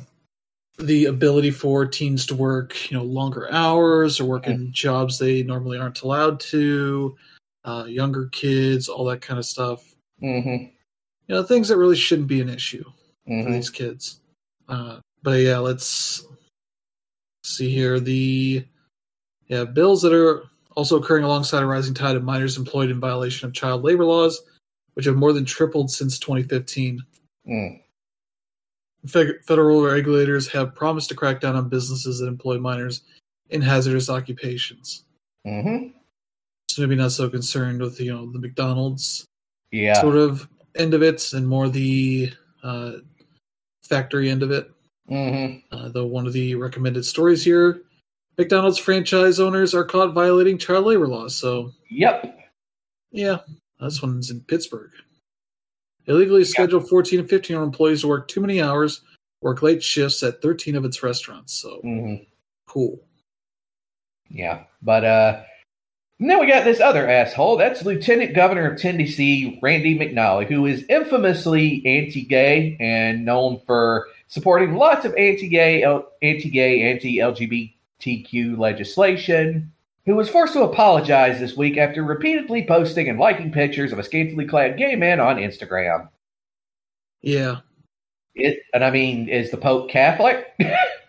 the 0.78 1.06
ability 1.06 1.52
for 1.52 1.86
teens 1.86 2.26
to 2.28 2.36
work, 2.36 2.89
you 2.89 2.95
know, 2.95 3.04
longer 3.04 3.52
hours 3.52 4.21
or 4.21 4.26
work 4.26 4.48
in 4.48 4.58
mm-hmm. 4.58 4.71
jobs 4.71 5.19
they 5.19 5.43
normally 5.43 5.78
aren't 5.78 6.02
allowed 6.02 6.39
to. 6.39 7.17
Uh, 7.65 7.84
younger 7.89 8.28
kids, 8.28 8.88
all 8.88 9.04
that 9.04 9.19
kind 9.19 9.38
of 9.38 9.45
stuff. 9.45 9.84
Mm-hmm 10.24 10.67
you 11.28 11.36
know 11.36 11.44
things 11.44 11.68
that 11.68 11.78
really 11.78 11.96
shouldn't 11.96 12.28
be 12.28 12.42
an 12.42 12.50
issue 12.50 12.84
mm-hmm. 13.28 13.46
for 13.46 13.52
these 13.52 13.70
kids. 13.70 14.22
Uh, 14.68 15.00
but 15.24 15.40
yeah, 15.40 15.58
let's 15.58 16.26
see 17.44 17.70
here 17.70 18.00
the 18.00 18.66
yeah 19.48 19.64
bills 19.64 20.02
that 20.02 20.14
are 20.14 20.44
also 20.76 20.98
occurring 20.98 21.24
alongside 21.24 21.64
a 21.64 21.66
rising 21.66 21.94
tide 21.94 22.16
of 22.16 22.24
minors 22.24 22.58
employed 22.58 22.90
in 22.90 23.00
violation 23.00 23.48
of 23.48 23.54
child 23.54 23.84
labor 23.84 24.06
laws, 24.06 24.42
which 24.94 25.06
have 25.06 25.16
more 25.16 25.34
than 25.34 25.46
tripled 25.46 25.90
since 25.90 26.20
2015. 26.20 27.02
Mm. 27.48 27.82
Federal 29.08 29.84
regulators 29.84 30.48
have 30.48 30.74
promised 30.74 31.10
to 31.10 31.16
crack 31.16 31.40
down 31.40 31.56
on 31.56 31.70
businesses 31.70 32.20
that 32.20 32.28
employ 32.28 32.58
minors 32.58 33.04
in 33.52 33.62
hazardous 33.62 34.10
occupations. 34.10 35.04
Mm-hmm. 35.46 35.90
so 36.68 36.82
maybe 36.82 36.96
not 36.96 37.12
so 37.12 37.30
concerned 37.30 37.80
with 37.80 38.02
you 38.02 38.12
know 38.12 38.32
the 38.32 38.40
McDonald's 38.40 39.28
Yeah. 39.72 40.02
sort 40.02 40.16
of 40.16 40.50
end 40.76 40.94
of 40.94 41.02
it, 41.04 41.34
and 41.34 41.48
more 41.48 41.70
the 41.70 42.32
uh, 42.64 42.94
factory 43.84 44.30
end 44.30 44.44
of 44.44 44.52
it. 44.52 44.72
hmm 45.08 45.58
Uh, 45.72 45.90
though 45.90 46.06
one 46.06 46.26
of 46.28 46.34
the 46.34 46.56
recommended 46.56 47.06
stories 47.06 47.44
here, 47.44 47.82
McDonald's 48.38 48.78
franchise 48.80 49.40
owners 49.40 49.74
are 49.74 49.84
caught 49.86 50.14
violating 50.14 50.58
child 50.58 50.86
labor 50.86 51.08
laws. 51.08 51.36
So 51.36 51.72
Yep. 51.90 52.38
yeah, 53.12 53.38
this 53.80 54.02
one's 54.02 54.32
in 54.32 54.42
Pittsburgh. 54.42 54.92
Illegally 56.08 56.44
scheduled 56.44 56.88
14 56.88 57.20
and 57.22 57.30
15 57.30 57.54
year 57.54 57.62
old 57.62 57.68
employees 57.70 58.02
to 58.02 58.08
work 58.08 58.28
too 58.28 58.42
many 58.42 58.62
hours, 58.62 59.02
work 59.42 59.62
late 59.64 59.82
shifts 59.84 60.22
at 60.24 60.42
13 60.42 60.76
of 60.76 60.86
its 60.86 61.02
restaurants. 61.02 61.54
So 61.54 61.80
hmm 61.82 62.16
cool. 62.68 63.00
Yeah. 64.30 64.64
But 64.82 65.04
uh 65.06 65.44
and 66.19 66.30
then 66.30 66.39
we 66.39 66.47
got 66.47 66.63
this 66.63 66.80
other 66.80 67.10
asshole. 67.10 67.58
That's 67.58 67.84
Lieutenant 67.84 68.34
Governor 68.34 68.71
of 68.71 68.80
Tennessee, 68.80 69.60
Randy 69.62 69.99
McNally, 69.99 70.47
who 70.47 70.65
is 70.65 70.86
infamously 70.88 71.82
anti-gay 71.86 72.78
and 72.80 73.25
known 73.25 73.60
for 73.65 74.08
supporting 74.28 74.75
lots 74.75 75.06
of 75.06 75.13
anti-gay, 75.15 75.84
anti-gay, 76.21 76.91
anti-LGBTQ 76.91 78.58
legislation. 78.58 79.73
Who 80.06 80.15
was 80.15 80.30
forced 80.30 80.54
to 80.54 80.62
apologize 80.62 81.39
this 81.39 81.58
week 81.58 81.78
after 81.78 82.04
repeatedly 82.04 82.65
posting 82.65 83.10
and 83.10 83.19
liking 83.19 83.51
pictures 83.51 83.91
of 83.91 83.99
a 83.99 84.04
scantily 84.04 84.45
clad 84.45 84.78
gay 84.78 84.95
man 84.95 85.19
on 85.19 85.38
Instagram. 85.38 86.10
Yeah, 87.21 87.62
It, 88.36 88.60
and 88.71 88.84
I 88.84 88.91
mean, 88.91 89.28
is 89.28 89.49
the 89.49 89.58
Pope 89.58 89.89
Catholic? 89.89 90.45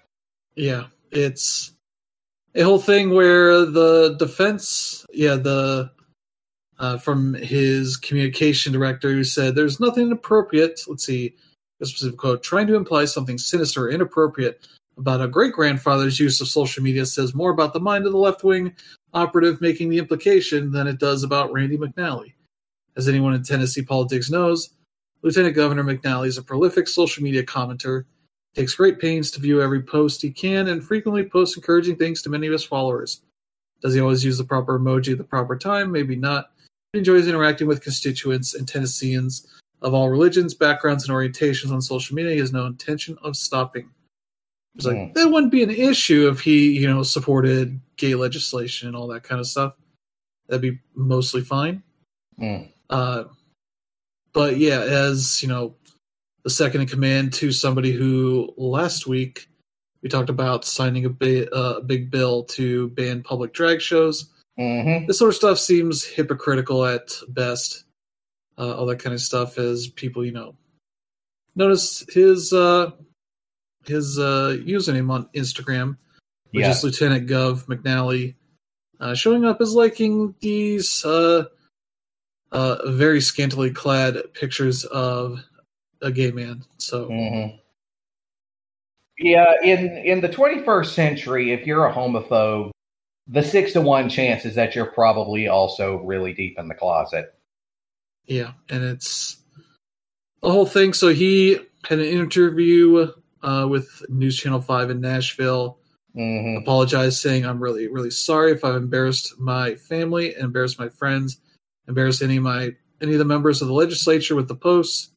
yeah. 0.56 0.86
It's 1.12 1.72
a 2.56 2.62
whole 2.62 2.78
thing 2.78 3.10
where 3.10 3.64
the 3.66 4.16
defense, 4.18 5.04
yeah, 5.12 5.36
the 5.36 5.90
uh, 6.78 6.98
from 6.98 7.34
his 7.34 7.96
communication 7.96 8.72
director 8.72 9.10
who 9.10 9.24
said 9.24 9.54
there's 9.54 9.80
nothing 9.80 10.06
inappropriate. 10.06 10.80
Let's 10.88 11.04
see, 11.04 11.34
a 11.80 11.86
specific 11.86 12.18
quote: 12.18 12.42
trying 12.42 12.66
to 12.68 12.74
imply 12.74 13.04
something 13.04 13.38
sinister 13.38 13.84
or 13.84 13.90
inappropriate 13.90 14.66
about 14.98 15.20
a 15.20 15.28
great 15.28 15.52
grandfather's 15.52 16.18
use 16.18 16.40
of 16.40 16.48
social 16.48 16.82
media 16.82 17.04
says 17.04 17.34
more 17.34 17.50
about 17.50 17.74
the 17.74 17.80
mind 17.80 18.06
of 18.06 18.12
the 18.12 18.18
left 18.18 18.42
wing 18.42 18.74
operative 19.12 19.60
making 19.60 19.90
the 19.90 19.98
implication 19.98 20.72
than 20.72 20.86
it 20.86 20.98
does 20.98 21.22
about 21.22 21.52
Randy 21.52 21.76
McNally. 21.76 22.32
As 22.96 23.08
anyone 23.08 23.34
in 23.34 23.42
Tennessee 23.42 23.82
politics 23.82 24.30
knows, 24.30 24.70
Lieutenant 25.22 25.54
Governor 25.54 25.84
McNally 25.84 26.28
is 26.28 26.38
a 26.38 26.42
prolific 26.42 26.88
social 26.88 27.22
media 27.22 27.42
commenter, 27.42 28.04
takes 28.56 28.74
great 28.74 28.98
pains 28.98 29.30
to 29.30 29.40
view 29.40 29.60
every 29.60 29.82
post 29.82 30.22
he 30.22 30.30
can, 30.30 30.68
and 30.68 30.82
frequently 30.82 31.24
posts 31.24 31.56
encouraging 31.56 31.96
things 31.96 32.22
to 32.22 32.30
many 32.30 32.46
of 32.46 32.52
his 32.52 32.64
followers. 32.64 33.20
Does 33.82 33.92
he 33.92 34.00
always 34.00 34.24
use 34.24 34.38
the 34.38 34.44
proper 34.44 34.78
emoji 34.78 35.12
at 35.12 35.18
the 35.18 35.24
proper 35.24 35.56
time? 35.56 35.92
Maybe 35.92 36.16
not. 36.16 36.52
He 36.94 37.00
enjoys 37.00 37.28
interacting 37.28 37.66
with 37.66 37.82
constituents 37.82 38.54
and 38.54 38.66
Tennesseans 38.66 39.46
of 39.82 39.92
all 39.92 40.08
religions, 40.08 40.54
backgrounds, 40.54 41.06
and 41.06 41.14
orientations 41.14 41.70
on 41.70 41.82
social 41.82 42.16
media. 42.16 42.32
He 42.32 42.38
has 42.38 42.52
no 42.52 42.64
intention 42.64 43.18
of 43.22 43.36
stopping. 43.36 43.90
It's 44.74 44.86
like 44.86 44.96
Mm. 44.96 45.14
that 45.14 45.28
wouldn't 45.30 45.52
be 45.52 45.62
an 45.62 45.70
issue 45.70 46.28
if 46.28 46.40
he, 46.40 46.78
you 46.78 46.86
know, 46.88 47.02
supported 47.02 47.78
gay 47.98 48.14
legislation 48.14 48.88
and 48.88 48.96
all 48.96 49.06
that 49.08 49.22
kind 49.22 49.40
of 49.40 49.46
stuff. 49.46 49.74
That'd 50.48 50.62
be 50.62 50.80
mostly 50.94 51.42
fine. 51.42 51.82
Mm. 52.40 52.70
Uh, 52.88 53.24
but 54.32 54.56
yeah, 54.56 54.80
as 54.80 55.42
you 55.42 55.48
know, 55.48 55.74
the 56.46 56.50
second 56.50 56.80
in 56.80 56.86
command 56.86 57.32
to 57.32 57.50
somebody 57.50 57.90
who 57.90 58.54
last 58.56 59.08
week 59.08 59.48
we 60.00 60.08
talked 60.08 60.30
about 60.30 60.64
signing 60.64 61.04
a 61.04 61.08
big, 61.08 61.48
uh, 61.52 61.80
big 61.80 62.08
bill 62.08 62.44
to 62.44 62.88
ban 62.90 63.20
public 63.20 63.52
drag 63.52 63.80
shows. 63.80 64.30
hmm 64.56 65.06
This 65.08 65.18
sort 65.18 65.30
of 65.30 65.34
stuff 65.34 65.58
seems 65.58 66.04
hypocritical 66.04 66.84
at 66.86 67.10
best. 67.30 67.82
Uh, 68.56 68.76
all 68.76 68.86
that 68.86 69.00
kind 69.00 69.12
of 69.12 69.20
stuff 69.20 69.58
as 69.58 69.88
people, 69.88 70.24
you 70.24 70.30
know, 70.30 70.54
notice 71.56 72.04
his 72.10 72.52
uh, 72.52 72.92
his 73.84 74.16
uh, 74.16 74.56
username 74.64 75.10
on 75.10 75.28
Instagram, 75.34 75.96
which 76.52 76.62
Yeah. 76.62 76.70
is 76.70 76.84
Lieutenant 76.84 77.28
Gov 77.28 77.66
McNally, 77.66 78.36
uh, 79.00 79.14
showing 79.14 79.44
up 79.44 79.60
as 79.60 79.74
liking 79.74 80.32
these 80.40 81.04
uh, 81.04 81.46
uh, 82.52 82.88
very 82.92 83.20
scantily 83.20 83.72
clad 83.72 84.22
pictures 84.32 84.84
of 84.84 85.42
a 86.02 86.10
gay 86.12 86.30
man. 86.30 86.64
So 86.78 87.06
hmm 87.06 87.56
Yeah, 89.18 89.54
in 89.62 89.96
in 89.98 90.20
the 90.20 90.28
21st 90.28 90.94
century, 90.94 91.52
if 91.52 91.66
you're 91.66 91.86
a 91.86 91.92
homophobe, 91.92 92.70
the 93.26 93.42
six 93.42 93.72
to 93.72 93.80
one 93.80 94.08
chance 94.08 94.44
is 94.44 94.54
that 94.56 94.74
you're 94.74 94.86
probably 94.92 95.48
also 95.48 95.96
really 96.02 96.32
deep 96.34 96.58
in 96.58 96.68
the 96.68 96.74
closet. 96.74 97.34
yeah, 98.26 98.52
and 98.68 98.84
it's 98.84 99.38
the 100.42 100.50
whole 100.50 100.66
thing. 100.66 100.92
So 100.92 101.08
he 101.08 101.58
had 101.88 101.98
an 101.98 102.04
interview 102.04 103.08
uh, 103.42 103.66
with 103.68 104.02
News 104.08 104.36
Channel 104.38 104.60
Five 104.60 104.90
in 104.90 105.00
Nashville. 105.00 105.78
hmm 106.14 106.56
apologized, 106.58 107.18
saying, 107.20 107.44
I'm 107.46 107.62
really, 107.62 107.88
really 107.88 108.10
sorry 108.10 108.52
if 108.52 108.64
I've 108.64 108.76
embarrassed 108.76 109.38
my 109.38 109.74
family 109.76 110.34
embarrassed 110.36 110.78
my 110.78 110.88
friends, 110.88 111.38
embarrassed 111.88 112.22
any 112.22 112.36
of 112.38 112.42
my 112.42 112.72
any 113.00 113.12
of 113.12 113.18
the 113.18 113.24
members 113.24 113.62
of 113.62 113.68
the 113.68 113.74
legislature 113.74 114.34
with 114.34 114.48
the 114.48 114.54
posts. 114.56 115.10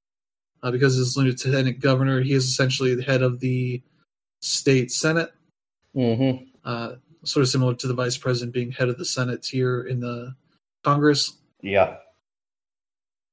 Uh, 0.62 0.72
because 0.72 0.98
as 0.98 1.16
lieutenant 1.16 1.80
governor, 1.80 2.22
he 2.22 2.34
is 2.34 2.46
essentially 2.46 2.96
the 2.96 3.04
head 3.04 3.22
of 3.22 3.40
the 3.40 3.82
state 4.42 4.92
senate, 4.92 5.32
hmm 5.94 6.32
uh, 6.66 6.96
sort 7.24 7.44
of 7.44 7.50
similar 7.50 7.74
to 7.74 7.88
the 7.88 7.94
vice 7.94 8.18
president 8.18 8.54
being 8.54 8.72
head 8.72 8.90
of 8.90 8.98
the 8.98 9.06
senate 9.06 9.46
here 9.46 9.82
in 9.84 10.00
the 10.00 10.36
Congress. 10.84 11.38
Yeah. 11.62 11.98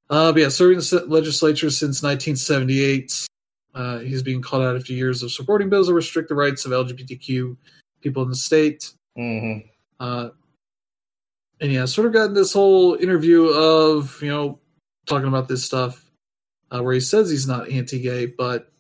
Uh, 0.09 0.33
but 0.33 0.43
yeah, 0.43 0.49
serving 0.49 0.79
the 0.79 1.05
legislature 1.09 1.71
since 1.71 2.03
1978. 2.03 3.27
Uh, 3.75 3.99
he's 3.99 4.23
being 4.23 4.41
called 4.41 4.63
out 4.63 4.77
after 4.77 4.93
years 4.93 5.23
of 5.23 5.31
supporting 5.31 5.69
bills 5.69 5.89
that 5.89 5.95
restrict 5.95 6.29
the 6.29 6.35
rights 6.35 6.65
of 6.65 6.73
LGBTQ 6.73 7.57
people 8.01 8.23
in 8.23 8.31
the 8.31 8.37
state. 8.37 8.93
hmm 9.17 9.59
Uh, 9.99 10.31
and 11.61 11.73
yeah, 11.73 11.85
sort 11.85 12.07
of 12.07 12.13
got 12.13 12.35
this 12.35 12.53
whole 12.53 12.95
interview 12.95 13.47
of 13.49 14.21
you 14.23 14.31
know 14.31 14.59
talking 15.07 15.29
about 15.29 15.49
this 15.49 15.65
stuff 15.65 16.06
uh, 16.77 16.83
where 16.83 16.95
he 16.95 17.01
says 17.01 17.31
he's 17.31 17.47
not 17.49 17.71
anti-gay, 17.71 18.27
but 18.27 18.71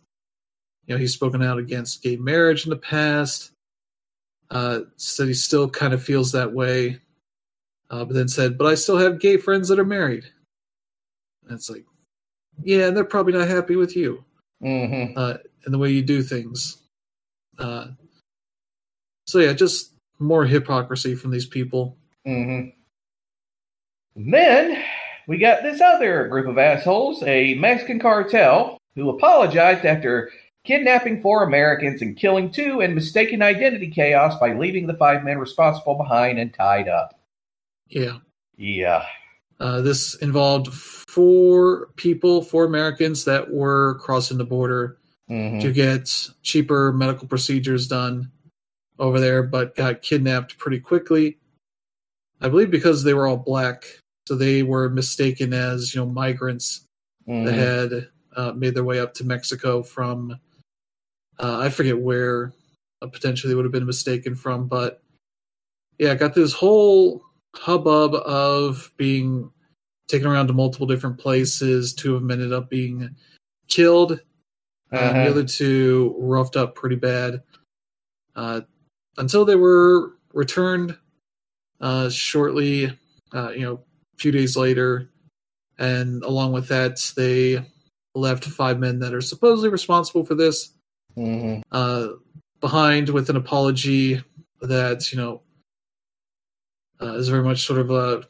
you 0.86 0.94
know 0.94 0.98
he's 0.98 1.14
spoken 1.14 1.42
out 1.42 1.58
against 1.58 2.02
gay 2.02 2.16
marriage 2.16 2.64
in 2.64 2.70
the 2.70 2.76
past. 2.76 3.52
Uh, 4.50 4.80
said 4.96 5.26
he 5.26 5.34
still 5.34 5.68
kind 5.68 5.92
of 5.92 6.02
feels 6.02 6.32
that 6.32 6.52
way, 6.52 7.00
uh, 7.90 8.04
but 8.04 8.14
then 8.14 8.28
said, 8.28 8.58
"But 8.58 8.66
I 8.66 8.74
still 8.74 8.98
have 8.98 9.18
gay 9.18 9.38
friends 9.38 9.68
that 9.68 9.78
are 9.78 9.84
married." 9.84 10.24
And 11.44 11.52
it's 11.52 11.70
like, 11.70 11.84
yeah, 12.62 12.88
and 12.88 12.96
they're 12.96 13.04
probably 13.04 13.32
not 13.32 13.48
happy 13.48 13.76
with 13.76 13.96
you 13.96 14.24
hmm 14.60 15.04
uh, 15.16 15.34
and 15.64 15.74
the 15.74 15.78
way 15.78 15.90
you 15.90 16.02
do 16.02 16.22
things. 16.22 16.78
Uh, 17.58 17.88
so 19.26 19.38
yeah, 19.38 19.52
just 19.52 19.92
more 20.18 20.44
hypocrisy 20.44 21.14
from 21.14 21.30
these 21.30 21.46
people. 21.46 21.96
hmm 22.24 22.68
Then 24.14 24.84
we 25.26 25.38
got 25.38 25.62
this 25.62 25.80
other 25.80 26.28
group 26.28 26.46
of 26.46 26.58
assholes, 26.58 27.22
a 27.24 27.54
Mexican 27.54 27.98
cartel, 27.98 28.78
who 28.94 29.10
apologized 29.10 29.84
after 29.84 30.30
kidnapping 30.64 31.20
four 31.22 31.44
Americans 31.44 32.02
and 32.02 32.16
killing 32.16 32.50
two 32.50 32.80
in 32.80 32.94
mistaken 32.94 33.42
identity 33.42 33.88
chaos 33.88 34.38
by 34.38 34.52
leaving 34.52 34.86
the 34.86 34.94
five 34.94 35.24
men 35.24 35.38
responsible 35.38 35.94
behind 35.94 36.38
and 36.38 36.52
tied 36.52 36.88
up. 36.88 37.18
Yeah. 37.88 38.18
Yeah. 38.56 39.06
Uh, 39.58 39.80
this 39.80 40.16
involved 40.16 40.72
four 40.72 41.88
people, 41.96 42.42
four 42.42 42.64
Americans 42.64 43.24
that 43.24 43.50
were 43.50 43.98
crossing 44.00 44.38
the 44.38 44.44
border 44.44 44.98
hmm 45.28 45.58
to 45.58 45.72
get 45.72 46.28
cheaper 46.42 46.92
medical 46.92 47.26
procedures 47.26 47.88
done 47.88 48.30
over 49.00 49.18
there, 49.18 49.42
but 49.42 49.74
got 49.74 50.00
kidnapped 50.00 50.56
pretty 50.56 50.78
quickly. 50.78 51.38
I 52.40 52.48
believe 52.48 52.70
because 52.70 53.02
they 53.02 53.12
were 53.12 53.26
all 53.26 53.36
black, 53.36 53.84
so 54.26 54.34
they 54.34 54.62
were 54.62 54.88
mistaken 54.88 55.52
as 55.52 55.94
you 55.94 56.00
know 56.00 56.06
migrants 56.10 56.82
that 57.44 57.54
had 57.54 58.08
uh, 58.36 58.52
made 58.52 58.74
their 58.74 58.84
way 58.84 59.00
up 59.00 59.12
to 59.14 59.24
Mexico 59.24 59.82
from 59.82 60.38
uh, 61.38 61.58
I 61.58 61.68
forget 61.68 61.98
where 61.98 62.52
uh, 63.02 63.08
potentially 63.08 63.54
would 63.54 63.64
have 63.64 63.72
been 63.72 63.86
mistaken 63.86 64.34
from, 64.34 64.68
but 64.68 65.02
yeah, 65.98 66.14
got 66.14 66.34
this 66.34 66.52
whole 66.52 67.22
hubbub 67.54 68.14
of 68.14 68.92
being 68.96 69.50
taken 70.08 70.28
around 70.28 70.46
to 70.46 70.52
multiple 70.52 70.86
different 70.86 71.18
places. 71.18 71.92
Two 71.94 72.14
of 72.14 72.22
them 72.22 72.30
ended 72.30 72.52
up 72.52 72.70
being 72.70 73.10
killed. 73.68 74.12
Uh, 74.92 74.96
Uh-huh. 74.96 75.24
the 75.24 75.30
other 75.30 75.44
two 75.44 76.14
roughed 76.18 76.54
up 76.56 76.74
pretty 76.76 76.94
bad 76.96 77.42
uh, 78.36 78.60
until 79.18 79.44
they 79.44 79.56
were 79.56 80.16
returned 80.32 80.96
uh, 81.80 82.08
shortly, 82.08 82.96
uh, 83.34 83.50
you 83.50 83.62
know, 83.62 83.80
a 84.16 84.20
few 84.20 84.32
days 84.32 84.56
later. 84.56 85.10
And 85.78 86.22
along 86.22 86.52
with 86.52 86.68
that, 86.68 87.12
they 87.16 87.64
left 88.14 88.44
five 88.44 88.78
men 88.78 88.98
that 89.00 89.12
are 89.12 89.20
supposedly 89.20 89.68
responsible 89.68 90.24
for 90.24 90.34
this 90.34 90.72
hmm 91.14 91.60
uh, 91.72 92.08
behind 92.60 93.08
with 93.10 93.28
an 93.30 93.36
apology 93.36 94.22
that, 94.62 95.12
you 95.12 95.18
know, 95.18 95.42
uh, 97.00 97.14
is 97.14 97.28
very 97.28 97.42
much 97.42 97.66
sort 97.66 97.78
of 97.80 97.90
a 97.90 98.24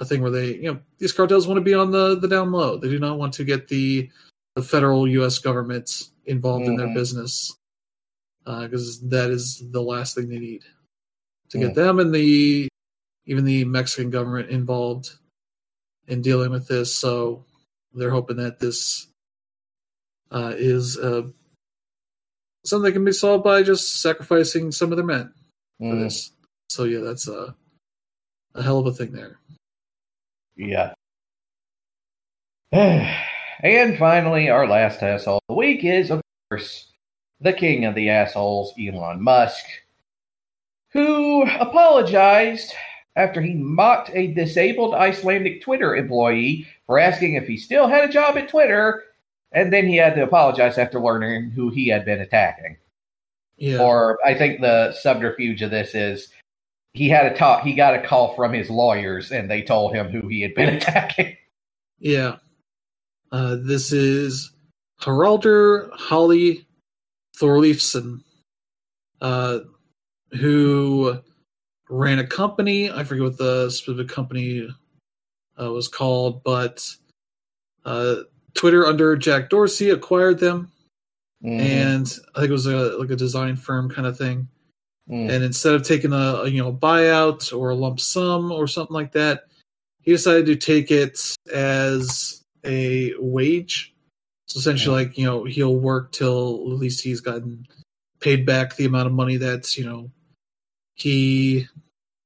a 0.00 0.04
thing 0.06 0.22
where 0.22 0.30
they, 0.30 0.54
you 0.56 0.72
know, 0.72 0.80
these 0.98 1.12
cartels 1.12 1.46
want 1.46 1.58
to 1.58 1.62
be 1.64 1.74
on 1.74 1.90
the 1.90 2.18
the 2.18 2.28
down 2.28 2.50
low. 2.50 2.76
They 2.76 2.88
do 2.88 2.98
not 2.98 3.18
want 3.18 3.32
to 3.34 3.44
get 3.44 3.68
the 3.68 4.10
the 4.56 4.62
federal 4.62 5.08
U.S. 5.08 5.38
government 5.38 6.08
involved 6.26 6.66
in 6.68 6.76
their 6.76 6.88
Mhm. 6.88 6.94
business 6.94 7.56
because 8.44 9.00
that 9.08 9.30
is 9.30 9.62
the 9.70 9.80
last 9.82 10.14
thing 10.14 10.28
they 10.28 10.38
need 10.38 10.62
to 11.50 11.58
get 11.58 11.72
Mm. 11.72 11.74
them 11.74 12.00
and 12.00 12.14
the 12.14 12.68
even 13.26 13.44
the 13.44 13.64
Mexican 13.64 14.10
government 14.10 14.50
involved 14.50 15.10
in 16.08 16.22
dealing 16.22 16.50
with 16.50 16.68
this. 16.68 16.94
So 16.94 17.44
they're 17.94 18.10
hoping 18.10 18.36
that 18.36 18.58
this 18.58 19.06
uh, 20.30 20.54
is 20.56 20.98
uh, 20.98 21.22
something 22.64 22.84
that 22.84 22.92
can 22.92 23.04
be 23.04 23.12
solved 23.12 23.44
by 23.44 23.62
just 23.62 24.00
sacrificing 24.00 24.72
some 24.72 24.90
of 24.92 24.96
their 24.96 25.06
men 25.06 25.32
for 25.78 25.94
Mm, 25.94 26.04
this. 26.04 26.30
So 26.68 26.84
yeah, 26.84 27.00
that's 27.00 27.28
a 27.28 27.54
a 28.54 28.62
hell 28.62 28.78
of 28.78 28.86
a 28.86 28.92
thing 28.92 29.12
there. 29.12 29.38
Yeah. 30.56 30.92
and 32.72 33.98
finally, 33.98 34.48
our 34.48 34.66
last 34.66 35.02
asshole 35.02 35.36
of 35.36 35.42
the 35.48 35.54
week 35.54 35.84
is, 35.84 36.10
of 36.10 36.20
course, 36.50 36.88
the 37.40 37.52
king 37.52 37.84
of 37.84 37.94
the 37.94 38.10
assholes, 38.10 38.72
Elon 38.78 39.22
Musk, 39.22 39.64
who 40.90 41.42
apologized 41.44 42.72
after 43.16 43.40
he 43.40 43.54
mocked 43.54 44.10
a 44.14 44.28
disabled 44.28 44.94
Icelandic 44.94 45.62
Twitter 45.62 45.94
employee 45.96 46.66
for 46.86 46.98
asking 46.98 47.34
if 47.34 47.46
he 47.46 47.56
still 47.56 47.88
had 47.88 48.08
a 48.08 48.12
job 48.12 48.36
at 48.36 48.48
Twitter, 48.48 49.04
and 49.52 49.72
then 49.72 49.86
he 49.86 49.96
had 49.96 50.14
to 50.14 50.22
apologize 50.22 50.78
after 50.78 50.98
learning 51.00 51.50
who 51.50 51.70
he 51.70 51.88
had 51.88 52.04
been 52.04 52.20
attacking. 52.20 52.76
Yeah, 53.58 53.80
Or 53.80 54.18
I 54.24 54.34
think 54.34 54.60
the 54.60 54.92
subterfuge 54.92 55.62
of 55.62 55.70
this 55.70 55.94
is 55.94 56.28
he 56.94 57.08
had 57.08 57.26
a 57.26 57.34
talk. 57.36 57.62
He 57.62 57.74
got 57.74 57.94
a 57.94 58.02
call 58.02 58.34
from 58.34 58.52
his 58.52 58.70
lawyers, 58.70 59.30
and 59.30 59.50
they 59.50 59.62
told 59.62 59.94
him 59.94 60.08
who 60.08 60.26
he 60.28 60.40
had 60.40 60.54
been 60.54 60.74
attacking. 60.76 61.36
yeah. 61.98 62.36
Uh, 63.30 63.56
this 63.60 63.92
is 63.92 64.52
Haraldur 65.00 65.90
Halli 65.92 66.66
Thorleifsson, 67.38 68.22
uh, 69.22 69.60
who 70.38 71.18
ran 71.92 72.18
a 72.18 72.26
company. 72.26 72.90
I 72.90 73.04
forget 73.04 73.22
what 73.22 73.38
the 73.38 73.70
specific 73.70 74.08
company 74.08 74.66
uh, 75.60 75.70
was 75.70 75.88
called, 75.88 76.42
but 76.42 76.84
uh, 77.84 78.16
Twitter 78.54 78.86
under 78.86 79.14
Jack 79.16 79.50
Dorsey 79.50 79.90
acquired 79.90 80.38
them, 80.38 80.72
Mhm. 81.44 81.60
and 81.60 82.18
I 82.34 82.40
think 82.40 82.50
it 82.50 82.52
was 82.52 82.66
a 82.66 82.96
like 82.98 83.10
a 83.10 83.16
design 83.16 83.56
firm 83.56 83.90
kind 83.90 84.06
of 84.06 84.16
thing. 84.16 84.48
Mm. 85.10 85.30
And 85.30 85.44
instead 85.44 85.74
of 85.74 85.82
taking 85.82 86.12
a, 86.12 86.42
a 86.42 86.48
you 86.48 86.62
know 86.62 86.72
buyout 86.72 87.56
or 87.56 87.70
a 87.70 87.74
lump 87.74 88.00
sum 88.00 88.50
or 88.50 88.66
something 88.66 88.94
like 88.94 89.12
that, 89.12 89.44
he 90.00 90.12
decided 90.12 90.46
to 90.46 90.56
take 90.56 90.90
it 90.90 91.20
as 91.52 92.42
a 92.64 93.12
wage. 93.18 93.92
So 94.46 94.58
essentially, 94.58 95.04
like 95.04 95.18
you 95.18 95.26
know, 95.26 95.44
he'll 95.44 95.76
work 95.76 96.12
till 96.12 96.62
at 96.72 96.78
least 96.78 97.02
he's 97.02 97.20
gotten 97.20 97.66
paid 98.20 98.46
back 98.46 98.76
the 98.76 98.84
amount 98.86 99.08
of 99.08 99.12
money 99.12 99.36
that's 99.36 99.76
you 99.76 99.84
know 99.84 100.10
he 100.94 101.66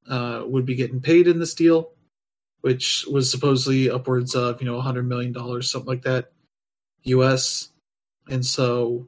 uh, 0.09 0.43
would 0.47 0.67
be 0.67 0.75
getting 0.75 1.01
paid 1.01 1.27
in 1.27 1.39
this 1.39 1.55
deal, 1.55 1.93
which 2.61 3.05
was 3.11 3.31
supposedly 3.31 3.91
upwards 3.91 4.35
of 4.35 4.61
you 4.61 4.67
know 4.67 4.81
hundred 4.81 5.09
million 5.09 5.33
dollars, 5.33 5.71
something 5.71 5.89
like 5.89 6.03
that, 6.03 6.33
U.S. 7.05 7.71
And 8.29 8.45
so, 8.45 9.07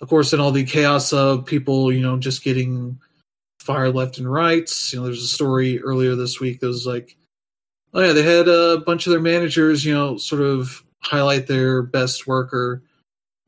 of 0.00 0.08
course, 0.08 0.32
in 0.32 0.40
all 0.40 0.52
the 0.52 0.64
chaos 0.64 1.12
of 1.12 1.46
people, 1.46 1.92
you 1.92 2.00
know, 2.00 2.18
just 2.18 2.42
getting 2.42 2.98
fired 3.60 3.94
left 3.94 4.18
and 4.18 4.30
right. 4.30 4.70
You 4.92 4.98
know, 4.98 5.04
there's 5.06 5.22
a 5.22 5.26
story 5.26 5.80
earlier 5.80 6.14
this 6.14 6.40
week 6.40 6.60
that 6.60 6.66
was 6.66 6.86
like, 6.86 7.16
oh 7.94 8.00
yeah, 8.00 8.12
they 8.12 8.22
had 8.22 8.48
a 8.48 8.82
bunch 8.84 9.06
of 9.06 9.10
their 9.10 9.20
managers, 9.20 9.84
you 9.84 9.94
know, 9.94 10.16
sort 10.18 10.42
of 10.42 10.84
highlight 11.00 11.46
their 11.46 11.82
best 11.82 12.26
worker 12.26 12.82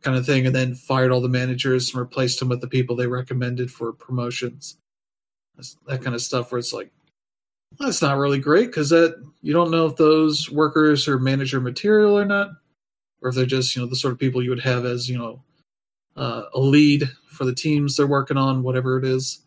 kind 0.02 0.16
of 0.16 0.24
thing, 0.24 0.46
and 0.46 0.54
then 0.54 0.74
fired 0.74 1.10
all 1.10 1.20
the 1.20 1.28
managers 1.28 1.90
and 1.90 2.00
replaced 2.00 2.38
them 2.38 2.48
with 2.48 2.60
the 2.60 2.68
people 2.68 2.96
they 2.96 3.06
recommended 3.06 3.70
for 3.70 3.92
promotions. 3.92 4.76
That 5.86 6.02
kind 6.02 6.14
of 6.14 6.22
stuff 6.22 6.52
where 6.52 6.58
it's 6.58 6.72
like, 6.72 6.90
that's 7.78 8.02
not 8.02 8.18
really 8.18 8.38
great 8.38 8.66
because 8.66 8.90
that 8.90 9.16
you 9.42 9.52
don't 9.52 9.70
know 9.70 9.86
if 9.86 9.96
those 9.96 10.50
workers 10.50 11.08
are 11.08 11.18
manager 11.18 11.60
material 11.60 12.18
or 12.18 12.24
not, 12.24 12.50
or 13.22 13.30
if 13.30 13.34
they're 13.34 13.46
just 13.46 13.74
you 13.74 13.82
know 13.82 13.88
the 13.88 13.96
sort 13.96 14.12
of 14.12 14.18
people 14.18 14.42
you 14.42 14.50
would 14.50 14.60
have 14.60 14.84
as 14.84 15.08
you 15.08 15.18
know 15.18 15.42
uh, 16.16 16.44
a 16.54 16.60
lead 16.60 17.10
for 17.28 17.44
the 17.44 17.54
teams 17.54 17.96
they're 17.96 18.06
working 18.06 18.36
on, 18.36 18.62
whatever 18.62 18.98
it 18.98 19.04
is, 19.04 19.42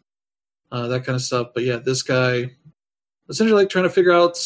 uh, 0.72 0.88
that 0.88 1.06
kind 1.06 1.16
of 1.16 1.22
stuff. 1.22 1.50
But 1.54 1.64
yeah, 1.64 1.78
this 1.78 2.04
guy 2.04 2.52
essentially 3.30 3.60
like 3.60 3.70
trying 3.70 3.84
to 3.84 3.90
figure 3.90 4.12
out, 4.12 4.38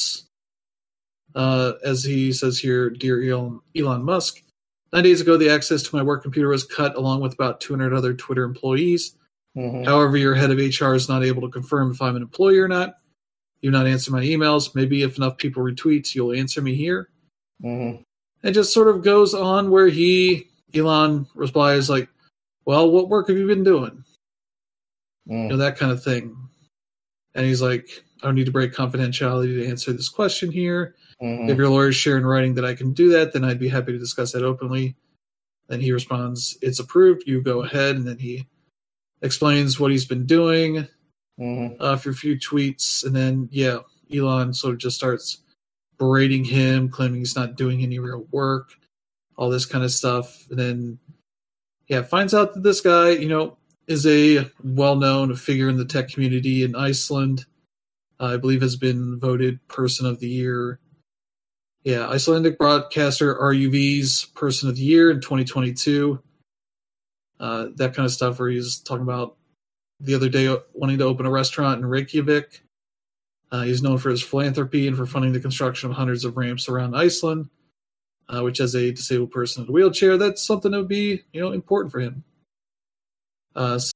uh, 1.36 1.74
as 1.84 2.04
he 2.04 2.32
says 2.32 2.60
here, 2.60 2.90
dear 2.90 3.22
Elon, 3.24 3.60
Elon 3.76 4.04
Musk. 4.04 4.42
Nine 4.92 5.04
days 5.04 5.22
ago, 5.22 5.38
the 5.38 5.50
access 5.50 5.82
to 5.84 5.96
my 5.96 6.04
work 6.04 6.22
computer 6.22 6.50
was 6.50 6.64
cut, 6.64 6.96
along 6.96 7.22
with 7.22 7.34
about 7.34 7.60
200 7.60 7.94
other 7.94 8.14
Twitter 8.14 8.44
employees. 8.44 9.16
Mhm. 9.56 9.86
However, 9.86 10.18
your 10.18 10.34
head 10.36 10.52
of 10.52 10.58
HR 10.60 10.96
is 10.96 11.08
not 11.08 11.24
able 11.24 11.42
to 11.44 11.50
confirm 11.50 11.92
if 11.92 12.02
I'm 12.02 12.16
an 12.16 12.22
employee 12.24 12.58
or 12.60 12.68
not. 12.68 12.96
You 13.62 13.72
not 13.72 13.88
answer 13.88 14.12
my 14.12 14.22
emails. 14.24 14.76
Maybe 14.76 15.04
if 15.04 15.18
enough 15.18 15.38
people 15.38 15.64
retweet, 15.64 16.14
you'll 16.16 16.34
answer 16.34 16.62
me 16.62 16.76
here. 16.76 17.10
Mhm. 17.64 18.04
It 18.44 18.52
just 18.52 18.74
sort 18.74 18.90
of 18.90 19.04
goes 19.04 19.34
on 19.34 19.70
where 19.70 19.88
he, 19.88 20.48
Elon, 20.74 21.28
replies 21.36 21.90
like, 21.90 22.10
"Well, 22.66 22.92
what 22.92 23.10
work 23.10 23.28
have 23.30 23.38
you 23.38 23.48
been 23.48 23.64
doing?" 23.64 24.04
You 25.26 25.38
know 25.50 25.56
Mm. 25.56 25.60
that 25.60 25.78
kind 25.78 25.92
of 25.92 26.04
thing. 26.04 26.36
And 27.36 27.46
he's 27.46 27.62
like, 27.62 28.04
"I 28.22 28.26
don't 28.28 28.36
need 28.36 28.46
to 28.48 28.52
break 28.52 28.74
confidentiality 28.74 29.56
to 29.56 29.66
answer 29.66 29.94
this 29.94 30.10
question 30.10 30.52
here. 30.52 30.96
Mhm. 31.22 31.50
If 31.50 31.58
your 31.58 31.70
lawyers 31.70 31.96
share 31.96 32.18
in 32.18 32.26
writing 32.26 32.56
that 32.56 32.66
I 32.66 32.74
can 32.76 32.92
do 32.92 33.10
that, 33.12 33.32
then 33.32 33.46
I'd 33.46 33.60
be 33.60 33.70
happy 33.70 33.94
to 33.94 33.98
discuss 34.00 34.34
that 34.34 34.44
openly." 34.44 34.96
Then 35.68 35.80
he 35.80 35.94
responds, 35.94 36.58
"It's 36.62 36.80
approved. 36.80 37.24
You 37.26 37.42
go 37.42 37.64
ahead." 37.64 37.96
And 37.96 38.06
then 38.06 38.18
he 38.18 38.46
explains 39.24 39.80
what 39.80 39.90
he's 39.92 40.06
been 40.06 40.26
doing 40.28 40.88
Mhm. 41.40 41.78
uh, 41.80 41.96
for 41.96 42.12
a 42.12 42.16
few 42.16 42.38
tweets, 42.38 43.04
and 43.04 43.16
then 43.16 43.50
yeah, 43.52 43.80
Elon 44.14 44.54
sort 44.54 44.74
of 44.74 44.80
just 44.80 44.98
starts 44.98 45.40
berating 45.98 46.44
him, 46.44 46.90
claiming 46.90 47.20
he's 47.20 47.36
not 47.36 47.56
doing 47.56 47.82
any 47.82 47.98
real 47.98 48.28
work, 48.32 48.74
all 49.38 49.50
this 49.50 49.66
kind 49.66 49.84
of 49.84 49.92
stuff, 49.92 50.46
and 50.52 50.60
then 50.60 51.00
yeah, 51.88 52.02
finds 52.04 52.34
out 52.34 52.54
that 52.54 52.64
this 52.64 52.82
guy, 52.82 53.10
you 53.10 53.28
know, 53.28 53.58
is 53.88 54.06
a 54.06 54.50
well-known 54.64 55.36
figure 55.36 55.68
in 55.70 55.76
the 55.78 55.86
tech 55.86 56.08
community 56.10 56.64
in 56.64 56.76
Iceland. 56.76 57.46
Uh, 58.20 58.28
I 58.28 58.38
believe 58.38 58.62
has 58.62 58.78
been 58.78 59.20
voted 59.20 59.60
Person 59.68 60.06
of 60.06 60.20
the 60.20 60.30
Year. 60.30 60.80
Yeah, 61.84 62.08
Icelandic 62.08 62.58
broadcaster 62.58 63.36
RUV's 63.36 64.28
Person 64.36 64.70
of 64.70 64.76
the 64.78 64.82
Year 64.84 65.12
in 65.12 65.20
2022. 65.20 66.22
Uh, 67.40 67.68
that 67.76 67.94
kind 67.94 68.06
of 68.06 68.12
stuff, 68.12 68.40
where 68.40 68.50
he's 68.50 68.78
talking 68.80 69.04
about 69.04 69.36
the 70.00 70.16
other 70.16 70.30
day 70.30 70.56
wanting 70.74 70.98
to 70.98 71.04
open 71.06 71.26
a 71.26 71.32
restaurant 71.32 71.80
in 71.80 71.86
Reykjavik. 71.86 72.64
Uh, 73.52 73.62
he's 73.64 73.82
known 73.84 73.98
for 73.98 74.10
his 74.10 74.22
philanthropy 74.22 74.88
and 74.88 74.98
for 74.98 75.06
funding 75.06 75.34
the 75.34 75.40
construction 75.40 75.90
of 75.90 75.96
hundreds 75.96 76.26
of 76.26 76.38
ramps 76.38 76.68
around 76.68 76.96
Iceland, 76.96 77.50
uh, 78.30 78.42
which, 78.42 78.60
as 78.60 78.76
a 78.76 78.92
disabled 78.92 79.32
person 79.32 79.64
in 79.64 79.70
a 79.70 79.72
wheelchair, 79.72 80.18
that's 80.18 80.44
something 80.44 80.72
that 80.72 80.78
would 80.80 80.88
be 80.88 81.24
you 81.34 81.42
know 81.42 81.52
important 81.52 81.92
for 81.92 82.00
him. 82.00 82.24
Uh, 83.56 83.78
so, 83.80 83.92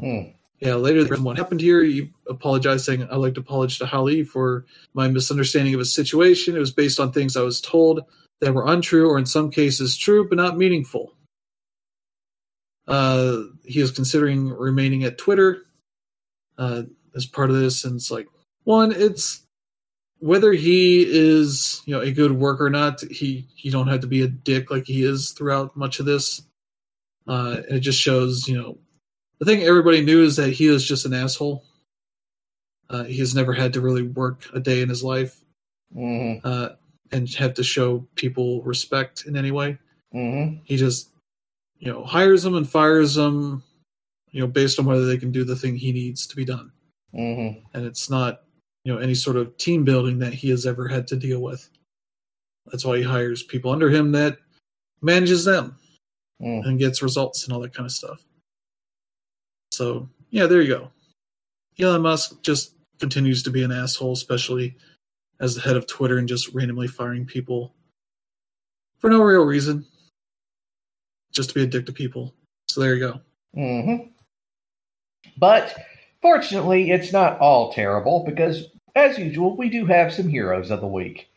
Mm. 0.00 0.34
yeah, 0.58 0.74
later 0.74 1.04
what 1.22 1.36
happened 1.36 1.60
here, 1.60 1.82
he 1.84 2.10
apologized, 2.28 2.84
saying, 2.84 3.04
"I'd 3.04 3.16
like 3.16 3.34
to 3.34 3.40
apologize 3.40 3.78
to 3.78 3.84
Halli 3.84 4.26
for 4.26 4.64
my 4.92 5.06
misunderstanding 5.06 5.72
of 5.74 5.78
his 5.78 5.94
situation. 5.94 6.56
It 6.56 6.60
was 6.60 6.72
based 6.72 6.98
on 6.98 7.12
things 7.12 7.36
I 7.36 7.42
was 7.42 7.60
told 7.60 8.00
that 8.40 8.54
were 8.54 8.66
untrue, 8.66 9.08
or 9.08 9.18
in 9.18 9.26
some 9.26 9.50
cases 9.50 9.96
true 9.96 10.28
but 10.28 10.36
not 10.36 10.58
meaningful." 10.58 11.14
Uh, 12.86 13.44
he 13.64 13.80
is 13.80 13.90
considering 13.90 14.48
remaining 14.48 15.04
at 15.04 15.18
Twitter 15.18 15.62
uh, 16.58 16.82
as 17.14 17.26
part 17.26 17.50
of 17.50 17.56
this, 17.56 17.84
and 17.84 17.96
it's 17.96 18.10
like 18.10 18.28
one, 18.64 18.92
it's 18.92 19.42
whether 20.18 20.52
he 20.52 21.02
is 21.06 21.82
you 21.86 21.94
know 21.94 22.00
a 22.00 22.12
good 22.12 22.32
worker 22.32 22.66
or 22.66 22.70
not. 22.70 23.00
He 23.02 23.46
you 23.56 23.70
don't 23.70 23.88
have 23.88 24.00
to 24.00 24.06
be 24.06 24.22
a 24.22 24.28
dick 24.28 24.70
like 24.70 24.84
he 24.86 25.02
is 25.04 25.30
throughout 25.32 25.76
much 25.76 25.98
of 26.00 26.06
this. 26.06 26.42
Uh, 27.26 27.62
and 27.68 27.76
it 27.78 27.80
just 27.80 27.98
shows 28.00 28.46
you 28.48 28.56
know 28.60 28.76
the 29.38 29.46
thing 29.46 29.62
everybody 29.62 30.02
knew 30.02 30.22
is 30.22 30.36
that 30.36 30.50
he 30.50 30.66
is 30.66 30.84
just 30.86 31.06
an 31.06 31.14
asshole. 31.14 31.64
Uh, 32.90 33.04
he 33.04 33.18
has 33.18 33.34
never 33.34 33.54
had 33.54 33.72
to 33.72 33.80
really 33.80 34.02
work 34.02 34.44
a 34.52 34.60
day 34.60 34.82
in 34.82 34.90
his 34.90 35.02
life 35.02 35.42
Mhm. 35.96 36.40
uh, 36.44 36.70
and 37.10 37.28
have 37.34 37.54
to 37.54 37.64
show 37.64 38.06
people 38.14 38.62
respect 38.62 39.24
in 39.26 39.36
any 39.36 39.50
way. 39.50 39.78
Mhm. 40.14 40.60
He 40.64 40.76
just, 40.76 41.10
you 41.78 41.92
know, 41.92 42.04
hires 42.04 42.42
them 42.42 42.54
and 42.54 42.68
fires 42.68 43.14
them, 43.14 43.62
you 44.30 44.40
know, 44.40 44.46
based 44.46 44.78
on 44.78 44.86
whether 44.86 45.06
they 45.06 45.18
can 45.18 45.32
do 45.32 45.44
the 45.44 45.56
thing 45.56 45.76
he 45.76 45.92
needs 45.92 46.26
to 46.26 46.36
be 46.36 46.44
done. 46.44 46.72
Mhm. 47.14 47.62
And 47.74 47.86
it's 47.86 48.08
not, 48.10 48.44
you 48.84 48.92
know, 48.92 48.98
any 48.98 49.14
sort 49.14 49.36
of 49.36 49.56
team 49.56 49.84
building 49.84 50.18
that 50.18 50.34
he 50.34 50.50
has 50.50 50.66
ever 50.66 50.88
had 50.88 51.06
to 51.08 51.16
deal 51.16 51.40
with. 51.40 51.68
That's 52.66 52.84
why 52.84 52.98
he 52.98 53.02
hires 53.02 53.42
people 53.42 53.70
under 53.70 53.90
him 53.90 54.12
that 54.12 54.38
manages 55.02 55.44
them 55.44 55.76
Mm. 56.40 56.66
and 56.66 56.78
gets 56.78 57.02
results 57.02 57.44
and 57.44 57.52
all 57.52 57.60
that 57.60 57.74
kind 57.74 57.86
of 57.86 57.92
stuff. 57.92 58.24
So 59.72 60.08
yeah, 60.30 60.46
there 60.46 60.62
you 60.62 60.68
go. 60.68 60.92
Elon 61.78 62.02
Musk 62.02 62.42
just 62.42 62.74
continues 62.98 63.42
to 63.44 63.50
be 63.50 63.62
an 63.62 63.72
asshole, 63.72 64.12
especially 64.12 64.76
as 65.40 65.54
the 65.54 65.60
head 65.60 65.76
of 65.76 65.86
Twitter 65.86 66.18
and 66.18 66.28
just 66.28 66.48
randomly 66.54 66.86
firing 66.88 67.26
people 67.26 67.74
for 68.98 69.10
no 69.10 69.22
real 69.22 69.44
reason, 69.44 69.86
just 71.34 71.50
to 71.50 71.54
be 71.54 71.62
a 71.62 71.66
dick 71.66 71.86
to 71.86 71.92
people. 71.92 72.34
So 72.68 72.80
there 72.80 72.94
you 72.94 73.00
go. 73.00 73.20
Mm-hmm. 73.56 74.08
But 75.36 75.76
fortunately, 76.22 76.90
it's 76.90 77.12
not 77.12 77.38
all 77.40 77.72
terrible 77.72 78.24
because, 78.24 78.68
as 78.94 79.18
usual, 79.18 79.56
we 79.56 79.68
do 79.68 79.84
have 79.86 80.12
some 80.12 80.28
heroes 80.28 80.70
of 80.70 80.80
the 80.80 80.86
week. 80.86 81.28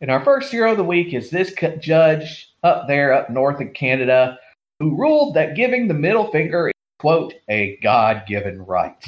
And 0.00 0.10
our 0.10 0.24
first 0.24 0.50
hero 0.50 0.72
of 0.72 0.76
the 0.76 0.84
week 0.84 1.14
is 1.14 1.30
this 1.30 1.54
judge 1.80 2.52
up 2.62 2.88
there 2.88 3.12
up 3.12 3.30
north 3.30 3.60
in 3.60 3.72
Canada 3.72 4.38
who 4.80 4.96
ruled 4.96 5.34
that 5.34 5.56
giving 5.56 5.86
the 5.88 5.94
middle 5.94 6.30
finger 6.30 6.68
is, 6.68 6.74
quote, 6.98 7.34
a 7.48 7.78
God 7.82 8.24
given 8.26 8.60
right. 8.62 9.02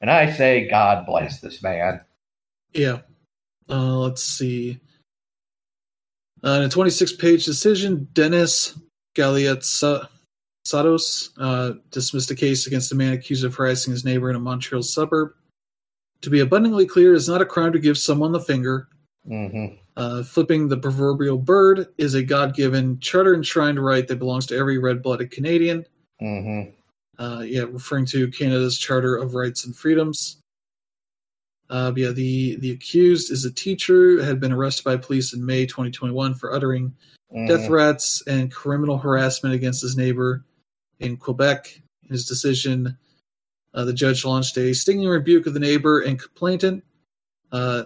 And 0.00 0.10
I 0.10 0.32
say, 0.32 0.68
God 0.68 1.06
bless 1.06 1.40
this 1.40 1.62
man. 1.62 2.02
Yeah. 2.72 3.00
Uh, 3.68 3.98
let's 3.98 4.22
see. 4.22 4.78
Uh, 6.44 6.50
in 6.50 6.62
a 6.62 6.68
26 6.68 7.14
page 7.14 7.44
decision, 7.44 8.08
Dennis 8.12 8.78
Galiatsatos 9.16 10.08
uh, 11.38 11.72
dismissed 11.90 12.30
a 12.30 12.34
case 12.34 12.66
against 12.66 12.92
a 12.92 12.94
man 12.94 13.14
accused 13.14 13.44
of 13.44 13.54
harassing 13.54 13.92
his 13.92 14.04
neighbor 14.04 14.30
in 14.30 14.36
a 14.36 14.40
Montreal 14.40 14.82
suburb. 14.82 15.32
To 16.22 16.30
be 16.30 16.40
abundantly 16.40 16.86
clear, 16.86 17.14
it's 17.14 17.28
not 17.28 17.42
a 17.42 17.46
crime 17.46 17.72
to 17.72 17.78
give 17.78 17.98
someone 17.98 18.32
the 18.32 18.40
finger. 18.40 18.88
Mm-hmm. 19.28 19.76
Uh, 19.96 20.22
flipping 20.22 20.68
the 20.68 20.76
proverbial 20.76 21.38
bird 21.38 21.86
is 21.98 22.14
a 22.14 22.22
God 22.22 22.54
given, 22.54 23.00
charter 23.00 23.34
enshrined 23.34 23.82
right 23.82 24.06
that 24.06 24.18
belongs 24.18 24.46
to 24.46 24.56
every 24.56 24.78
red 24.78 25.02
blooded 25.02 25.30
Canadian. 25.30 25.84
Mm-hmm. 26.22 26.70
Uh, 27.18 27.40
yeah, 27.40 27.62
referring 27.62 28.04
to 28.06 28.28
Canada's 28.28 28.78
Charter 28.78 29.16
of 29.16 29.34
Rights 29.34 29.64
and 29.64 29.74
Freedoms. 29.74 30.38
Uh, 31.68 31.92
yeah, 31.96 32.10
the, 32.10 32.56
the 32.56 32.70
accused 32.70 33.30
is 33.30 33.44
a 33.44 33.50
teacher, 33.50 34.22
had 34.24 34.40
been 34.40 34.52
arrested 34.52 34.84
by 34.84 34.96
police 34.96 35.32
in 35.32 35.44
May 35.44 35.66
2021 35.66 36.34
for 36.34 36.52
uttering 36.54 36.94
Mm-hmm. 37.34 37.48
death 37.48 37.66
threats 37.66 38.22
and 38.26 38.52
criminal 38.52 38.98
harassment 38.98 39.54
against 39.54 39.82
his 39.82 39.96
neighbor 39.96 40.44
in 41.00 41.16
Quebec. 41.16 41.82
In 42.04 42.10
his 42.10 42.24
decision, 42.24 42.96
uh, 43.74 43.84
the 43.84 43.92
judge 43.92 44.24
launched 44.24 44.56
a 44.56 44.72
stinging 44.72 45.08
rebuke 45.08 45.46
of 45.46 45.54
the 45.54 45.60
neighbor 45.60 46.00
and 46.00 46.20
complainant, 46.20 46.84
uh, 47.50 47.84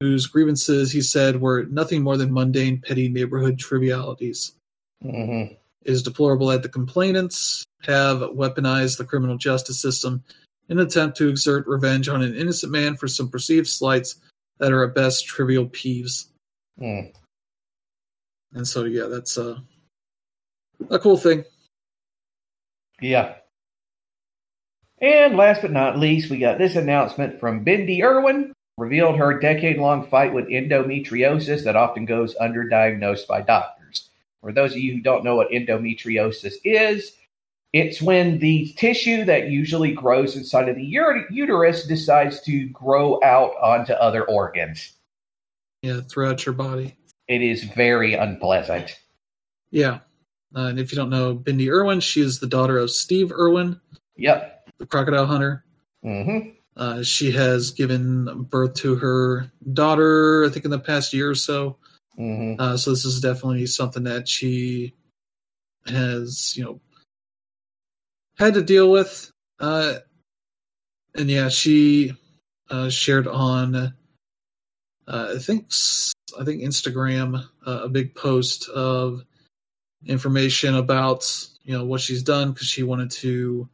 whose 0.00 0.26
grievances, 0.26 0.92
he 0.92 1.00
said, 1.00 1.40
were 1.40 1.64
nothing 1.64 2.02
more 2.02 2.18
than 2.18 2.32
mundane, 2.34 2.82
petty 2.82 3.08
neighborhood 3.08 3.58
trivialities. 3.58 4.52
Mm-hmm. 5.02 5.54
It 5.54 5.90
is 5.90 6.02
deplorable 6.02 6.48
that 6.48 6.62
the 6.62 6.68
complainants 6.68 7.64
have 7.84 8.18
weaponized 8.18 8.98
the 8.98 9.06
criminal 9.06 9.38
justice 9.38 9.80
system 9.80 10.22
an 10.68 10.78
attempt 10.78 11.16
to 11.18 11.28
exert 11.28 11.66
revenge 11.66 12.08
on 12.08 12.22
an 12.22 12.34
innocent 12.34 12.72
man 12.72 12.96
for 12.96 13.08
some 13.08 13.28
perceived 13.28 13.66
slights 13.66 14.16
that 14.58 14.72
are 14.72 14.84
at 14.84 14.94
best 14.94 15.26
trivial 15.26 15.66
peeves. 15.66 16.26
Mm. 16.80 17.12
And 18.54 18.66
so, 18.66 18.84
yeah, 18.84 19.06
that's 19.06 19.38
uh, 19.38 19.58
a 20.90 20.98
cool 20.98 21.16
thing. 21.16 21.44
Yeah. 23.00 23.34
And 25.00 25.36
last 25.36 25.62
but 25.62 25.72
not 25.72 25.98
least, 25.98 26.30
we 26.30 26.38
got 26.38 26.58
this 26.58 26.76
announcement 26.76 27.40
from 27.40 27.64
Bindi 27.64 28.02
Irwin, 28.02 28.52
revealed 28.78 29.16
her 29.16 29.38
decade 29.38 29.78
long 29.78 30.06
fight 30.06 30.32
with 30.32 30.46
endometriosis 30.46 31.64
that 31.64 31.76
often 31.76 32.04
goes 32.04 32.36
underdiagnosed 32.36 33.26
by 33.26 33.40
doctors. 33.40 34.10
For 34.40 34.52
those 34.52 34.72
of 34.72 34.78
you 34.78 34.92
who 34.92 35.00
don't 35.00 35.24
know 35.24 35.36
what 35.36 35.50
endometriosis 35.50 36.54
is, 36.64 37.12
it's 37.72 38.02
when 38.02 38.38
the 38.38 38.72
tissue 38.76 39.24
that 39.24 39.48
usually 39.48 39.92
grows 39.92 40.36
inside 40.36 40.68
of 40.68 40.76
the 40.76 40.84
uterus 41.30 41.86
decides 41.86 42.40
to 42.42 42.68
grow 42.68 43.18
out 43.22 43.52
onto 43.62 43.94
other 43.94 44.24
organs. 44.24 44.92
Yeah, 45.82 46.00
throughout 46.02 46.44
your 46.44 46.54
body. 46.54 46.96
It 47.28 47.42
is 47.42 47.64
very 47.64 48.14
unpleasant. 48.14 48.98
Yeah. 49.70 50.00
Uh, 50.54 50.66
and 50.66 50.78
if 50.78 50.92
you 50.92 50.96
don't 50.96 51.08
know 51.10 51.34
Bindi 51.34 51.68
Irwin, 51.68 52.00
she 52.00 52.20
is 52.20 52.38
the 52.38 52.46
daughter 52.46 52.78
of 52.78 52.90
Steve 52.90 53.32
Irwin, 53.32 53.80
Yep. 54.16 54.68
the 54.78 54.86
crocodile 54.86 55.26
hunter. 55.26 55.64
Mm-hmm. 56.04 56.50
Uh, 56.76 57.02
she 57.02 57.30
has 57.32 57.70
given 57.70 58.44
birth 58.44 58.74
to 58.74 58.96
her 58.96 59.50
daughter, 59.72 60.44
I 60.44 60.50
think, 60.50 60.66
in 60.66 60.70
the 60.70 60.78
past 60.78 61.12
year 61.12 61.30
or 61.30 61.34
so. 61.34 61.78
Mm-hmm. 62.18 62.60
Uh, 62.60 62.76
so 62.76 62.90
this 62.90 63.06
is 63.06 63.20
definitely 63.20 63.66
something 63.66 64.04
that 64.04 64.28
she 64.28 64.94
has, 65.86 66.54
you 66.56 66.64
know, 66.64 66.80
had 68.38 68.54
to 68.54 68.62
deal 68.62 68.90
with. 68.90 69.30
Uh, 69.58 69.94
and 71.14 71.30
yeah, 71.30 71.48
she 71.48 72.12
uh, 72.70 72.88
shared 72.88 73.28
on, 73.28 73.74
uh, 73.76 73.90
I 75.08 75.38
think, 75.38 75.66
I 76.38 76.44
think 76.44 76.62
Instagram, 76.62 77.44
uh, 77.66 77.80
a 77.84 77.88
big 77.88 78.14
post 78.14 78.68
of 78.68 79.22
information 80.06 80.74
about 80.74 81.46
you 81.62 81.76
know 81.76 81.84
what 81.84 82.00
she's 82.00 82.24
done 82.24 82.52
because 82.52 82.66
she 82.66 82.82
wanted 82.82 83.10
to, 83.10 83.68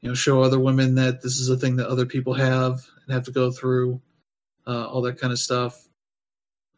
you 0.00 0.08
know, 0.08 0.14
show 0.14 0.42
other 0.42 0.58
women 0.58 0.96
that 0.96 1.22
this 1.22 1.38
is 1.38 1.48
a 1.48 1.56
thing 1.56 1.76
that 1.76 1.88
other 1.88 2.06
people 2.06 2.34
have 2.34 2.84
and 3.04 3.14
have 3.14 3.24
to 3.24 3.30
go 3.30 3.50
through, 3.50 4.00
uh, 4.66 4.86
all 4.86 5.02
that 5.02 5.18
kind 5.18 5.32
of 5.32 5.38
stuff 5.38 5.88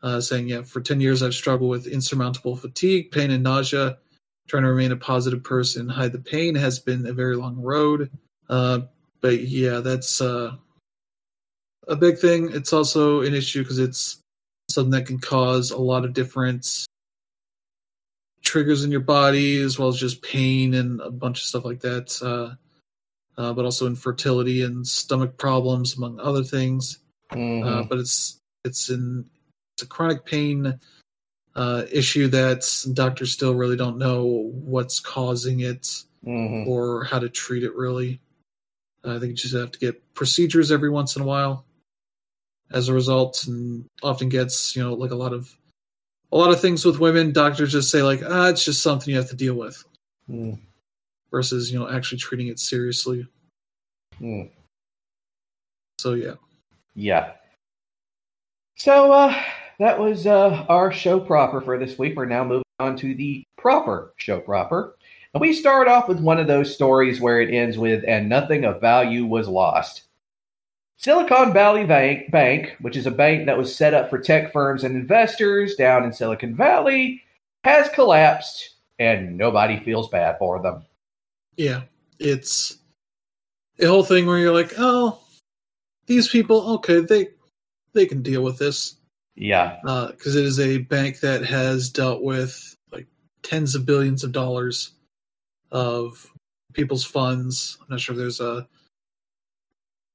uh, 0.03 0.20
saying, 0.20 0.48
yeah, 0.48 0.62
for 0.62 0.80
10 0.80 1.01
years 1.01 1.22
I've 1.22 1.34
struggled 1.34 1.70
with 1.70 1.86
insurmountable 1.86 2.57
fatigue, 2.57 3.11
pain, 3.11 3.30
and 3.30 3.42
nausea. 3.42 3.98
Trying 4.51 4.64
to 4.64 4.70
remain 4.70 4.90
a 4.90 4.96
positive 4.96 5.44
person, 5.44 5.88
hide 5.88 6.11
the 6.11 6.18
pain 6.18 6.57
has 6.57 6.80
been 6.80 7.07
a 7.07 7.12
very 7.12 7.36
long 7.36 7.62
road. 7.62 8.11
Uh, 8.48 8.80
but 9.20 9.42
yeah, 9.42 9.78
that's 9.78 10.20
uh, 10.20 10.57
a 11.86 11.94
big 11.94 12.18
thing. 12.18 12.51
It's 12.53 12.72
also 12.72 13.20
an 13.20 13.32
issue 13.32 13.62
because 13.62 13.78
it's 13.78 14.20
something 14.68 14.90
that 14.90 15.07
can 15.07 15.20
cause 15.20 15.70
a 15.70 15.78
lot 15.78 16.05
of 16.05 16.14
different 16.14 16.66
triggers 18.42 18.82
in 18.82 18.90
your 18.90 19.03
body, 19.03 19.61
as 19.61 19.78
well 19.78 19.88
as 19.88 19.96
just 19.96 20.20
pain 20.20 20.74
and 20.74 21.01
a 21.01 21.12
bunch 21.12 21.38
of 21.38 21.44
stuff 21.44 21.64
like 21.64 21.82
that. 21.82 22.20
Uh, 22.20 22.57
uh, 23.40 23.53
but 23.53 23.64
also 23.64 23.86
infertility 23.86 24.64
and 24.64 24.84
stomach 24.84 25.36
problems, 25.38 25.96
among 25.96 26.18
other 26.18 26.42
things. 26.42 26.98
Mm-hmm. 27.30 27.68
Uh, 27.68 27.82
but 27.84 27.98
it's 27.98 28.40
it's 28.64 28.88
an 28.88 29.30
it's 29.76 29.84
a 29.84 29.86
chronic 29.86 30.24
pain 30.26 30.80
uh, 31.57 31.84
issue 31.90 32.28
that 32.28 32.66
doctors 32.94 33.32
still 33.32 33.55
really 33.55 33.76
don't 33.76 33.98
know 33.98 34.51
what's 34.55 35.01
causing 35.01 35.61
it 35.61 35.82
mm-hmm. 36.24 36.68
or 36.68 37.05
how 37.05 37.18
to 37.18 37.28
treat 37.28 37.64
it. 37.64 37.74
Really, 37.74 38.20
I 39.05 39.18
think 39.18 39.30
you 39.30 39.34
just 39.34 39.55
have 39.55 39.72
to 39.72 39.78
get 39.78 40.14
procedures 40.14 40.70
every 40.70 40.90
once 40.90 41.16
in 41.16 41.22
a 41.22 41.26
while. 41.26 41.64
As 42.72 42.88
a 42.88 42.94
result, 42.94 43.46
and 43.48 43.84
often 44.03 44.28
gets 44.28 44.76
you 44.76 44.82
know 44.82 44.94
like 44.94 45.11
a 45.11 45.16
lot 45.16 45.32
of 45.32 45.53
a 46.32 46.36
lot 46.36 46.51
of 46.51 46.61
things 46.61 46.84
with 46.84 47.01
women, 47.01 47.32
doctors 47.32 47.72
just 47.72 47.90
say 47.90 48.03
like, 48.03 48.22
ah, 48.24 48.48
it's 48.48 48.64
just 48.64 48.82
something 48.82 49.11
you 49.11 49.18
have 49.18 49.30
to 49.30 49.36
deal 49.36 49.55
with, 49.55 49.82
Mm. 50.28 50.59
versus 51.32 51.72
you 51.72 51.78
know 51.78 51.88
actually 51.88 52.18
treating 52.18 52.46
it 52.46 52.61
seriously. 52.61 53.26
Mm. 54.20 54.51
So 55.98 56.14
yeah, 56.14 56.34
Yeah. 56.94 57.32
So 58.76 59.12
uh, 59.12 59.42
that 59.81 59.99
was 59.99 60.26
uh, 60.26 60.66
our 60.68 60.93
show 60.93 61.18
proper 61.18 61.61
for 61.62 61.78
this 61.78 61.99
week. 61.99 62.14
We're 62.14 62.26
now 62.26 62.45
moving 62.45 62.64
on 62.78 62.97
to 62.97 63.14
the 63.14 63.43
proper 63.57 64.12
show 64.16 64.39
proper. 64.39 64.95
And 65.33 65.41
we 65.41 65.55
start 65.55 65.89
off 65.89 66.07
with 66.07 66.20
one 66.20 66.39
of 66.39 66.47
those 66.47 66.74
stories 66.74 67.18
where 67.18 67.41
it 67.41 67.53
ends 67.53 67.78
with, 67.78 68.05
and 68.07 68.28
nothing 68.28 68.66
of 68.66 68.81
value 68.81 69.24
was 69.24 69.49
lost. 69.49 70.03
Silicon 70.99 71.55
Valley 71.55 71.85
Bank, 71.85 72.31
Bank, 72.31 72.76
which 72.83 72.95
is 72.95 73.07
a 73.07 73.11
bank 73.11 73.47
that 73.47 73.57
was 73.57 73.74
set 73.74 73.95
up 73.95 74.11
for 74.11 74.18
tech 74.18 74.53
firms 74.53 74.85
and 74.85 74.95
investors 74.95 75.76
down 75.76 76.05
in 76.05 76.12
Silicon 76.12 76.55
Valley, 76.55 77.22
has 77.64 77.89
collapsed, 77.89 78.74
and 78.99 79.39
nobody 79.39 79.81
feels 79.81 80.11
bad 80.11 80.37
for 80.39 80.61
them. 80.61 80.85
yeah, 81.57 81.83
it's 82.18 82.76
a 83.78 83.87
whole 83.87 84.05
thing 84.05 84.26
where 84.26 84.39
you're 84.39 84.53
like, 84.53 84.74
oh, 84.76 85.18
these 86.05 86.28
people, 86.28 86.74
okay, 86.74 87.01
they 87.01 87.28
they 87.95 88.05
can 88.05 88.20
deal 88.20 88.43
with 88.43 88.59
this 88.59 88.97
Yeah. 89.41 89.78
because 90.11 90.36
it 90.36 90.45
is 90.45 90.61
a 90.61 90.78
bank 90.78 91.20
that 91.20 91.45
has 91.47 91.88
dealt 91.88 92.22
with 92.22 92.76
like 92.93 93.07
tens 93.43 93.74
of 93.74 93.86
billions 93.86 94.22
of 94.22 94.32
dollars 94.32 94.93
of 95.72 96.30
people's 96.74 97.05
funds. 97.05 97.78
I'm 97.80 97.86
not 97.88 98.01
sure 98.01 98.12
if 98.12 98.18
there's 98.18 98.41
a 98.41 98.68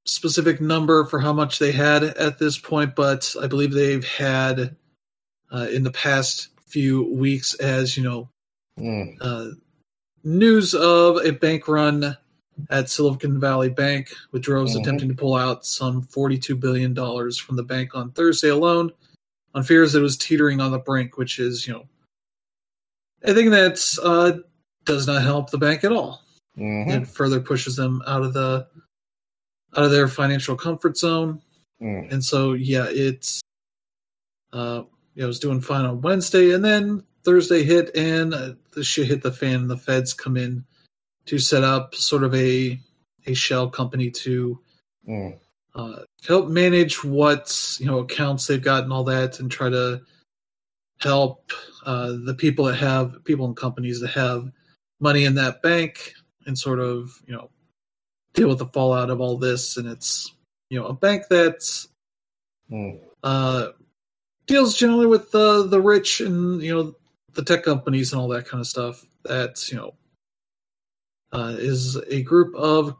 specific 0.05 0.61
number 0.61 1.05
for 1.05 1.19
how 1.19 1.33
much 1.33 1.57
they 1.59 1.71
had 1.71 2.03
at 2.03 2.37
this 2.37 2.57
point, 2.59 2.95
but 2.95 3.35
I 3.41 3.47
believe 3.47 3.71
they've 3.73 4.05
had 4.07 4.75
uh, 5.51 5.67
in 5.71 5.83
the 5.83 5.91
past 5.91 6.49
few 6.67 7.11
weeks, 7.13 7.53
as 7.55 7.97
you 7.97 8.03
know, 8.03 8.29
Mm. 8.79 9.15
uh, 9.21 9.51
news 10.25 10.75
of 10.75 11.17
a 11.25 11.31
bank 11.31 11.67
run 11.69 12.17
at 12.69 12.89
Silicon 12.89 13.39
Valley 13.39 13.69
Bank, 13.69 14.09
with 14.33 14.41
droves 14.41 14.75
Mhm. 14.75 14.81
attempting 14.81 15.09
to 15.09 15.15
pull 15.15 15.33
out 15.35 15.65
some 15.65 16.01
$42 16.03 16.59
billion 16.59 16.93
from 17.39 17.55
the 17.55 17.63
bank 17.63 17.95
on 17.95 18.11
Thursday 18.11 18.49
alone 18.49 18.91
on 19.55 19.63
fears 19.63 19.93
that 19.93 19.99
it 19.99 20.03
was 20.03 20.17
teetering 20.17 20.59
on 20.61 20.71
the 20.71 20.77
brink, 20.77 21.17
which 21.17 21.39
is, 21.39 21.65
you 21.65 21.73
know, 21.73 21.87
I 23.25 23.33
think 23.33 23.49
that 23.51 23.81
uh, 24.03 24.33
does 24.83 25.07
not 25.07 25.23
help 25.23 25.49
the 25.49 25.57
bank 25.57 25.83
at 25.83 25.91
all. 25.91 26.21
Mhm. 26.57 27.01
It 27.01 27.07
further 27.07 27.39
pushes 27.39 27.75
them 27.75 28.03
out 28.05 28.21
of 28.21 28.33
the 28.33 28.67
out 29.75 29.83
of 29.83 29.91
their 29.91 30.07
financial 30.07 30.55
comfort 30.55 30.97
zone. 30.97 31.41
Mm. 31.81 32.11
And 32.11 32.23
so, 32.23 32.53
yeah, 32.53 32.85
it's, 32.87 33.41
uh, 34.53 34.83
yeah, 35.15 35.25
I 35.25 35.27
was 35.27 35.39
doing 35.39 35.59
fine 35.59 35.83
on 35.83 36.01
Wednesday, 36.01 36.51
and 36.51 36.63
then 36.63 37.03
Thursday 37.23 37.63
hit, 37.63 37.93
and 37.95 38.33
uh, 38.33 38.53
the 38.73 38.83
shit 38.85 39.07
hit 39.07 39.21
the 39.21 39.33
fan, 39.33 39.55
and 39.61 39.69
the 39.69 39.75
feds 39.77 40.13
come 40.13 40.37
in 40.37 40.63
to 41.25 41.39
set 41.39 41.63
up 41.63 41.95
sort 41.95 42.23
of 42.23 42.33
a 42.35 42.79
a 43.25 43.33
shell 43.33 43.69
company 43.69 44.11
to 44.11 44.59
Mm. 45.07 45.37
Uh, 45.75 46.03
help 46.27 46.47
manage 46.47 47.03
what 47.03 47.77
you 47.79 47.85
know 47.85 47.99
accounts 47.99 48.47
they've 48.47 48.61
got 48.61 48.83
and 48.83 48.93
all 48.93 49.03
that, 49.03 49.39
and 49.39 49.51
try 49.51 49.69
to 49.69 50.01
help 51.01 51.51
uh, 51.85 52.13
the 52.25 52.33
people 52.33 52.65
that 52.65 52.75
have 52.75 53.23
people 53.25 53.45
and 53.45 53.57
companies 53.57 53.99
that 53.99 54.09
have 54.09 54.49
money 54.99 55.25
in 55.25 55.35
that 55.35 55.61
bank 55.61 56.13
and 56.45 56.57
sort 56.57 56.79
of 56.79 57.21
you 57.27 57.33
know 57.33 57.49
deal 58.33 58.47
with 58.47 58.59
the 58.59 58.65
fallout 58.65 59.09
of 59.09 59.19
all 59.21 59.37
this. 59.37 59.77
And 59.77 59.87
it's 59.87 60.33
you 60.69 60.79
know 60.79 60.87
a 60.87 60.93
bank 60.93 61.23
that's 61.29 61.87
Mm. 62.71 62.99
uh, 63.21 63.67
deals 64.47 64.75
generally 64.75 65.05
with 65.05 65.29
the 65.31 65.67
the 65.67 65.79
rich 65.79 66.19
and 66.19 66.63
you 66.63 66.73
know 66.73 66.95
the 67.33 67.43
tech 67.43 67.63
companies 67.63 68.11
and 68.11 68.19
all 68.19 68.27
that 68.29 68.47
kind 68.47 68.59
of 68.59 68.67
stuff. 68.67 69.05
That 69.23 69.69
you 69.69 69.77
know 69.77 69.93
uh, 71.31 71.55
is 71.59 71.95
a 72.09 72.23
group 72.23 72.55
of 72.55 72.95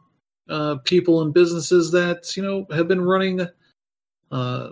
uh, 0.48 0.76
people 0.84 1.22
and 1.22 1.34
businesses 1.34 1.92
that 1.92 2.36
you 2.36 2.42
know 2.42 2.66
have 2.74 2.88
been 2.88 3.00
running 3.00 3.46
uh, 4.30 4.68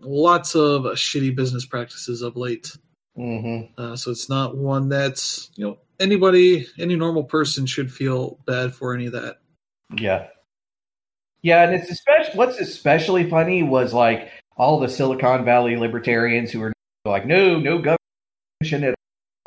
lots 0.00 0.54
of 0.54 0.82
shitty 0.82 1.34
business 1.34 1.64
practices 1.64 2.22
of 2.22 2.36
late. 2.36 2.76
Mm-hmm. 3.16 3.80
Uh, 3.80 3.96
so 3.96 4.10
it's 4.10 4.28
not 4.28 4.56
one 4.56 4.88
that's 4.88 5.50
you 5.56 5.66
know 5.66 5.78
anybody, 6.00 6.66
any 6.78 6.96
normal 6.96 7.24
person 7.24 7.66
should 7.66 7.92
feel 7.92 8.38
bad 8.46 8.74
for 8.74 8.94
any 8.94 9.06
of 9.06 9.12
that. 9.12 9.38
Yeah. 9.96 10.26
Yeah, 11.42 11.62
and 11.62 11.74
it's 11.74 11.90
especially 11.90 12.38
what's 12.38 12.58
especially 12.58 13.28
funny 13.28 13.62
was 13.62 13.92
like 13.92 14.30
all 14.56 14.80
the 14.80 14.88
Silicon 14.88 15.44
Valley 15.44 15.76
libertarians 15.76 16.50
who 16.50 16.60
were 16.60 16.72
like, 17.04 17.26
no, 17.26 17.58
no 17.58 17.76
government 17.76 17.98
at 18.62 18.94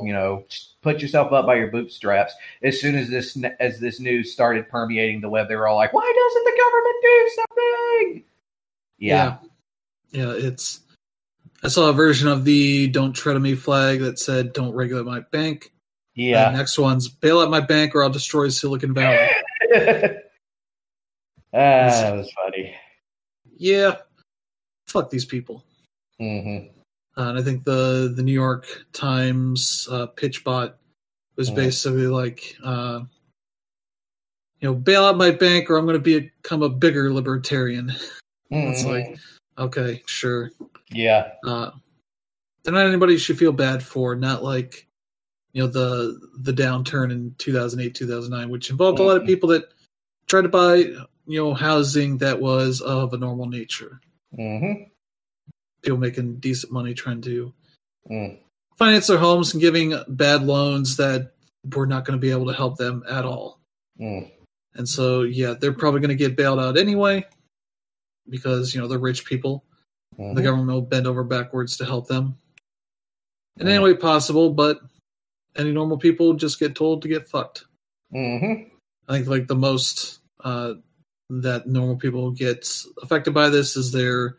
you 0.02 0.14
know, 0.14 0.46
put 0.82 1.02
yourself 1.02 1.32
up 1.34 1.46
by 1.46 1.56
your 1.56 1.72
bootstraps. 1.72 2.34
As 2.62 2.80
soon 2.80 2.96
as 2.96 3.10
this 3.10 3.38
as 3.60 3.80
this 3.80 4.00
news 4.00 4.32
started 4.32 4.70
permeating 4.70 5.22
the 5.22 5.30
web, 5.30 5.48
they 5.48 5.56
were 5.56 5.68
all 5.68 5.76
like, 5.76 5.94
why 5.94 6.14
doesn't 6.16 6.44
the 6.44 6.62
government 6.64 6.96
do 7.02 7.32
something? 7.36 8.24
Yeah. 9.00 9.38
yeah, 10.12 10.26
yeah. 10.36 10.48
It's 10.48 10.82
I 11.64 11.70
saw 11.70 11.90
a 11.90 11.94
version 11.94 12.28
of 12.28 12.46
the 12.46 12.88
"Don't 12.88 13.14
Tread 13.14 13.36
on 13.36 13.42
Me" 13.42 13.56
flag 13.56 14.00
that 14.02 14.20
said 14.20 14.54
"Don't 14.54 14.74
regulate 14.74 15.06
my 15.06 15.22
bank." 15.32 15.72
Yeah. 16.14 16.50
Uh, 16.50 16.52
next 16.52 16.78
one's 16.78 17.10
"Bail 17.10 17.40
out 17.40 17.50
my 17.50 17.62
bank 17.62 17.96
or 17.96 18.04
I'll 18.04 18.10
destroy 18.10 18.50
Silicon 18.50 18.94
Valley." 18.94 19.28
ah, 19.74 19.80
that 21.54 22.16
was 22.16 22.32
funny. 22.32 22.76
yeah, 23.58 23.96
fuck 24.86 25.10
these 25.10 25.26
people. 25.26 25.64
hmm 26.20 26.58
Uh, 27.18 27.30
and 27.30 27.40
I 27.40 27.42
think 27.42 27.64
the 27.64 28.14
the 28.16 28.22
New 28.24 28.32
York 28.34 28.66
Times 28.94 29.88
uh, 29.92 30.06
pitch 30.08 30.44
bot 30.44 30.78
was 31.36 31.50
Mm. 31.50 31.56
basically 31.56 32.08
like, 32.08 32.56
uh, 32.64 33.02
you 34.60 34.68
know, 34.70 34.76
bail 34.76 35.04
out 35.06 35.18
my 35.18 35.32
bank 35.32 35.70
or 35.70 35.78
I'm 35.78 35.86
going 35.86 36.02
to 36.02 36.22
become 36.22 36.64
a 36.64 36.70
bigger 36.70 37.12
libertarian. 37.14 37.92
It's 38.50 38.86
like, 38.86 39.18
okay, 39.58 40.02
sure. 40.06 40.52
yeah. 40.90 41.32
Uh, 41.46 41.72
they're 42.64 42.74
not 42.74 42.86
anybody 42.88 43.18
should 43.18 43.38
feel 43.38 43.52
bad 43.52 43.84
for. 43.84 44.16
Not 44.16 44.42
like, 44.42 44.88
you 45.52 45.62
know, 45.62 45.68
the 45.68 46.18
the 46.40 46.54
downturn 46.54 47.12
in 47.12 47.36
2008, 47.40 47.94
2009, 47.94 48.50
which 48.50 48.70
involved 48.70 49.00
a 49.00 49.04
lot 49.04 49.18
of 49.18 49.24
Mhm. 49.24 49.28
people 49.28 49.50
that 49.50 49.74
tried 50.28 50.44
to 50.44 50.50
buy, 50.50 50.76
you 50.76 51.40
know, 51.44 51.54
housing 51.54 52.18
that 52.20 52.40
was 52.40 52.80
of 52.80 53.14
a 53.14 53.18
normal 53.18 53.48
nature. 53.48 54.00
hmm 54.36 54.72
People 55.82 55.98
making 56.00 56.38
decent 56.38 56.72
money 56.72 56.94
trying 56.94 57.22
to 57.22 57.54
Mm. 58.10 58.40
finance 58.78 59.08
their 59.08 59.18
homes 59.18 59.54
and 59.54 59.62
giving 59.62 59.94
bad 60.08 60.44
loans 60.44 60.96
that 60.98 61.34
were 61.76 61.86
not 61.86 62.06
going 62.06 62.18
to 62.18 62.22
be 62.22 62.32
able 62.32 62.46
to 62.48 62.54
help 62.54 62.78
them 62.78 63.04
at 63.10 63.26
all. 63.26 63.60
Mm. 64.00 64.32
And 64.76 64.88
so, 64.88 65.24
yeah, 65.24 65.54
they're 65.54 65.74
probably 65.74 66.00
going 66.00 66.10
to 66.10 66.16
get 66.16 66.38
bailed 66.38 66.60
out 66.60 66.78
anyway 66.78 67.26
because, 68.30 68.74
you 68.74 68.80
know, 68.80 68.88
they're 68.88 69.00
rich 69.00 69.26
people. 69.26 69.66
Mhm. 70.18 70.36
The 70.36 70.42
government 70.42 70.70
will 70.70 70.82
bend 70.82 71.06
over 71.06 71.24
backwards 71.24 71.76
to 71.78 71.86
help 71.86 72.08
them 72.08 72.38
in 73.60 73.68
Yeah. 73.68 73.74
any 73.74 73.84
way 73.84 73.94
possible, 73.94 74.52
but 74.52 74.80
any 75.56 75.72
normal 75.72 75.98
people 75.98 76.34
just 76.36 76.60
get 76.60 76.76
told 76.76 77.02
to 77.02 77.08
get 77.08 77.28
fucked. 77.28 77.66
Mhm. 78.14 78.70
I 79.08 79.14
think, 79.18 79.28
like, 79.28 79.48
the 79.48 79.56
most 79.56 80.20
uh, 80.44 80.76
that 81.30 81.68
normal 81.68 81.98
people 81.98 82.32
get 82.32 82.72
affected 83.02 83.34
by 83.34 83.50
this 83.50 83.76
is 83.76 83.92
their. 83.92 84.38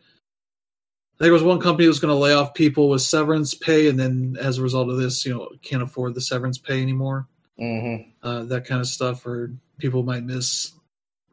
I 1.19 1.23
think 1.25 1.31
it 1.31 1.33
was 1.33 1.43
one 1.43 1.59
company 1.59 1.85
that 1.85 1.89
was 1.89 1.99
going 1.99 2.13
to 2.13 2.19
lay 2.19 2.33
off 2.33 2.53
people 2.53 2.87
with 2.87 3.01
severance 3.01 3.53
pay, 3.53 3.89
and 3.89 3.99
then 3.99 4.37
as 4.39 4.57
a 4.57 4.63
result 4.63 4.89
of 4.89 4.97
this, 4.97 5.25
you 5.25 5.33
know, 5.33 5.49
can't 5.61 5.83
afford 5.83 6.15
the 6.15 6.21
severance 6.21 6.57
pay 6.57 6.81
anymore. 6.81 7.27
Mhm. 7.59 8.13
uh, 8.23 8.43
that 8.45 8.65
kind 8.65 8.79
of 8.79 8.87
stuff, 8.87 9.25
or 9.25 9.51
people 9.79 10.01
might 10.03 10.23
miss 10.23 10.71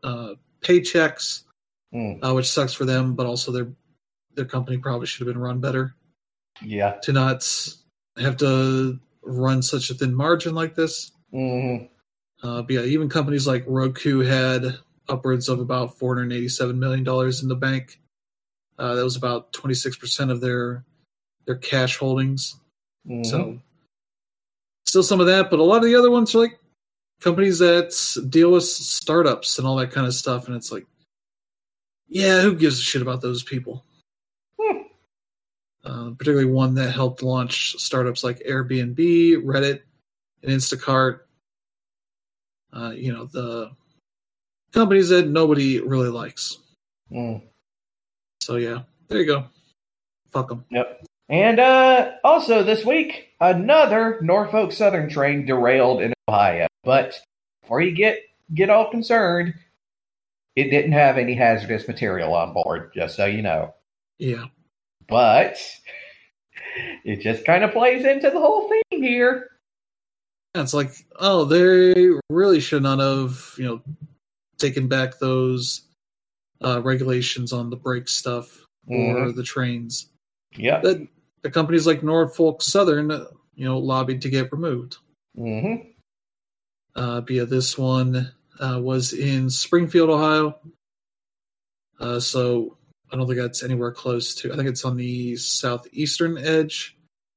uh, 0.03 0.35
paychecks, 0.61 1.43
Mm. 1.95 2.19
uh, 2.25 2.35
which 2.35 2.49
sucks 2.49 2.73
for 2.75 2.85
them. 2.85 3.15
But 3.15 3.27
also, 3.27 3.53
their 3.53 3.73
their 4.35 4.45
company 4.45 4.77
probably 4.77 5.07
should 5.07 5.25
have 5.27 5.33
been 5.33 5.41
run 5.43 5.61
better 5.61 5.95
Yeah. 6.61 6.97
to 7.05 7.13
not 7.13 7.49
have 8.19 8.37
to 8.39 8.99
run 9.23 9.63
such 9.63 9.89
a 9.91 9.95
thin 9.95 10.15
margin 10.15 10.55
like 10.55 10.75
this. 10.75 11.13
Mhm. 11.33 11.89
Uh, 12.43 12.63
but 12.63 12.71
yeah, 12.71 12.83
even 12.83 13.09
companies 13.09 13.47
like 13.47 13.65
Roku 13.67 14.21
had 14.21 14.79
upwards 15.09 15.49
of 15.49 15.61
about 15.61 15.97
four 15.99 16.17
hundred 16.17 16.33
eighty-seven 16.35 16.79
million 16.79 17.05
dollars 17.05 17.41
in 17.43 17.49
the 17.49 17.55
bank. 17.57 18.01
Uh, 18.79 18.95
that 18.95 19.05
was 19.05 19.17
about 19.17 19.53
twenty-six 19.53 19.97
percent 19.97 20.31
of 20.31 20.41
their 20.41 20.85
their 21.47 21.57
cash 21.57 21.97
holdings. 21.97 22.57
Mhm. 23.07 23.25
So 23.27 23.61
still 24.85 25.03
some 25.03 25.21
of 25.21 25.27
that, 25.27 25.51
but 25.51 25.61
a 25.61 25.63
lot 25.63 25.79
of 25.79 25.85
the 25.85 25.95
other 25.95 26.11
ones 26.11 26.35
are 26.35 26.41
like 26.41 26.59
companies 27.21 27.59
that 27.61 27.95
deal 28.29 28.53
with 28.53 28.65
startups 28.65 29.59
and 29.59 29.67
all 29.67 29.77
that 29.77 29.93
kind 29.93 30.07
of 30.07 30.15
stuff. 30.15 30.47
And 30.47 30.57
it's 30.57 30.71
like, 30.71 30.87
yeah, 32.09 32.43
who 32.43 32.55
gives 32.55 32.79
a 32.79 32.83
shit 32.83 33.03
about 33.03 33.23
those 33.23 33.43
people? 33.43 33.85
Hmm. 34.61 34.79
Uh, 35.85 36.11
particularly 36.11 36.51
one 36.51 36.75
that 36.75 36.93
helped 36.93 37.23
launch 37.23 37.77
startups 37.79 38.23
like 38.23 38.41
Airbnb, 38.41 38.97
Reddit, 39.43 39.83
and 40.43 40.53
Instacart. 40.53 41.21
Uh, 42.73 42.91
you 42.91 43.13
know, 43.13 43.25
the 43.25 43.71
companies 44.73 45.09
that 45.09 45.27
nobody 45.27 45.81
really 45.81 46.11
likes. 46.11 46.59
Mm. 47.11 47.43
So 48.41 48.57
yeah, 48.57 48.83
there 49.09 49.19
you 49.19 49.27
go. 49.27 49.45
Fuck 50.31 50.49
them. 50.49 50.65
Yep. 50.71 51.07
And 51.29 51.59
uh, 51.59 52.13
also 52.23 52.63
this 52.63 52.85
week, 52.85 53.31
another 53.41 54.19
Norfolk 54.23 54.73
Southern 54.73 55.09
train 55.09 55.45
derailed 55.45 56.01
in 56.03 56.13
Ohio. 56.29 56.67
But 56.85 57.21
before 57.63 57.81
you 57.81 57.93
get 57.93 58.21
get 58.55 58.71
all 58.71 58.91
concerned, 58.91 59.55
it 60.55 60.71
didn't 60.71 60.93
have 60.93 61.19
any 61.19 61.35
hazardous 61.35 61.89
material 61.89 62.35
on 62.35 62.53
board. 62.53 62.93
Just 62.95 63.17
so 63.17 63.27
you 63.27 63.43
know. 63.43 63.75
Yeah. 64.19 64.47
But 65.09 65.59
it 67.05 67.21
just 67.21 67.45
kind 67.45 67.65
of 67.65 67.73
plays 67.73 68.05
into 68.05 68.31
the 68.31 68.41
whole 68.41 68.69
theme 68.69 69.03
here. 69.03 69.51
Yeah, 70.55 70.63
It's 70.63 70.75
like, 70.75 70.93
oh, 71.19 71.45
they 71.45 72.11
really 72.31 72.61
should 72.61 72.83
not 72.83 72.99
have, 72.99 73.53
you 73.59 73.65
know, 73.65 73.83
taken 74.59 74.89
back 74.89 75.19
those 75.19 75.83
uh, 76.65 76.81
regulations 76.83 77.53
on 77.53 77.71
the 77.71 77.77
brake 77.77 78.09
stuff 78.09 78.65
or 78.87 78.97
Mhm. 78.97 79.37
the 79.37 79.43
trains. 79.43 80.11
Yeah, 80.57 80.81
That 80.81 81.07
the 81.43 81.51
companies 81.51 81.87
like 81.87 82.03
Norfolk 82.03 82.63
Southern, 82.63 83.11
you 83.55 83.65
know, 83.65 83.79
lobbied 83.79 84.23
to 84.23 84.31
get 84.31 84.51
removed. 84.53 84.97
Mm-hmm. 85.37 85.91
Uh, 86.95 87.21
but 87.21 87.31
yeah, 87.31 87.45
this 87.45 87.77
one 87.77 88.33
uh, 88.59 88.81
was 88.83 89.13
in 89.13 89.51
Springfield, 89.51 90.09
Ohio. 90.09 90.59
Uh, 92.01 92.19
so 92.21 92.79
I 93.13 93.17
don't 93.17 93.27
think 93.27 93.39
that's 93.39 93.63
anywhere 93.63 93.93
close 93.93 94.35
to. 94.37 94.53
I 94.53 94.57
think 94.57 94.69
it's 94.69 94.85
on 94.85 94.97
the 94.97 95.37
southeastern 95.37 96.39
edge 96.39 96.93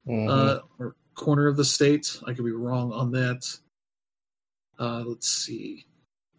Mm-hmm. 0.07 0.29
uh, 0.29 0.59
or 0.79 0.95
corner 1.13 1.47
of 1.47 1.57
the 1.57 1.65
state. 1.65 2.19
I 2.25 2.33
could 2.33 2.45
be 2.45 2.51
wrong 2.51 2.93
on 2.93 3.11
that. 3.11 3.43
Uh, 4.79 5.03
let's 5.05 5.29
see. 5.29 5.85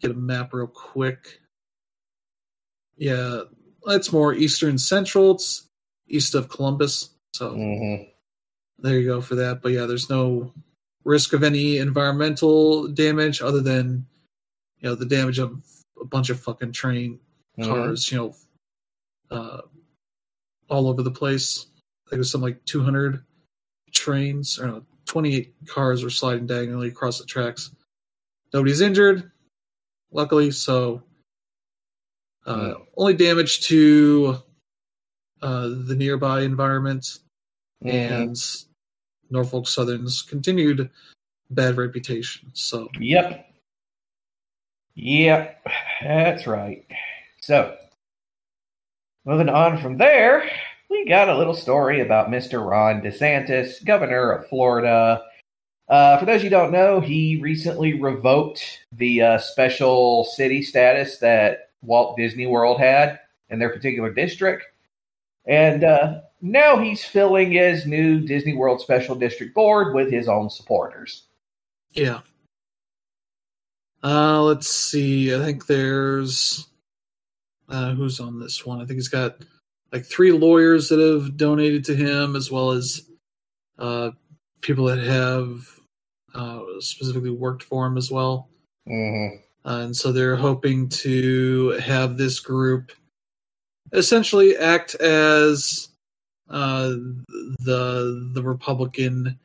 Get 0.01 0.11
a 0.11 0.15
map 0.15 0.51
real 0.53 0.65
quick. 0.67 1.40
Yeah, 3.01 3.41
it's 3.87 4.13
more 4.13 4.33
eastern 4.33 4.77
central. 4.77 5.31
It's 5.31 5.67
east 6.07 6.35
of 6.35 6.49
Columbus. 6.49 7.09
So 7.33 7.51
mm-hmm. 7.51 8.03
there 8.77 8.99
you 8.99 9.07
go 9.07 9.21
for 9.21 9.35
that. 9.35 9.61
But 9.61 9.71
yeah, 9.71 9.87
there's 9.87 10.09
no 10.09 10.53
risk 11.03 11.33
of 11.33 11.43
any 11.43 11.77
environmental 11.77 12.87
damage 12.87 13.41
other 13.41 13.61
than 13.61 14.05
you 14.77 14.89
know 14.89 14.95
the 14.95 15.05
damage 15.05 15.39
of 15.39 15.63
a 15.99 16.05
bunch 16.05 16.29
of 16.29 16.39
fucking 16.39 16.73
train 16.73 17.19
Mm-hmm. 17.59 17.69
cars, 17.69 18.11
you 18.11 18.17
know, 18.17 18.35
uh, 19.29 19.61
all 20.69 20.87
over 20.87 21.03
the 21.03 21.11
place. 21.11 21.67
I 22.07 22.11
think 22.11 22.17
it 22.17 22.19
was 22.19 22.31
something 22.31 22.49
like 22.49 22.65
200 22.65 23.23
trains, 23.91 24.57
or 24.57 24.67
no, 24.67 24.83
28 25.05 25.53
cars 25.67 26.03
were 26.03 26.09
sliding 26.09 26.47
diagonally 26.47 26.87
across 26.87 27.19
the 27.19 27.25
tracks. 27.25 27.71
Nobody's 28.53 28.81
injured, 28.81 29.31
luckily. 30.11 30.51
So, 30.51 31.03
Uh, 32.45 32.73
only 32.97 33.13
damage 33.13 33.61
to 33.67 34.37
uh, 35.41 35.69
the 35.85 35.95
nearby 35.95 36.41
environment 36.41 37.19
Mhm. 37.83 37.91
and 37.93 38.37
Norfolk 39.29 39.67
Southern's 39.67 40.21
continued 40.21 40.89
bad 41.49 41.77
reputation. 41.77 42.49
So 42.53 42.89
Yep. 42.99 43.47
Yep. 44.95 45.67
That's 46.01 46.47
right. 46.47 46.85
So, 47.41 47.75
moving 49.25 49.49
on 49.49 49.77
from 49.81 49.97
there, 49.97 50.49
we 50.89 51.05
got 51.05 51.29
a 51.29 51.37
little 51.37 51.53
story 51.53 52.01
about 52.01 52.29
Mr. 52.29 52.63
Ron 52.67 53.01
DeSantis, 53.01 53.83
governor 53.85 54.31
of 54.31 54.47
Florida. 54.47 55.23
Uh, 55.87 56.17
for 56.19 56.25
those 56.25 56.43
you 56.43 56.49
who 56.49 56.55
don't 56.55 56.71
know, 56.71 56.99
he 56.99 57.39
recently 57.41 57.99
revoked 57.99 58.85
the 58.91 59.21
uh, 59.21 59.37
special 59.39 60.23
city 60.25 60.61
status 60.61 61.17
that 61.17 61.70
Walt 61.81 62.17
Disney 62.17 62.47
World 62.47 62.79
had 62.79 63.19
in 63.49 63.59
their 63.59 63.69
particular 63.69 64.11
district. 64.11 64.65
And 65.45 65.83
uh, 65.83 66.21
now 66.41 66.77
he's 66.79 67.03
filling 67.03 67.51
his 67.51 67.85
new 67.85 68.19
Disney 68.21 68.53
World 68.53 68.81
Special 68.81 69.15
District 69.15 69.53
Board 69.53 69.95
with 69.95 70.11
his 70.11 70.27
own 70.27 70.49
supporters. 70.49 71.23
yeah. 71.93 72.21
Uh, 74.03 74.41
let's 74.41 74.67
see. 74.67 75.35
I 75.35 75.37
think 75.37 75.67
there's 75.67 76.67
uh, 77.69 77.91
who's 77.91 78.19
on 78.19 78.39
this 78.39 78.65
one. 78.65 78.81
I 78.81 78.85
think 78.85 78.97
he's 78.97 79.07
got 79.07 79.37
like 79.91 80.05
three 80.05 80.31
lawyers 80.31 80.89
that 80.89 80.99
have 80.99 81.37
donated 81.37 81.85
to 81.85 81.95
him, 81.95 82.35
as 82.35 82.49
well 82.49 82.71
as 82.71 83.01
uh, 83.77 84.11
people 84.61 84.85
that 84.85 84.99
have 84.99 85.67
uh, 86.33 86.61
specifically 86.79 87.29
worked 87.29 87.63
for 87.63 87.85
him 87.85 87.97
as 87.97 88.09
well. 88.09 88.49
Mm-hmm. 88.87 89.37
Uh, 89.65 89.81
and 89.83 89.95
so 89.95 90.11
they're 90.11 90.35
hoping 90.35 90.89
to 90.89 91.69
have 91.79 92.17
this 92.17 92.39
group 92.39 92.91
essentially 93.93 94.57
act 94.57 94.95
as 94.95 95.89
uh, 96.49 96.89
the 97.59 98.29
the 98.33 98.41
Republican 98.43 99.37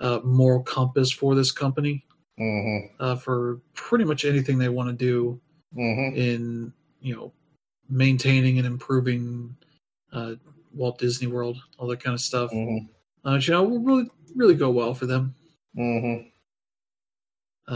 uh, 0.00 0.20
moral 0.24 0.62
compass 0.62 1.10
for 1.10 1.34
this 1.34 1.52
company 1.52 2.04
Mm-hmm. 2.40 2.94
uh, 2.98 3.14
for 3.16 3.60
pretty 3.74 4.04
much 4.04 4.24
anything 4.24 4.56
they 4.58 4.70
want 4.70 4.88
to 4.88 4.94
do 4.94 5.38
Mm-hmm. 5.76 6.16
in 6.16 6.72
you 7.00 7.14
know 7.14 7.32
maintaining 7.88 8.58
and 8.58 8.66
improving 8.66 9.54
uh, 10.12 10.34
Walt 10.74 10.98
Disney 10.98 11.26
World, 11.28 11.58
all 11.78 11.86
that 11.88 12.02
kind 12.02 12.14
of 12.14 12.20
stuff. 12.20 12.50
Mm-hmm. 12.50 13.28
Uh, 13.28 13.36
you 13.36 13.52
know, 13.52 13.62
will 13.64 13.80
really 13.80 14.08
really 14.34 14.54
go 14.54 14.70
well 14.70 14.94
for 14.94 15.06
them 15.06 15.34
Mm-hmm. 15.78 16.28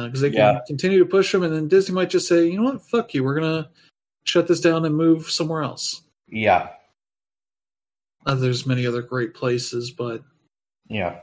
Because 0.05 0.21
they 0.21 0.31
can 0.31 0.39
Yeah. 0.39 0.61
continue 0.67 0.99
to 0.99 1.07
push 1.07 1.33
them, 1.33 1.43
and 1.43 1.55
then 1.55 1.69
Disney 1.69 1.95
might 1.95 2.11
just 2.11 2.29
say, 2.29 2.47
you 2.47 2.57
know 2.59 2.65
what, 2.65 2.83
fuck 2.83 3.15
you, 3.15 3.25
we're 3.25 3.35
gonna 3.39 3.71
shut 4.25 4.47
this 4.49 4.61
down 4.61 4.85
and 4.85 4.95
move 4.97 5.31
somewhere 5.31 5.63
else. 5.63 6.03
Yeah. 6.29 6.71
Uh, 8.27 8.35
there's 8.35 8.67
many 8.67 8.87
other 8.87 9.03
great 9.03 9.35
places, 9.35 9.91
but 9.91 10.23
Yeah. 10.89 11.21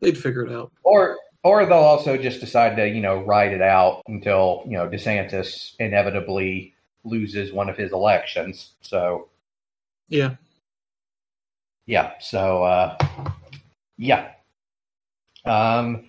they'd 0.00 0.18
figure 0.18 0.42
it 0.44 0.52
out. 0.52 0.72
Or 0.82 1.18
or 1.42 1.66
they'll 1.66 1.76
also 1.78 2.16
just 2.16 2.40
decide 2.40 2.74
to, 2.76 2.88
you 2.88 3.02
know, 3.02 3.22
ride 3.22 3.52
it 3.52 3.60
out 3.60 4.00
until, 4.06 4.62
you 4.64 4.72
know, 4.78 4.88
DeSantis 4.88 5.74
inevitably 5.78 6.74
loses 7.04 7.52
one 7.52 7.68
of 7.68 7.76
his 7.76 7.92
elections. 7.92 8.72
So 8.80 9.28
Yeah, 10.08 10.36
yeah. 11.86 12.18
So 12.18 12.62
uh 12.64 12.96
yeah. 13.98 14.32
Um 15.44 16.06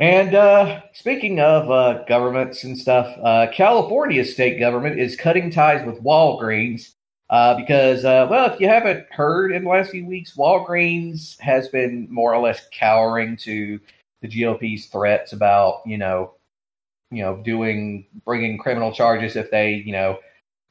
and 0.00 0.34
uh 0.34 0.82
speaking 0.94 1.40
of 1.40 1.70
uh 1.70 2.02
governments 2.08 2.64
and 2.64 2.76
stuff, 2.78 3.16
uh 3.22 3.46
California's 3.52 4.32
state 4.32 4.58
government 4.58 4.98
is 4.98 5.16
cutting 5.16 5.50
ties 5.50 5.86
with 5.86 6.02
Walgreens 6.02 6.94
Uh, 7.30 7.54
because, 7.56 8.04
uh, 8.04 8.26
well, 8.28 8.52
if 8.52 8.58
you 8.60 8.66
haven't 8.68 9.06
heard 9.12 9.52
in 9.52 9.62
the 9.62 9.70
last 9.70 9.92
few 9.92 10.04
weeks, 10.04 10.36
Walgreens 10.36 11.38
has 11.40 11.68
been 11.68 12.08
more 12.10 12.34
or 12.34 12.42
less 12.42 12.66
cowering 12.72 13.36
to 13.36 13.78
the 14.20 14.26
GOP's 14.28 14.86
threats 14.86 15.32
about, 15.32 15.82
you 15.86 15.96
know, 15.96 16.34
you 17.12 17.22
know, 17.22 17.36
doing 17.44 18.06
bringing 18.24 18.58
criminal 18.58 18.92
charges 18.92 19.36
if 19.36 19.48
they, 19.50 19.74
you 19.74 19.92
know, 19.92 20.18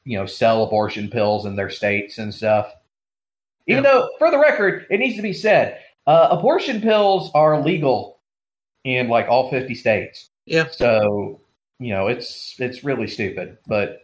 you 0.04 0.18
know, 0.18 0.26
sell 0.26 0.64
abortion 0.64 1.08
pills 1.08 1.46
in 1.46 1.56
their 1.56 1.70
states 1.70 2.18
and 2.18 2.34
stuff. 2.34 2.74
Even 3.66 3.82
Yeah. 3.84 3.92
though, 3.92 4.10
for 4.18 4.30
the 4.30 4.38
record, 4.38 4.86
it 4.90 4.98
needs 5.00 5.16
to 5.16 5.22
be 5.22 5.32
said, 5.32 5.80
uh, 6.06 6.28
abortion 6.30 6.82
pills 6.82 7.30
are 7.34 7.60
legal 7.62 8.19
in 8.84 9.08
like 9.08 9.28
all 9.28 9.50
fifty 9.50 9.74
states. 9.74 10.30
yeah, 10.46 10.66
So, 10.70 11.40
you 11.78 11.90
know, 11.90 12.08
it's 12.08 12.54
it's 12.58 12.84
really 12.84 13.06
stupid, 13.06 13.58
but 13.66 14.02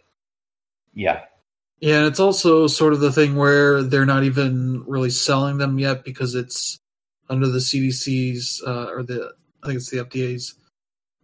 yeah. 0.95 1.23
yeah. 1.81 1.99
And 1.99 2.07
it's 2.07 2.21
also 2.21 2.67
sort 2.67 2.93
of 2.93 3.01
the 3.01 3.13
thing 3.13 3.37
where 3.37 3.83
they're 3.83 4.07
not 4.07 4.25
even 4.25 4.83
really 4.87 5.11
selling 5.11 5.59
them 5.59 5.79
yet 5.79 6.05
because 6.05 6.35
it's 6.35 6.79
under 7.29 7.49
the 7.49 7.59
CDC's 7.59 8.63
uh, 8.67 8.87
or 8.91 9.03
the 9.03 9.33
I 9.63 9.67
think 9.67 9.79
it's 9.79 9.91
the 9.91 9.99
FDA's 10.05 10.55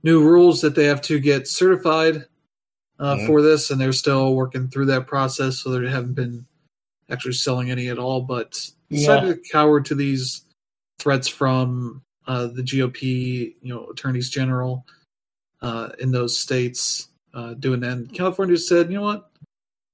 new 0.03 0.23
rules 0.25 0.61
that 0.63 0.75
they 0.75 0.87
have 0.87 1.01
to 1.03 1.21
get 1.21 1.47
certified 1.47 2.27
uh, 2.99 3.17
Mhm. 3.17 3.27
for 3.27 3.41
this, 3.43 3.71
and 3.71 3.81
they're 3.81 3.93
still 3.93 4.35
working 4.35 4.69
through 4.69 4.87
that 4.87 5.07
process, 5.07 5.59
so 5.59 5.71
they 5.71 5.89
haven't 5.89 6.15
been 6.15 6.47
actually 7.11 7.33
selling 7.35 7.71
any 7.71 7.89
at 7.89 7.99
all. 7.99 8.21
But 8.23 8.59
decided 8.91 9.43
to 9.43 9.51
cower 9.51 9.81
to 9.81 9.95
these 9.95 10.45
threats 10.99 11.27
from 11.29 12.03
uh, 12.27 12.47
the 12.49 12.63
GOP, 12.63 13.55
you 13.63 13.75
know, 13.75 13.87
attorneys 13.87 14.31
general 14.31 14.87
uh, 15.61 15.91
in 15.99 16.11
those 16.13 16.39
states 16.39 17.09
uh, 17.35 17.55
doing 17.55 17.81
that. 17.81 17.93
And 17.93 18.13
California 18.13 18.57
said, 18.57 18.89
you 18.91 18.97
know 18.97 19.03
what, 19.03 19.31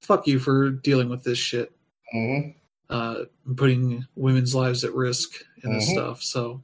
fuck 0.01 0.27
you 0.27 0.39
for 0.39 0.69
dealing 0.71 1.09
with 1.09 1.23
this 1.23 1.37
shit, 1.37 1.71
hmm 2.11 2.49
uh, 2.89 3.25
putting 3.55 4.03
women's 4.15 4.55
lives 4.55 4.83
at 4.83 4.93
risk 4.95 5.43
and 5.63 5.75
this 5.75 5.87
Mhm. 5.89 5.91
stuff. 5.91 6.23
So 6.23 6.63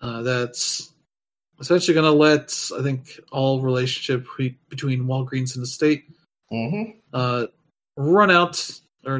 uh, 0.00 0.22
that's 0.22 0.92
essentially 1.60 1.94
going 1.94 2.04
to 2.04 2.10
let 2.10 2.52
I 2.76 2.82
think 2.82 3.18
all 3.30 3.60
relationship 3.60 4.26
be- 4.36 4.58
between 4.68 5.04
Walgreens 5.04 5.54
and 5.54 5.62
the 5.62 5.66
state 5.66 6.04
hmm 6.50 6.82
uh, 7.12 7.46
run 7.96 8.30
out, 8.30 8.56
or 9.04 9.18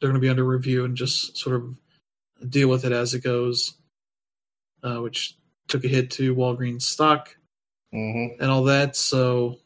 they're 0.00 0.10
going 0.10 0.14
to 0.14 0.20
be 0.20 0.28
under 0.28 0.44
review 0.44 0.84
and 0.84 0.96
just 0.96 1.36
sort 1.38 1.54
of 1.56 1.76
deal 2.50 2.68
with 2.68 2.84
it 2.84 2.92
as 2.92 3.14
it 3.14 3.22
goes, 3.22 3.74
uh, 4.82 5.00
which 5.00 5.36
took 5.68 5.84
a 5.84 5.88
hit 5.88 6.10
to 6.12 6.34
Walgreens 6.34 6.82
stock 6.82 7.34
hmm 7.92 8.26
and 8.40 8.50
all 8.50 8.64
that. 8.64 8.96
So, 8.96 9.58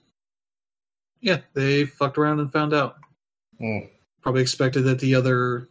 yeah, 1.20 1.38
they 1.54 1.84
fucked 1.84 2.18
around 2.18 2.40
and 2.40 2.52
found 2.52 2.74
out. 2.74 2.96
Mm. 3.60 3.88
Probably 4.20 4.42
expected 4.42 4.82
that 4.82 4.98
the 4.98 5.14
other 5.14 5.68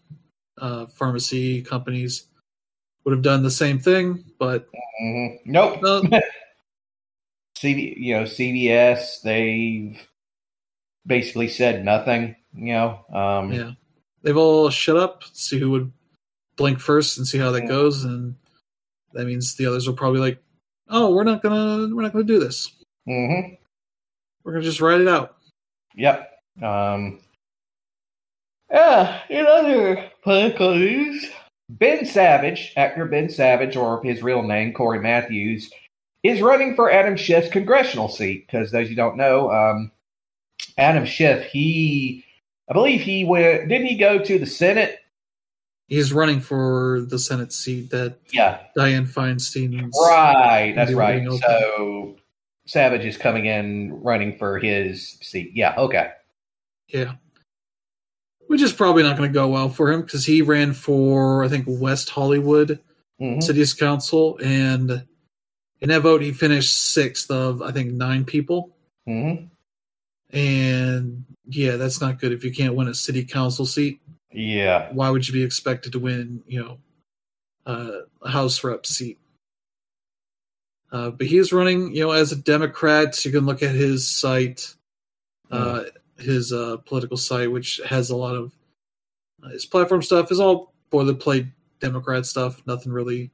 uh, 0.57 0.85
pharmacy 0.87 1.61
companies 1.61 2.27
would 3.03 3.11
have 3.11 3.21
done 3.21 3.43
the 3.43 3.51
same 3.51 3.79
thing, 3.79 4.23
but 4.39 4.67
hmm 4.99 5.27
Nope. 5.45 5.83
uh, 5.83 6.01
CD, 7.57 7.95
you 7.97 8.15
know, 8.15 8.23
CVS, 8.23 9.21
they've 9.21 10.07
basically 11.05 11.47
said 11.47 11.85
nothing. 11.85 12.35
You 12.53 12.73
know, 12.73 12.99
um, 13.13 13.51
yeah, 13.51 13.71
they've 14.23 14.37
all 14.37 14.69
shut 14.69 14.97
up. 14.97 15.23
See 15.33 15.59
who 15.59 15.71
would 15.71 15.91
blink 16.55 16.79
first 16.79 17.17
and 17.17 17.27
see 17.27 17.37
how 17.37 17.51
that 17.51 17.63
Yeah. 17.63 17.69
goes, 17.69 18.05
and 18.05 18.35
that 19.15 19.25
means 19.25 19.55
the 19.55 19.65
others 19.65 19.87
will 19.87 19.95
probably 19.95 20.19
like, 20.19 20.41
oh, 20.89 21.13
we're 21.13 21.23
not 21.23 21.41
gonna, 21.41 21.93
we're 21.93 22.03
not 22.03 22.13
gonna 22.13 22.23
do 22.23 22.39
this. 22.39 22.71
hmm 23.05 23.53
We're 24.43 24.53
gonna 24.53 24.63
just 24.63 24.81
write 24.81 25.01
it 25.01 25.07
out. 25.07 25.37
Yep. 25.95 26.31
Um, 26.61 27.19
yeah, 28.71 29.21
in 29.29 29.45
other 29.45 30.09
political 30.23 30.75
news, 30.75 31.29
Ben 31.69 32.05
Savage, 32.05 32.73
actor 32.75 33.05
Ben 33.05 33.29
Savage, 33.29 33.75
or 33.75 34.03
his 34.03 34.21
real 34.21 34.43
name, 34.43 34.73
Corey 34.73 34.99
Matthews, 34.99 35.71
is 36.23 36.41
running 36.41 36.75
for 36.75 36.91
Adam 36.91 37.15
Schiff's 37.15 37.49
congressional 37.49 38.07
seat. 38.07 38.45
Because 38.45 38.71
those 38.71 38.89
you 38.89 38.95
don't 38.95 39.17
know, 39.17 39.51
um, 39.51 39.91
Adam 40.77 41.05
Schiff, 41.05 41.45
he, 41.45 42.25
I 42.69 42.73
believe 42.73 43.01
he 43.01 43.23
went, 43.23 43.69
didn't 43.69 43.87
he 43.87 43.97
go 43.97 44.19
to 44.19 44.39
the 44.39 44.45
Senate? 44.45 44.99
He's 45.87 46.11
running 46.11 46.39
for 46.39 47.01
the 47.07 47.19
Senate 47.19 47.53
seat 47.53 47.91
that 47.91 48.17
Yeah, 48.31 48.59
Dianne 48.75 49.07
Feinstein's. 49.07 49.95
Right, 50.01 50.73
that's 50.75 50.91
right. 50.93 51.25
open. 51.27 51.39
So 51.39 52.15
Savage 52.65 53.05
is 53.05 53.17
coming 53.17 53.45
in 53.45 53.93
running 54.01 54.35
for 54.37 54.57
his 54.57 55.17
seat. 55.21 55.51
Yeah, 55.53 55.75
okay. 55.77 56.09
Yeah. 56.87 57.13
Which 58.47 58.61
is 58.63 58.73
probably 58.73 59.03
not 59.03 59.17
going 59.17 59.29
to 59.29 59.33
go 59.33 59.47
well 59.47 59.69
for 59.69 59.91
him 59.91 60.01
because 60.01 60.25
he 60.25 60.41
ran 60.41 60.73
for, 60.73 61.43
I 61.43 61.47
think, 61.47 61.65
West 61.67 62.09
Hollywood 62.09 62.79
Mhm. 63.21 63.41
City's 63.43 63.73
Council, 63.73 64.37
and 64.43 65.05
in 65.81 65.89
that 65.89 66.01
vote, 66.01 66.21
he 66.21 66.31
finished 66.33 66.91
sixth 66.93 67.29
of, 67.31 67.61
I 67.61 67.71
think, 67.71 67.93
nine 67.93 68.25
people. 68.25 68.75
Mhm. 69.07 69.49
And 70.31 71.25
yeah, 71.47 71.75
that's 71.77 72.01
not 72.01 72.19
good 72.19 72.31
if 72.33 72.43
you 72.43 72.51
can't 72.51 72.75
win 72.75 72.87
a 72.87 72.93
city 72.95 73.23
council 73.23 73.65
seat. 73.65 74.01
Yeah. 74.35 74.89
Why 74.91 75.09
would 75.09 75.27
you 75.27 75.33
be 75.33 75.43
expected 75.43 75.93
to 75.93 75.99
win, 75.99 76.43
you 76.47 76.61
know, 76.61 76.77
uh, 77.65 78.01
a 78.21 78.29
House 78.29 78.63
rep 78.63 78.85
seat? 78.85 79.17
Uh, 80.91 81.09
but 81.09 81.27
he 81.27 81.37
is 81.37 81.51
running, 81.51 81.95
you 81.95 82.03
know, 82.03 82.11
as 82.11 82.31
a 82.31 82.35
Democrat. 82.35 83.25
You 83.25 83.31
can 83.31 83.45
look 83.45 83.63
at 83.63 83.75
his 83.75 84.07
site. 84.07 84.75
Uh, 85.51 85.83
his 86.17 86.51
uh, 86.51 86.77
political 86.85 87.17
site, 87.17 87.51
which 87.51 87.79
has 87.87 88.09
a 88.09 88.15
lot 88.15 88.35
of 88.35 88.51
uh, 89.43 89.49
his 89.49 89.65
platform 89.65 90.01
stuff, 90.01 90.31
is 90.31 90.39
all 90.39 90.73
boilerplate 90.91 91.49
Democrat 91.79 92.25
stuff. 92.25 92.61
Nothing 92.65 92.91
really 92.91 93.31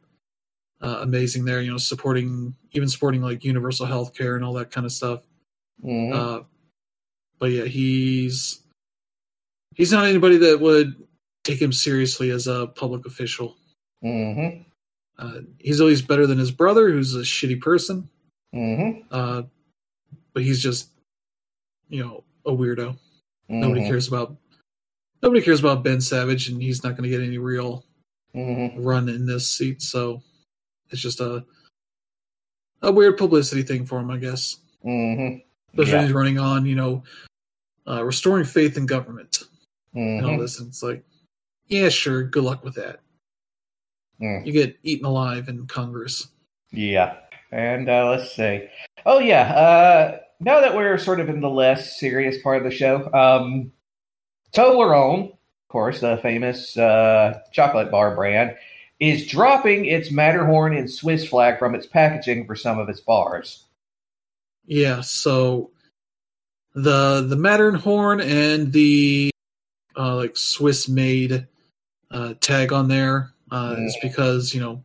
uh, 0.81 0.99
amazing 1.01 1.45
there. 1.45 1.61
You 1.61 1.71
know, 1.71 1.77
supporting 1.77 2.55
even 2.71 2.89
supporting 2.89 3.21
like 3.21 3.43
universal 3.43 3.85
health 3.85 4.13
care 4.13 4.35
and 4.35 4.43
all 4.43 4.53
that 4.53 4.71
kind 4.71 4.85
of 4.85 4.91
stuff. 4.91 5.21
Uh, 5.83 6.41
but 7.39 7.51
yeah, 7.51 7.65
he's 7.65 8.60
he's 9.75 9.91
not 9.91 10.05
anybody 10.05 10.37
that 10.37 10.59
would 10.59 10.95
take 11.43 11.61
him 11.61 11.71
seriously 11.73 12.29
as 12.31 12.47
a 12.47 12.67
public 12.67 13.05
official. 13.05 13.57
Mhm. 14.03 14.65
Uh, 15.17 15.41
he's 15.59 15.79
at 15.81 15.87
least 15.87 16.07
better 16.07 16.25
than 16.27 16.37
his 16.37 16.51
brother, 16.51 16.89
who's 16.91 17.15
a 17.15 17.19
shitty 17.21 17.59
person. 17.61 18.09
Mhm. 18.53 19.05
Uh, 19.11 19.43
but 20.33 20.43
he's 20.43 20.61
just, 20.61 20.89
you 21.89 22.03
know, 22.03 22.23
a 22.45 22.51
weirdo. 22.51 22.97
Nobody 23.49 23.81
Mhm. 23.81 23.87
cares 23.87 24.07
about 24.07 24.37
nobody 25.21 25.41
cares 25.41 25.59
about 25.59 25.83
Ben 25.83 26.01
Savage, 26.01 26.49
and 26.49 26.61
he's 26.61 26.83
not 26.83 26.91
going 26.97 27.03
to 27.03 27.09
get 27.09 27.21
any 27.21 27.37
real 27.37 27.85
Mhm. 28.33 28.73
run 28.83 29.07
in 29.09 29.25
this 29.27 29.47
seat. 29.47 29.81
So 29.81 30.23
it's 30.89 31.01
just 31.01 31.19
a 31.19 31.45
a 32.83 32.91
weird 32.91 33.15
publicity 33.15 33.61
thing 33.61 33.85
for 33.85 33.99
him, 33.99 34.09
I 34.09 34.17
guess. 34.17 34.57
Mhm. 34.83 35.43
Especially 35.67 35.91
Yeah. 35.91 35.97
when 35.97 36.05
he's 36.07 36.13
running 36.15 36.39
on, 36.39 36.65
you 36.65 36.73
know, 36.75 37.03
uh, 37.87 38.03
restoring 38.03 38.43
faith 38.43 38.75
in 38.75 38.87
government 38.87 39.43
and 39.93 40.25
all 40.25 40.37
this. 40.37 40.59
And 40.59 40.69
it's 40.69 40.83
like, 40.83 41.03
yeah, 41.67 41.89
sure, 41.89 42.23
good 42.23 42.43
luck 42.43 42.63
with 42.63 42.75
that. 42.75 42.99
Mm. 44.21 44.45
You 44.45 44.53
get 44.53 44.77
eaten 44.83 45.05
alive 45.05 45.49
in 45.49 45.67
Congress. 45.67 46.27
Yeah. 46.71 47.15
And 47.51 47.89
uh, 47.89 48.09
let's 48.09 48.35
see. 48.35 48.67
Oh, 49.05 49.19
yeah. 49.19 49.53
Uh, 49.53 50.19
now 50.39 50.61
that 50.61 50.75
we're 50.75 50.97
sort 50.97 51.19
of 51.19 51.29
in 51.29 51.41
the 51.41 51.49
less 51.49 51.99
serious 51.99 52.41
part 52.41 52.57
of 52.57 52.63
the 52.63 52.71
show, 52.71 53.11
um, 53.13 53.71
Toblerone, 54.53 55.31
of 55.31 55.67
course, 55.69 56.01
the 56.01 56.17
famous 56.17 56.77
uh, 56.77 57.39
chocolate 57.51 57.91
bar 57.91 58.15
brand, 58.15 58.55
is 58.99 59.27
dropping 59.27 59.85
its 59.85 60.11
Matterhorn 60.11 60.75
and 60.77 60.89
Swiss 60.89 61.27
flag 61.27 61.57
from 61.57 61.73
its 61.73 61.87
packaging 61.87 62.45
for 62.45 62.55
some 62.55 62.79
of 62.79 62.87
its 62.87 63.01
bars. 63.01 63.65
Yeah, 64.65 65.01
so 65.01 65.71
the 66.75 67.25
the 67.27 67.35
Matterhorn 67.35 68.21
and 68.21 68.71
the 68.71 69.30
uh, 69.97 70.15
like 70.15 70.37
Swiss 70.37 70.87
made 70.87 71.47
uh, 72.09 72.33
tag 72.41 72.73
on 72.73 72.87
there 72.87 73.31
uh, 73.51 73.75
is 73.77 73.97
because 74.01 74.53
you 74.53 74.61
know 74.61 74.83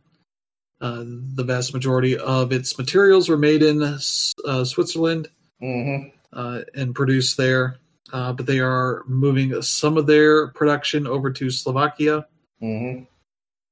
uh, 0.81 1.03
the 1.05 1.43
vast 1.43 1.73
majority 1.73 2.17
of 2.17 2.51
its 2.51 2.77
materials 2.77 3.29
were 3.29 3.37
made 3.37 3.63
in 3.63 3.81
uh, 3.81 4.63
Switzerland 4.63 5.29
Mm-hmm. 5.61 6.09
uh, 6.33 6.61
and 6.75 6.93
produced 6.93 7.35
there, 7.35 7.79
uh, 8.13 8.31
but 8.31 8.45
they 8.45 8.59
are 8.59 9.03
moving 9.07 9.59
some 9.63 9.97
of 9.97 10.05
their 10.05 10.49
production 10.49 11.07
over 11.07 11.31
to 11.31 11.49
Slovakia. 11.49 12.27
Mm-hmm. 12.61 13.05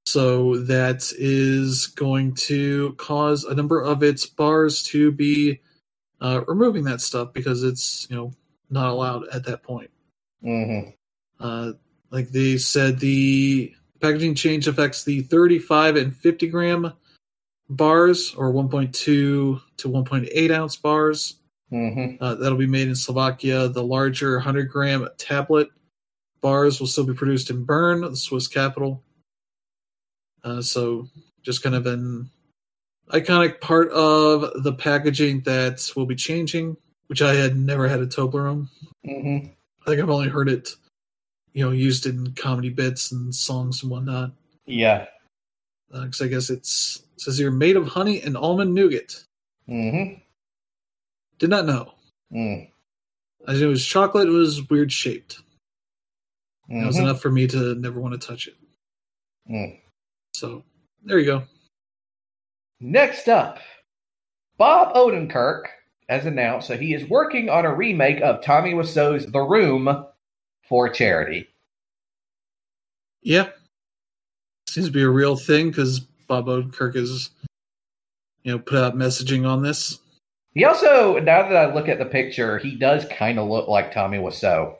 So 0.07 0.57
that 0.57 1.11
is 1.15 1.85
going 1.85 2.33
to 2.35 2.93
cause 2.93 3.43
a 3.43 3.53
number 3.53 3.81
of 3.81 4.01
its 4.01 4.25
bars 4.25 4.81
to 4.83 5.11
be 5.11 5.61
uh, 6.21 6.41
removing 6.47 6.85
that 6.85 7.01
stuff 7.01 7.33
because 7.33 7.61
it's 7.61 8.07
you 8.09 8.15
know 8.15 8.33
not 8.71 8.87
allowed 8.87 9.27
at 9.27 9.45
that 9.45 9.61
point. 9.61 9.91
Mm-hmm. 10.43 10.89
Uh, 11.39 11.73
like 12.11 12.29
they 12.29 12.57
said, 12.57 12.99
the 12.99 13.73
packaging 13.99 14.35
change 14.35 14.67
affects 14.67 15.03
the 15.03 15.21
35 15.21 15.95
and 15.95 16.15
50 16.15 16.47
gram 16.47 16.93
bars, 17.69 18.33
or 18.35 18.53
1.2 18.53 18.93
to 18.93 19.61
1.8 19.77 20.51
ounce 20.51 20.75
bars. 20.75 21.35
Mm-hmm. 21.71 22.23
Uh, 22.23 22.35
that'll 22.35 22.57
be 22.57 22.67
made 22.67 22.87
in 22.87 22.95
Slovakia. 22.95 23.67
The 23.67 23.83
larger 23.83 24.35
100 24.35 24.69
gram 24.69 25.07
tablet 25.17 25.69
bars 26.41 26.79
will 26.79 26.87
still 26.87 27.05
be 27.05 27.13
produced 27.13 27.49
in 27.49 27.63
Bern, 27.63 28.01
the 28.01 28.15
Swiss 28.15 28.47
capital. 28.47 29.03
Uh, 30.43 30.61
so, 30.61 31.07
just 31.41 31.63
kind 31.63 31.75
of 31.75 31.87
an 31.87 32.29
iconic 33.09 33.59
part 33.61 33.89
of 33.91 34.63
the 34.63 34.73
packaging 34.73 35.41
that 35.41 35.91
will 35.95 36.05
be 36.05 36.15
changing, 36.15 36.77
which 37.07 37.21
I 37.21 37.33
had 37.33 37.57
never 37.57 37.87
had 37.87 37.99
a 37.99 38.07
Toblerone. 38.07 38.67
Mm-hmm. 39.05 39.47
I 39.81 39.85
think 39.85 40.01
I've 40.01 40.09
only 40.09 40.29
heard 40.29 40.49
it, 40.49 40.69
you 41.55 41.63
know, 41.63 41.71
used 41.71 42.05
in 42.05 42.33
comedy 42.33 42.69
bits 42.69 43.13
and 43.13 43.33
songs 43.33 43.81
and 43.81 43.89
whatnot. 43.89 44.31
Yeah. 44.65 45.05
Because 45.89 46.21
I 46.21 46.27
guess 46.27 46.49
it's 46.49 47.01
it 47.15 47.21
says 47.21 47.39
you're 47.39 47.49
made 47.49 47.77
of 47.77 47.87
honey 47.87 48.21
and 48.21 48.35
almond 48.35 48.73
nougat. 48.73 49.23
Mm-hmm. 49.69 50.19
Did 51.39 51.49
not 51.49 51.65
know. 51.65 51.93
Mm. 52.33 52.69
I 53.47 53.53
knew 53.53 53.67
it 53.67 53.69
was 53.69 53.85
chocolate. 53.85 54.27
It 54.27 54.31
was 54.31 54.69
weird 54.69 54.91
shaped. 54.91 55.37
Mm-hmm. 56.69 56.81
That 56.81 56.87
was 56.87 56.99
enough 56.99 57.21
for 57.21 57.31
me 57.31 57.47
to 57.47 57.75
never 57.75 58.01
want 58.01 58.19
to 58.19 58.27
touch 58.27 58.47
it. 58.47 58.55
Mm. 59.49 59.79
So 60.33 60.61
there 61.05 61.19
you 61.19 61.25
go. 61.25 61.43
Next 62.81 63.29
up, 63.29 63.59
Bob 64.57 64.93
Odenkirk 64.93 65.67
has 66.09 66.25
announced 66.25 66.67
that 66.67 66.81
he 66.81 66.93
is 66.93 67.09
working 67.09 67.47
on 67.47 67.65
a 67.65 67.73
remake 67.73 68.19
of 68.19 68.43
Tommy 68.43 68.73
Wiseau's 68.73 69.25
The 69.25 69.39
Room 69.39 70.05
for 70.67 70.89
charity. 70.89 71.47
Yeah, 73.21 73.49
seems 74.67 74.87
to 74.87 74.93
be 74.93 75.03
a 75.03 75.09
real 75.09 75.35
thing 75.35 75.69
because 75.69 75.99
Bob 76.27 76.47
Odenkirk 76.47 76.95
is, 76.95 77.29
you 78.43 78.51
know, 78.51 78.59
put 78.59 78.77
out 78.77 78.95
messaging 78.95 79.47
on 79.47 79.63
this. 79.63 79.99
He 80.53 80.63
also, 80.63 81.19
now 81.19 81.43
that 81.43 81.55
I 81.55 81.73
look 81.73 81.89
at 81.89 81.97
the 81.97 82.05
picture, 82.05 82.57
he 82.57 82.75
does 82.75 83.05
kind 83.05 83.39
of 83.39 83.47
look 83.47 83.67
like 83.67 83.93
Tommy 83.93 84.17
Wiseau, 84.17 84.75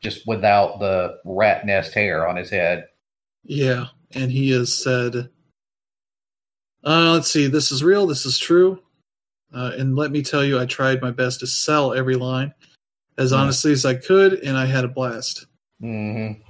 just 0.00 0.26
without 0.26 0.80
the 0.80 1.18
rat 1.24 1.66
nest 1.66 1.94
hair 1.94 2.26
on 2.26 2.36
his 2.36 2.50
head. 2.50 2.88
Yeah, 3.44 3.86
and 4.12 4.30
he 4.30 4.50
has 4.50 4.72
said, 4.72 5.28
uh, 6.84 7.12
"Let's 7.12 7.30
see, 7.30 7.46
this 7.46 7.70
is 7.70 7.84
real. 7.84 8.06
This 8.06 8.24
is 8.24 8.38
true." 8.38 8.80
Uh, 9.52 9.72
and 9.78 9.94
let 9.94 10.10
me 10.10 10.22
tell 10.22 10.44
you, 10.44 10.58
I 10.58 10.66
tried 10.66 11.00
my 11.00 11.12
best 11.12 11.40
to 11.40 11.46
sell 11.46 11.92
every 11.92 12.16
line 12.16 12.52
as 13.18 13.30
Hmm. 13.30 13.36
honestly 13.36 13.72
as 13.72 13.84
I 13.84 13.94
could, 13.94 14.34
and 14.34 14.56
I 14.56 14.66
had 14.66 14.84
a 14.84 14.88
blast. 14.88 15.46
Mm-hmm. 15.82 16.40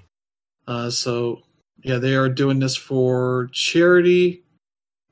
Uh, 0.66 0.90
so 0.90 1.42
yeah, 1.82 1.98
they 1.98 2.14
are 2.14 2.28
doing 2.28 2.58
this 2.58 2.76
for 2.76 3.48
charity. 3.52 4.42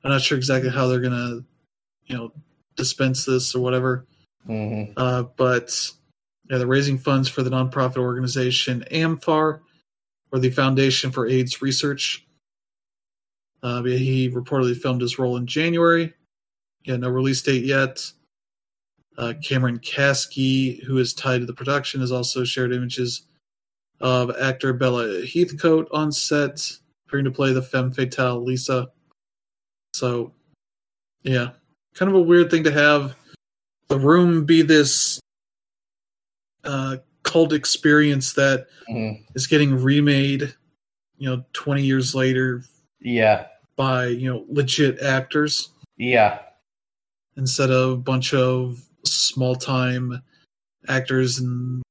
I'm 0.03 0.11
not 0.11 0.21
sure 0.21 0.37
exactly 0.37 0.69
how 0.71 0.87
they're 0.87 0.99
gonna, 0.99 1.41
you 2.05 2.17
know, 2.17 2.31
dispense 2.75 3.25
this 3.25 3.53
or 3.55 3.61
whatever. 3.61 4.05
Mm-hmm. 4.47 4.93
Uh, 4.97 5.23
but 5.37 5.91
yeah, 6.49 6.57
they're 6.57 6.67
raising 6.67 6.97
funds 6.97 7.29
for 7.29 7.43
the 7.43 7.49
nonprofit 7.49 7.97
organization 7.97 8.83
AMFAR, 8.91 9.59
or 10.31 10.39
the 10.39 10.49
Foundation 10.49 11.11
for 11.11 11.27
AIDS 11.27 11.61
Research. 11.61 12.25
Uh, 13.61 13.81
he 13.83 14.29
reportedly 14.29 14.75
filmed 14.75 14.99
his 15.01 15.17
role 15.17 15.37
in 15.37 15.47
January. 15.47 16.13
Yeah, 16.83 16.97
no 16.97 17.09
release 17.09 17.41
date 17.41 17.63
yet. 17.63 18.11
Uh, 19.17 19.33
Cameron 19.43 19.79
Kasky, 19.79 20.83
who 20.83 20.97
is 20.97 21.13
tied 21.13 21.39
to 21.41 21.45
the 21.45 21.53
production, 21.53 22.01
has 22.01 22.11
also 22.11 22.43
shared 22.43 22.73
images 22.73 23.23
of 24.01 24.35
actor 24.41 24.73
Bella 24.73 25.21
Heathcote 25.25 25.87
on 25.91 26.11
set, 26.11 26.71
appearing 27.07 27.25
to 27.25 27.31
play 27.31 27.53
the 27.53 27.61
femme 27.61 27.91
fatale 27.91 28.43
Lisa. 28.43 28.89
So, 29.93 30.33
yeah, 31.21 31.51
kind 31.93 32.09
of 32.09 32.15
a 32.15 32.21
weird 32.21 32.49
thing 32.49 32.63
to 32.63 32.71
have 32.71 33.15
the 33.87 33.99
room 33.99 34.45
be 34.45 34.63
this 34.63 35.19
uh, 36.63 36.97
cult 37.23 37.53
experience 37.53 38.33
that 38.33 38.67
Mm-hmm. 38.89 39.23
is 39.35 39.47
getting 39.47 39.81
remade, 39.81 40.53
you 41.17 41.29
know, 41.29 41.45
20 41.53 41.83
years 41.83 42.13
later 42.13 42.63
Yeah. 42.99 43.45
by, 43.77 44.07
you 44.07 44.29
know, 44.31 44.45
legit 44.49 44.99
actors 45.01 45.69
Yeah. 45.97 46.39
instead 47.37 47.69
of 47.71 47.91
a 47.91 47.97
bunch 47.97 48.33
of 48.33 48.83
small 49.05 49.55
time 49.55 50.21
actors 50.87 51.39
and 51.39 51.81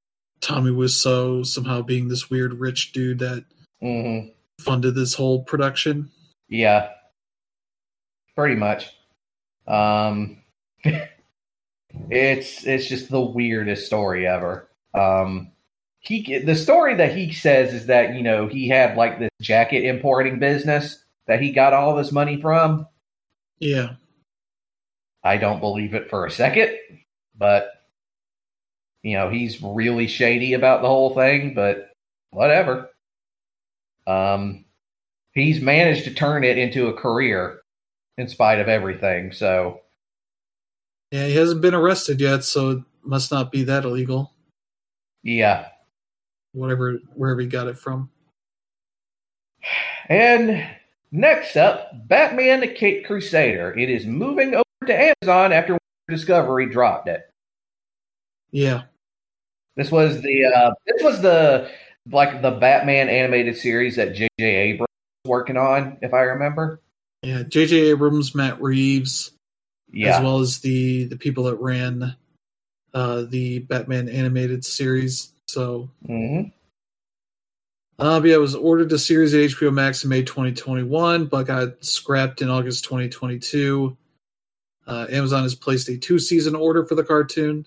Tommy 0.41 0.71
Wiseau 0.71 1.45
somehow 1.47 1.83
being 1.83 2.09
this 2.09 2.29
weird 2.31 2.55
rich 2.55 2.93
dude 2.93 3.21
that 3.21 3.45
Mm-hmm. 3.83 4.29
funded 4.63 4.95
this 4.95 5.15
whole 5.15 5.43
production. 5.43 6.09
Yeah. 6.49 6.91
Pretty 8.37 8.55
much. 8.55 8.89
Um 9.67 10.39
it's 12.11 12.65
it's 12.65 12.87
just 12.87 13.11
the 13.11 13.21
weirdest 13.21 13.87
story 13.87 14.27
ever. 14.27 14.69
Um 14.95 15.51
he 15.99 16.39
the 16.39 16.55
story 16.55 16.95
that 16.97 17.17
he 17.17 17.33
says 17.33 17.73
is 17.73 17.87
that, 17.87 18.15
you 18.15 18.23
know, 18.23 18.47
he 18.49 18.69
had 18.69 18.97
like 18.97 19.19
this 19.19 19.31
jacket 19.41 19.85
importing 19.85 20.39
business 20.39 21.05
that 21.27 21.41
he 21.41 21.53
got 21.53 21.73
all 21.73 21.97
this 21.97 22.13
money 22.13 22.41
from. 22.41 22.87
Yeah. 23.59 23.95
I 25.25 25.37
don't 25.39 25.61
believe 25.61 25.95
it 25.95 26.09
for 26.11 26.27
a 26.27 26.31
second, 26.31 26.71
but 27.43 27.73
you 29.03 29.15
know, 29.17 29.29
he's 29.29 29.61
really 29.61 30.07
shady 30.07 30.55
about 30.55 30.81
the 30.81 30.87
whole 30.89 31.13
thing, 31.13 31.55
but 31.55 31.91
whatever. 32.31 32.89
Um 34.07 34.65
he's 35.33 35.61
managed 35.61 36.05
to 36.05 36.15
turn 36.15 36.45
it 36.45 36.57
into 36.57 36.87
a 36.87 36.93
career 36.93 37.63
in 38.17 38.29
spite 38.29 38.61
of 38.61 38.69
everything. 38.69 39.33
So, 39.33 39.81
Yeah, 41.11 41.27
he 41.27 41.35
hasn't 41.35 41.63
been 41.63 41.75
arrested 41.75 42.21
yet, 42.21 42.45
so 42.45 42.71
it 42.71 42.79
must 43.03 43.33
not 43.33 43.51
be 43.51 43.65
that 43.65 43.85
illegal. 43.85 44.33
Yeah. 45.25 45.67
Whatever, 46.53 46.99
wherever 47.15 47.41
he 47.41 47.49
got 47.49 47.67
it 47.67 47.79
from. 47.79 48.09
And 50.09 50.65
next 51.11 51.57
up, 51.57 51.91
Batman 52.07 52.61
the 52.61 52.69
Caped 52.69 53.07
Crusader. 53.07 53.77
It 53.77 53.91
is 53.91 54.07
moving 54.07 54.55
over 54.55 54.87
to 54.87 55.15
Amazon 55.23 55.53
after 55.53 55.77
Discovery 56.09 56.67
dropped 56.67 57.09
it. 57.09 57.32
Yeah. 58.53 58.83
This 59.77 59.91
was 59.91 60.21
the 60.23 60.45
uh, 60.45 60.71
this 60.87 61.03
was 61.03 61.21
the 61.23 61.71
like 62.11 62.43
the 62.43 62.51
Batman 62.53 63.09
animated 63.09 63.57
series 63.57 63.97
that 63.97 64.15
J.J. 64.15 64.29
Abrams 64.45 64.89
was 65.25 65.31
working 65.31 65.57
on, 65.57 65.99
if 66.03 66.13
I 66.13 66.21
remember. 66.23 66.81
Yeah, 67.23 67.43
J.J. 67.45 67.77
Abrams, 67.91 68.35
Matt 68.35 68.61
Reeves, 68.61 69.31
Yeah. 69.93 70.17
as 70.17 70.23
well 70.23 70.41
as 70.41 70.59
the 70.59 71.05
the 71.05 71.17
people 71.17 71.45
that 71.45 71.57
ran 71.57 72.17
uh, 72.93 73.23
the 73.23 73.61
Batman 73.61 74.09
animated 74.09 74.65
series. 74.65 75.33
So, 75.49 75.89
hmm 76.07 76.43
uh, 77.99 78.21
yeah, 78.25 78.35
it 78.35 78.41
was 78.41 78.55
ordered 78.57 78.89
to 78.89 78.99
series 78.99 79.33
at 79.33 79.41
HBO 79.51 79.73
Max 79.73 80.03
in 80.03 80.11
May 80.11 80.23
2021, 80.23 81.27
but 81.27 81.47
got 81.47 81.85
scrapped 81.85 82.43
in 82.43 82.51
August 82.51 82.85
2022. 82.85 83.97
Uh, 84.87 85.07
Amazon 85.09 85.45
has 85.45 85.55
placed 85.55 85.89
a 85.89 85.97
two 85.97 86.19
season 86.19 86.57
order 86.57 86.85
for 86.85 86.97
the 86.97 87.05
cartoon, 87.05 87.65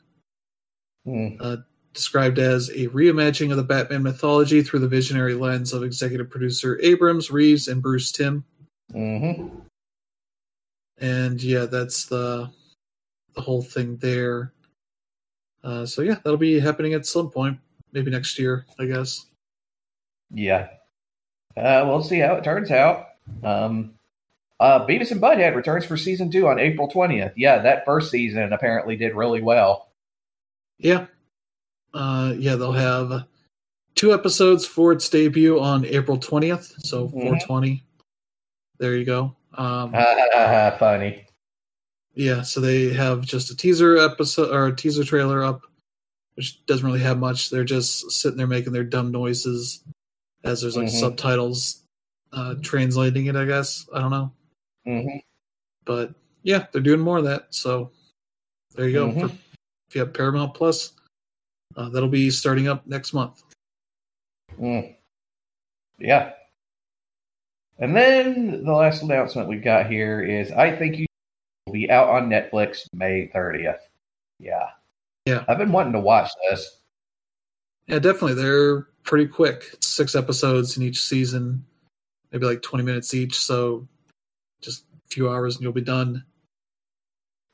mm 1.05 1.63
described 1.93 2.39
as 2.39 2.67
a 2.71 2.89
reimagining 2.89 3.51
of 3.51 3.55
the 3.55 3.63
Batman 3.63 4.03
mythology 4.03 4.61
through 4.61 4.79
the 4.79 4.87
visionary 4.87 5.33
lens 5.33 5.71
of 5.71 5.81
executive 5.81 6.29
producer 6.29 6.77
Abrams, 6.83 7.31
Reeves, 7.31 7.69
and 7.69 7.81
Bruce 7.81 8.11
Timm. 8.11 8.43
hmm 8.91 9.47
and 10.99 11.41
yeah, 11.41 11.65
that's 11.65 12.05
the 12.05 12.49
the 13.33 13.41
whole 13.41 13.61
thing 13.61 13.97
there. 13.97 14.53
Uh, 15.63 15.85
so 15.85 16.01
yeah, 16.01 16.15
that'll 16.15 16.37
be 16.37 16.59
happening 16.59 16.93
at 16.93 17.05
some 17.05 17.29
point, 17.29 17.57
maybe 17.91 18.11
next 18.11 18.39
year, 18.39 18.65
I 18.79 18.85
guess. 18.85 19.25
Yeah. 20.31 20.67
Uh, 21.57 21.83
we'll 21.87 22.03
see 22.03 22.19
how 22.19 22.35
it 22.35 22.43
turns 22.43 22.71
out. 22.71 23.07
Um, 23.43 23.93
uh, 24.59 24.85
Beavis 24.85 25.11
and 25.11 25.21
Butthead 25.21 25.55
returns 25.55 25.85
for 25.85 25.97
season 25.97 26.31
two 26.31 26.47
on 26.47 26.59
April 26.59 26.89
20th. 26.89 27.33
Yeah, 27.35 27.59
that 27.59 27.83
first 27.83 28.11
season 28.11 28.53
apparently 28.53 28.95
did 28.95 29.15
really 29.15 29.41
well. 29.41 29.89
Yeah, 30.77 31.07
uh, 31.93 32.33
yeah, 32.37 32.55
they'll 32.55 32.71
have 32.73 33.25
two 33.95 34.13
episodes 34.13 34.65
for 34.65 34.91
its 34.91 35.07
debut 35.09 35.59
on 35.59 35.85
April 35.85 36.17
twentieth, 36.17 36.73
so 36.79 37.07
Mhm. 37.07 37.11
420. 37.11 37.83
There 38.77 38.95
you 38.97 39.05
go. 39.05 39.35
Um, 39.53 39.93
Funny. 40.77 41.25
yeah, 42.13 42.41
so 42.41 42.59
they 42.59 42.91
have 42.93 43.21
just 43.21 43.51
a 43.51 43.55
teaser 43.55 43.97
episode 43.97 44.49
or 44.53 44.67
a 44.67 44.75
teaser 44.75 45.05
trailer 45.05 45.43
up, 45.43 45.61
which 46.35 46.65
doesn't 46.65 46.85
really 46.85 46.99
have 46.99 47.17
much. 47.19 47.49
They're 47.49 47.63
just 47.63 48.11
sitting 48.11 48.37
there 48.37 48.47
making 48.47 48.73
their 48.73 48.83
dumb 48.83 49.11
noises 49.11 49.81
as 50.43 50.61
there's 50.61 50.75
like 50.75 50.87
Mhm. 50.87 50.99
subtitles 50.99 51.81
uh, 52.33 52.55
translating 52.61 53.27
it. 53.27 53.35
I 53.37 53.45
guess 53.45 53.87
I 53.93 53.99
don't 53.99 54.11
know. 54.11 54.31
hmm 54.83 55.17
but 55.85 56.13
yeah, 56.43 56.65
they're 56.71 56.81
doing 56.81 56.99
more 56.99 57.17
of 57.19 57.23
that. 57.25 57.47
So 57.51 57.91
there 58.75 58.87
you 58.89 58.93
go. 58.93 59.29
You 59.95 60.01
have 60.01 60.13
Paramount 60.13 60.53
Plus, 60.53 60.91
uh, 61.77 61.87
that'll 61.87 62.09
be 62.09 62.29
starting 62.29 62.67
up 62.67 62.85
next 62.85 63.13
month. 63.13 63.43
Mm. 64.59 64.93
Yeah. 65.99 66.33
And 67.79 67.95
then 67.95 68.65
the 68.65 68.73
last 68.73 69.03
announcement 69.03 69.47
we've 69.47 69.63
got 69.63 69.89
here 69.89 70.21
is 70.21 70.51
I 70.51 70.75
think 70.75 70.97
you 70.97 71.05
will 71.65 71.73
be 71.73 71.89
out 71.89 72.09
on 72.09 72.29
Netflix 72.29 72.87
May 72.93 73.29
30th. 73.33 73.79
Yeah. 74.37 74.67
Yeah. 75.25 75.45
I've 75.47 75.57
been 75.57 75.71
wanting 75.71 75.93
to 75.93 76.01
watch 76.01 76.29
this. 76.49 76.81
Yeah, 77.87 77.99
definitely. 77.99 78.33
They're 78.33 78.81
pretty 79.03 79.27
quick. 79.27 79.63
It's 79.71 79.87
six 79.87 80.13
episodes 80.13 80.75
in 80.75 80.83
each 80.83 81.01
season, 81.01 81.65
maybe 82.33 82.45
like 82.45 82.61
20 82.61 82.83
minutes 82.83 83.13
each. 83.13 83.39
So 83.39 83.87
just 84.61 84.83
a 84.93 85.09
few 85.09 85.29
hours 85.29 85.55
and 85.55 85.63
you'll 85.63 85.71
be 85.71 85.79
done. 85.79 86.25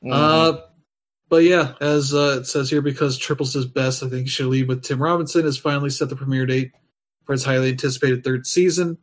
Mhm. 0.02 0.12
Uh, 0.12 0.62
but 1.32 1.44
yeah, 1.44 1.72
as 1.80 2.12
uh, 2.12 2.40
it 2.40 2.46
says 2.46 2.68
here, 2.68 2.82
because 2.82 3.16
Triples 3.16 3.56
is 3.56 3.64
best, 3.64 4.02
I 4.02 4.10
think 4.10 4.28
She'll 4.28 4.48
Leave 4.48 4.68
with 4.68 4.82
Tim 4.82 5.02
Robinson 5.02 5.44
has 5.44 5.56
finally 5.56 5.88
set 5.88 6.10
the 6.10 6.14
premiere 6.14 6.44
date 6.44 6.72
for 7.24 7.32
its 7.32 7.42
highly 7.42 7.70
anticipated 7.70 8.22
third 8.22 8.46
season, 8.46 8.98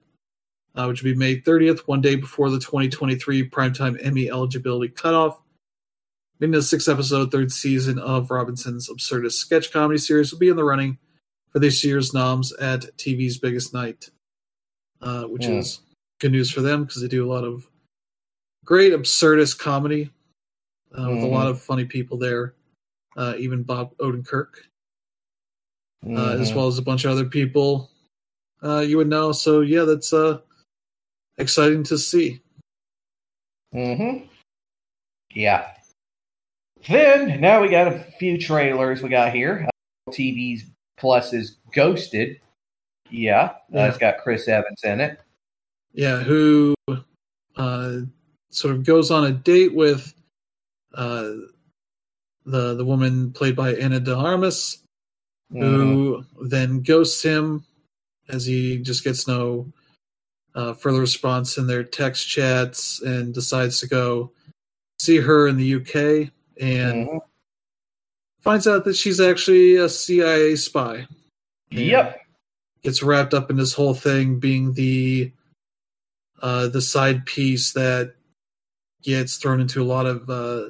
uh, 0.75 0.85
which 0.85 1.01
will 1.01 1.13
be 1.13 1.17
May 1.17 1.41
30th, 1.41 1.79
one 1.87 2.01
day 2.01 2.15
before 2.15 2.51
the 2.51 2.59
2023 2.59 3.49
primetime 3.49 3.97
Emmy 4.05 4.29
eligibility 4.29 4.93
cutoff. 4.93 5.41
Meaning 6.39 6.51
the 6.51 6.61
six 6.61 6.87
episode 6.87 7.31
third 7.31 7.51
season 7.51 7.97
of 7.97 8.29
Robinson's 8.29 8.91
absurdist 8.91 9.31
sketch 9.31 9.71
comedy 9.71 9.97
series 9.97 10.31
will 10.31 10.37
be 10.37 10.49
in 10.49 10.55
the 10.55 10.63
running 10.63 10.99
for 11.51 11.57
this 11.57 11.83
year's 11.83 12.13
noms 12.13 12.53
at 12.57 12.95
TV's 12.95 13.39
Biggest 13.39 13.73
Night, 13.73 14.11
uh, 15.01 15.23
which 15.23 15.47
Hmm. 15.47 15.53
is 15.53 15.79
good 16.19 16.31
news 16.31 16.51
for 16.51 16.61
them 16.61 16.83
because 16.83 17.01
they 17.01 17.07
do 17.07 17.25
a 17.25 17.33
lot 17.33 17.43
of 17.43 17.67
great 18.63 18.93
absurdist 18.93 19.57
comedy 19.57 20.11
uh, 20.97 21.09
with 21.09 21.23
a 21.23 21.27
lot 21.27 21.47
of 21.47 21.61
funny 21.61 21.85
people 21.85 22.17
there, 22.17 22.55
uh, 23.17 23.35
even 23.37 23.63
Bob 23.63 23.95
Odenkirk, 23.97 24.49
uh, 26.07 26.31
as 26.39 26.51
Mhm. 26.51 26.55
well 26.55 26.67
as 26.67 26.77
a 26.77 26.81
bunch 26.81 27.05
of 27.05 27.11
other 27.11 27.25
people 27.25 27.89
uh, 28.61 28.79
you 28.81 28.97
would 28.97 29.07
know. 29.07 29.31
So 29.31 29.61
yeah, 29.61 29.83
that's 29.83 30.11
uh, 30.11 30.39
exciting 31.37 31.83
to 31.83 31.97
see. 31.97 32.41
Mm-hmm. 33.73 34.25
Yeah. 35.33 35.73
Then 36.87 37.39
now 37.39 37.61
we 37.61 37.69
got 37.69 37.87
a 37.87 37.99
few 38.19 38.37
trailers 38.37 39.01
we 39.01 39.09
got 39.09 39.33
here. 39.33 39.67
Uh, 40.07 40.11
TV's 40.11 40.65
Plus 40.97 41.33
is 41.33 41.57
Ghosted. 41.73 42.41
Yeah, 43.09 43.53
Yeah. 43.69 43.87
it's 43.87 43.97
got 43.97 44.17
Chris 44.19 44.47
Evans 44.47 44.83
in 44.83 44.99
it. 44.99 45.19
Yeah, 45.93 46.19
who 46.19 46.75
uh, 47.55 47.99
sort 48.51 48.75
of 48.75 48.83
goes 48.83 49.09
on 49.09 49.25
a 49.25 49.31
date 49.31 49.73
with 49.73 50.13
uh, 50.93 51.31
the 52.45 52.75
the 52.75 52.85
woman 52.85 53.31
played 53.31 53.55
by 53.55 53.75
Ana 53.75 53.99
de 53.99 54.15
Armas, 54.15 54.81
Mhm. 55.51 55.61
who 55.61 56.25
then 56.47 56.81
ghosts 56.81 57.21
him 57.23 57.65
as 58.27 58.45
he 58.45 58.77
just 58.77 59.03
gets 59.03 59.27
no 59.27 59.71
uh, 60.55 60.73
further 60.73 60.99
response 60.99 61.57
in 61.57 61.67
their 61.67 61.83
text 61.83 62.27
chats 62.27 63.01
and 63.01 63.33
decides 63.33 63.79
to 63.79 63.87
go 63.87 64.31
see 64.97 65.17
her 65.17 65.47
in 65.47 65.57
the 65.57 65.75
UK 65.75 66.31
and 66.59 67.07
Mhm. 67.07 67.19
finds 68.41 68.67
out 68.67 68.83
that 68.85 68.95
she's 68.95 69.19
actually 69.19 69.75
a 69.75 69.87
CIA 69.87 70.55
spy. 70.55 71.07
Yep. 71.69 72.19
Gets 72.81 73.03
wrapped 73.03 73.33
up 73.35 73.49
in 73.51 73.57
this 73.57 73.73
whole 73.73 73.93
thing 73.93 74.39
being 74.39 74.73
the 74.73 75.31
uh, 76.41 76.67
the 76.69 76.81
side 76.81 77.25
piece 77.25 77.73
that 77.73 78.15
gets 79.03 79.37
thrown 79.37 79.59
into 79.59 79.81
a 79.81 79.85
lot 79.85 80.05
of 80.05 80.29
uh, 80.29 80.69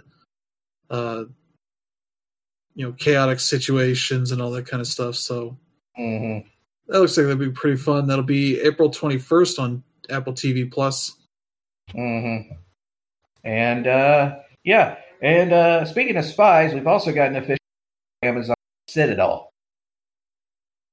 uh, 0.90 1.26
you 2.76 2.86
know 2.86 2.94
chaotic 2.94 3.40
situations 3.40 4.32
and 4.32 4.42
all 4.42 4.52
that 4.52 4.66
kind 4.68 4.82
of 4.82 4.88
stuff. 4.88 5.16
So 5.16 5.58
Mhm. 5.98 6.46
that 6.88 7.00
looks 7.00 7.18
like 7.18 7.26
that'd 7.26 7.40
be 7.40 7.52
pretty 7.52 7.78
fun. 7.78 8.08
That'll 8.08 8.24
be 8.24 8.60
April 8.62 8.90
twenty 8.90 9.18
first 9.18 9.60
on 9.60 9.84
Apple 10.10 10.34
TV 10.34 10.70
Plus. 10.70 11.16
Mm-hmm. 11.94 12.54
And 13.44 13.88
uh, 13.88 14.40
yeah, 14.64 14.98
and 15.22 15.52
uh, 15.54 15.86
speaking 15.86 16.18
of 16.18 16.26
spies, 16.26 16.74
we've 16.74 16.88
also 16.88 17.12
got 17.12 17.30
an 17.30 17.38
official 17.38 17.58
Amazon 18.22 18.56
Citadel. 18.88 19.50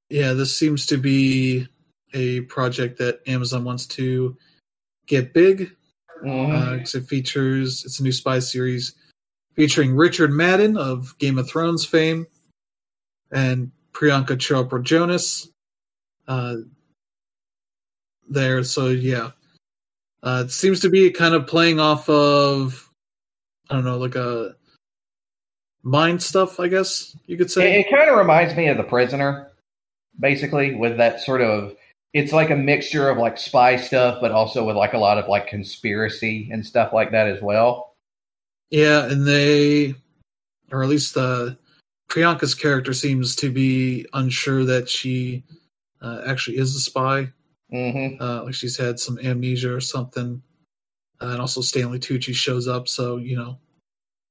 Yeah, 0.09 0.33
this 0.33 0.57
seems 0.57 0.87
to 0.87 0.97
be 0.97 1.67
a 2.15 2.43
project 2.43 2.99
that 2.99 3.21
Amazon 3.27 3.65
wants 3.65 3.87
to 3.87 4.37
get 5.07 5.33
big 5.35 5.77
because 6.23 6.95
it 6.95 7.05
features 7.05 7.85
it's 7.85 8.01
a 8.01 8.03
new 8.03 8.13
spy 8.13 8.39
series 8.39 8.95
featuring 9.57 9.97
Richard 9.97 10.31
Madden 10.31 10.77
of 10.77 11.17
Game 11.19 11.39
of 11.39 11.49
Thrones 11.49 11.85
fame 11.85 12.27
and 13.33 13.73
Priyanka 13.93 14.37
Chopra 14.37 14.83
Jonas. 14.83 15.49
Uh, 16.29 16.57
there, 18.29 18.63
so 18.63 18.89
yeah, 18.89 19.31
uh, 20.23 20.43
it 20.45 20.51
seems 20.51 20.81
to 20.81 20.91
be 20.91 21.11
kind 21.11 21.35
of 21.35 21.47
playing 21.47 21.81
off 21.81 22.09
of 22.09 22.91
I 23.71 23.75
don't 23.75 23.85
know, 23.85 23.99
like 23.99 24.15
a 24.15 24.55
mind 25.83 26.23
stuff, 26.23 26.61
I 26.61 26.69
guess 26.69 27.17
you 27.27 27.37
could 27.37 27.51
say. 27.51 27.81
It, 27.81 27.87
it 27.87 27.91
kind 27.91 28.11
of 28.11 28.19
reminds 28.19 28.55
me 28.57 28.69
of 28.69 28.77
The 28.77 28.85
Prisoner, 28.85 29.51
basically, 30.19 30.75
with 30.75 30.97
that 30.99 31.21
sort 31.21 31.41
of. 31.41 31.75
It's 32.13 32.33
like 32.33 32.51
a 32.51 32.57
mixture 32.57 33.11
of 33.11 33.19
like 33.19 33.37
spy 33.37 33.77
stuff, 33.77 34.19
but 34.21 34.33
also 34.33 34.65
with 34.65 34.77
like 34.77 34.95
a 34.95 34.99
lot 34.99 35.19
of 35.19 35.29
like 35.29 35.49
conspiracy 35.49 36.49
and 36.51 36.65
stuff 36.65 36.93
like 36.93 37.11
that 37.11 37.29
as 37.29 37.43
well. 37.43 37.86
Yeah, 38.71 39.07
and 39.07 39.27
they, 39.27 39.95
or 40.73 40.83
at 40.83 40.89
least 40.89 41.17
uh, 41.17 41.51
Priyanka's 42.09 42.55
character 42.55 42.93
seems 42.93 43.37
to 43.37 43.51
be 43.51 44.07
unsure 44.13 44.65
that 44.65 44.89
she 44.89 45.45
uh, 46.03 46.23
actually 46.27 46.59
is 46.59 46.75
a 46.75 46.81
spy. 46.81 47.33
Mm-hmm. 47.73 48.23
Uh, 48.23 48.45
like 48.45 48.55
she's 48.55 48.77
had 48.77 48.99
some 48.99 49.19
amnesia 49.19 49.75
or 49.75 49.81
something. 49.81 50.43
Uh, 51.21 51.29
and 51.29 51.41
also 51.41 51.61
Stanley 51.61 51.99
Tucci 51.99 52.35
shows 52.35 52.69
up, 52.69 52.89
so 52.89 53.17
you 53.17 53.37
know 53.37 53.59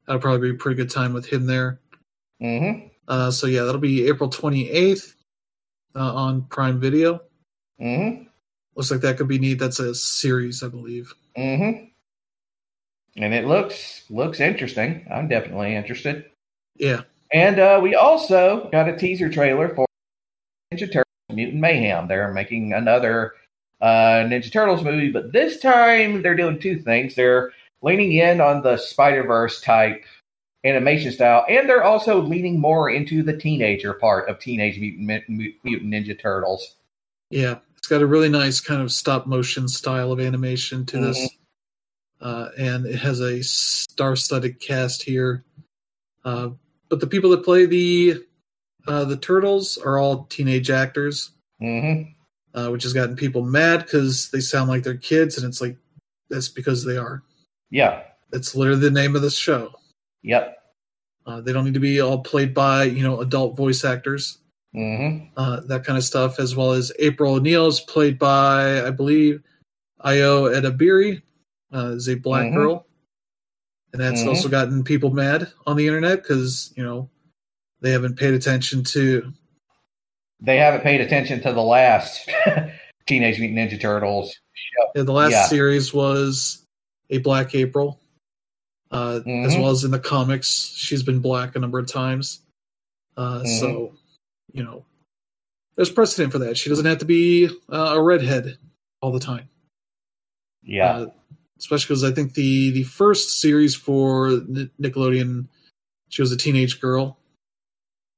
that'll 0.06 0.22
probably 0.22 0.52
be 0.52 0.56
a 0.56 0.58
pretty 0.58 0.76
good 0.76 0.90
time 0.90 1.14
with 1.14 1.26
him 1.26 1.46
there. 1.46 1.80
Mm-hmm. 2.42 2.88
Uh, 3.08 3.32
so 3.32 3.48
yeah, 3.48 3.64
that'll 3.64 3.82
be 3.82 4.08
April 4.08 4.30
28th 4.30 5.14
uh, 5.96 6.14
on 6.14 6.44
Prime 6.44 6.80
Video. 6.80 7.22
Mm-hmm. 7.82 8.24
Looks 8.76 8.92
like 8.92 9.02
that 9.02 9.18
could 9.18 9.28
be 9.28 9.40
neat. 9.40 9.56
That's 9.56 9.80
a 9.80 9.96
series, 9.96 10.62
I 10.62 10.68
believe. 10.68 11.14
Mm-hmm. 11.38 11.86
And 13.18 13.34
it 13.34 13.46
looks 13.46 14.04
looks 14.10 14.40
interesting. 14.40 15.06
I'm 15.12 15.28
definitely 15.28 15.76
interested. 15.76 16.26
Yeah. 16.76 17.02
And 17.32 17.60
uh, 17.60 17.80
we 17.82 17.96
also 17.96 18.70
got 18.72 18.90
a 18.90 18.98
teaser 18.98 19.30
trailer 19.30 19.70
for 19.70 19.86
Ninja 20.74 20.92
Turtles 20.92 21.06
Mutant 21.32 21.60
Mayhem. 21.60 22.08
They're 22.08 22.34
making 22.34 22.74
another 22.74 23.34
uh, 23.82 24.26
Ninja 24.26 24.52
Turtles 24.52 24.84
movie, 24.84 25.12
but 25.12 25.32
this 25.32 25.60
time 25.60 26.22
they're 26.22 26.36
doing 26.36 26.60
two 26.60 26.80
things. 26.80 27.16
They're 27.16 27.52
leaning 27.82 28.14
in 28.14 28.42
on 28.42 28.62
the 28.62 28.78
Spider 28.78 29.24
Verse 29.24 29.62
type 29.62 30.04
animation 30.66 31.12
style, 31.12 31.46
and 31.48 31.70
they're 31.70 31.84
also 31.84 32.22
leaning 32.22 32.60
more 32.60 32.90
into 32.90 33.22
the 33.22 33.38
teenager 33.38 33.94
part 33.94 34.28
of 34.30 34.40
Teenage 34.40 34.80
Mutant, 34.80 35.30
Mutant 35.64 35.94
Ninja 35.94 36.20
Turtles. 36.20 36.76
Yeah, 37.30 37.60
it's 37.78 37.88
got 37.88 38.02
a 38.02 38.08
really 38.08 38.30
nice 38.30 38.60
kind 38.60 38.82
of 38.82 38.92
stop 38.92 39.28
motion 39.28 39.68
style 39.68 40.12
of 40.12 40.20
animation 40.20 40.86
to 40.88 40.98
this, 41.00 41.18
Mm-hmm. 41.20 41.36
Uh, 42.22 42.50
and 42.58 42.86
it 42.86 42.96
has 42.96 43.20
a 43.20 43.44
star-studded 43.44 44.60
cast 44.60 45.04
here. 45.04 45.44
Uh, 46.24 46.50
but 46.90 47.00
the 47.00 47.08
people 47.08 47.30
that 47.32 47.44
play 47.44 47.66
the 47.66 48.24
uh, 48.88 49.04
the 49.06 49.18
turtles 49.18 49.78
are 49.78 49.98
all 49.98 50.26
teenage 50.26 50.70
actors, 50.70 51.32
Mm-hmm. 51.62 52.12
uh, 52.60 52.70
which 52.70 52.84
has 52.84 52.94
gotten 52.94 53.16
people 53.16 53.42
mad 53.42 53.80
because 53.84 54.30
they 54.30 54.42
sound 54.42 54.70
like 54.70 54.84
they're 54.84 54.98
kids, 54.98 55.38
and 55.38 55.48
it's 55.48 55.62
like 55.62 55.78
that's 56.30 56.50
because 56.50 56.84
they 56.84 56.98
are. 56.98 57.24
Yeah. 57.70 58.04
That's 58.32 58.56
literally 58.56 58.82
the 58.82 58.92
name 58.92 59.16
of 59.16 59.22
the 59.22 59.30
show. 59.32 59.74
Yep. 60.24 60.58
Uh, 61.26 61.42
they 61.42 61.54
don't 61.54 61.64
need 61.66 61.74
to 61.76 61.80
be 61.80 62.02
all 62.02 62.20
played 62.20 62.54
by 62.54 62.84
you 62.84 63.04
know 63.04 63.22
adult 63.22 63.56
voice 63.56 63.84
actors. 63.86 64.40
Mm-hmm. 64.76 65.28
uh, 65.38 65.62
that 65.68 65.86
kind 65.86 65.98
of 65.98 66.04
stuff, 66.04 66.38
as 66.38 66.54
well 66.54 66.74
as 66.74 66.92
April 67.00 67.36
O'Neil 67.36 67.68
is 67.68 67.80
played 67.80 68.20
by, 68.20 68.86
I 68.86 68.90
believe, 68.90 69.42
Ayo 70.04 70.54
Edebiri, 70.54 71.22
uh, 71.74 71.92
is 71.96 72.08
a 72.10 72.16
black 72.16 72.48
Mhm. 72.48 72.54
girl, 72.56 72.88
and 73.94 74.02
that's 74.02 74.24
Mhm. 74.24 74.28
also 74.28 74.50
gotten 74.50 74.84
people 74.84 75.12
mad 75.12 75.52
on 75.66 75.78
the 75.78 75.88
internet 75.88 76.22
because 76.24 76.74
you 76.76 76.84
know 76.84 77.10
they 77.82 77.92
haven't 77.92 78.18
paid 78.18 78.34
attention 78.34 78.84
to. 78.84 79.34
They 80.42 80.58
haven't 80.58 80.82
paid 80.82 81.02
attention 81.02 81.42
to 81.42 81.54
the 81.54 81.62
last 81.64 82.28
Teenage 83.08 83.40
Mutant 83.40 83.72
Ninja 83.72 83.80
Turtles. 83.80 84.36
Yeah, 84.96 85.04
the 85.04 85.12
last 85.14 85.32
Yeah. 85.32 85.46
series 85.48 85.94
was 85.94 86.66
a 87.10 87.20
black 87.20 87.54
April, 87.56 88.00
uh, 88.92 89.18
as 89.26 89.56
Mhm. 89.56 89.62
well 89.62 89.70
as 89.72 89.84
in 89.84 89.92
the 89.92 90.00
comics, 90.00 90.50
she's 90.76 91.04
been 91.04 91.20
black 91.20 91.56
a 91.56 91.60
number 91.60 91.80
of 91.80 91.88
times. 91.88 92.42
Uh, 93.18 93.42
Mhm. 93.42 93.60
So, 93.60 93.98
you 94.54 94.64
know, 94.64 94.86
there's 95.76 95.90
precedent 95.92 96.32
for 96.32 96.40
that. 96.40 96.58
She 96.58 96.70
doesn't 96.70 96.86
have 96.86 96.98
to 97.00 97.06
be 97.06 97.48
uh, 97.70 97.94
a 97.96 98.02
redhead 98.02 98.58
all 99.02 99.12
the 99.12 99.20
time. 99.20 99.50
Yeah. 100.64 100.92
Uh, 100.98 101.12
especially 101.60 101.88
because 101.88 102.04
I 102.04 102.12
think 102.12 102.34
the 102.34 102.72
the 102.72 102.84
first 102.84 103.40
series 103.40 103.76
for 103.76 104.30
Nickelodeon, 104.82 105.48
she 106.10 106.22
was 106.22 106.32
a 106.32 106.38
teenage 106.38 106.80
girl 106.82 107.18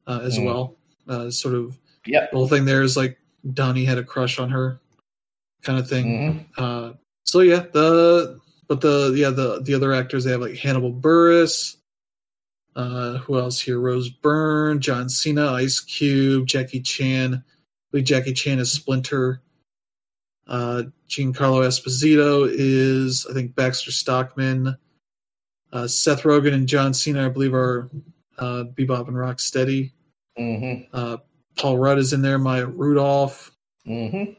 uh, 0.07 0.19
as 0.23 0.37
Mm. 0.37 0.45
well. 0.45 0.75
Uh, 1.07 1.29
sort 1.31 1.55
of 1.55 1.77
yep. 2.05 2.31
the 2.31 2.37
whole 2.37 2.47
thing 2.47 2.65
there 2.65 2.81
is 2.81 2.97
like 2.97 3.17
Donnie 3.53 3.85
had 3.85 3.97
a 3.97 4.03
crush 4.03 4.39
on 4.39 4.49
her, 4.49 4.79
kind 5.61 5.79
of 5.79 5.87
thing. 5.87 6.05
Mhm. 6.05 6.45
Uh, 6.57 6.93
so 7.25 7.39
yeah, 7.41 7.65
the 7.71 8.39
but 8.67 8.81
the 8.81 9.13
yeah 9.15 9.29
the 9.29 9.61
the 9.61 9.73
other 9.73 9.93
actors 9.93 10.23
they 10.25 10.31
have 10.31 10.41
like 10.41 10.55
Hannibal 10.57 10.91
Buress. 10.93 11.75
Uh, 12.75 13.17
who 13.19 13.39
else 13.39 13.59
here? 13.59 13.79
Rose 13.79 14.07
Byrne, 14.09 14.79
John 14.81 15.09
Cena, 15.09 15.53
Ice 15.53 15.79
Cube, 15.79 16.45
Jackie 16.45 16.79
Chan. 16.81 17.33
I 17.33 17.41
believe 17.91 18.05
Jackie 18.05 18.33
Chan 18.33 18.59
is 18.59 18.71
Splinter. 18.71 19.41
Uh, 20.47 20.83
Giancarlo 21.09 21.65
Esposito 21.65 22.47
is, 22.49 23.27
I 23.29 23.33
think, 23.33 23.55
Baxter 23.55 23.91
Stockman. 23.91 24.77
Uh, 25.73 25.87
Seth 25.87 26.23
Rogen 26.23 26.53
and 26.53 26.67
John 26.67 26.93
Cena, 26.93 27.25
I 27.25 27.29
believe, 27.29 27.53
are 27.53 27.89
uh, 28.37 28.63
Bebop 28.73 29.07
and 29.07 29.17
Rocksteady. 29.17 29.91
Mm-hmm. 30.39 30.95
Uh, 30.95 31.17
Paul 31.57 31.77
Rudd 31.77 31.97
is 31.97 32.13
in 32.13 32.21
there. 32.21 32.37
Maya 32.37 32.65
Rudolph. 32.65 33.51
Mm-hmm. 33.85 34.31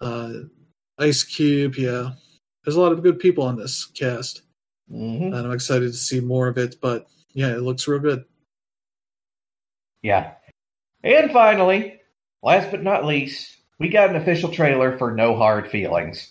Uh, 0.00 0.32
Ice 0.98 1.22
Cube. 1.22 1.76
Yeah, 1.76 2.10
there's 2.64 2.76
a 2.76 2.80
lot 2.80 2.92
of 2.92 3.02
good 3.02 3.18
people 3.18 3.44
on 3.44 3.56
this 3.56 3.84
cast, 3.86 4.42
Mm-hmm. 4.92 5.32
and 5.32 5.36
I'm 5.36 5.52
excited 5.52 5.86
to 5.86 5.96
see 5.96 6.20
more 6.20 6.48
of 6.48 6.58
it. 6.58 6.76
But 6.80 7.06
yeah, 7.32 7.48
it 7.54 7.62
looks 7.62 7.86
real 7.88 8.00
good. 8.00 8.24
Yeah. 10.02 10.32
And 11.02 11.30
finally, 11.30 12.00
last 12.42 12.70
but 12.70 12.82
not 12.82 13.04
least, 13.04 13.53
we 13.78 13.88
got 13.88 14.10
an 14.10 14.16
official 14.16 14.50
trailer 14.50 14.96
for 14.98 15.12
No 15.12 15.36
Hard 15.36 15.68
Feelings. 15.70 16.30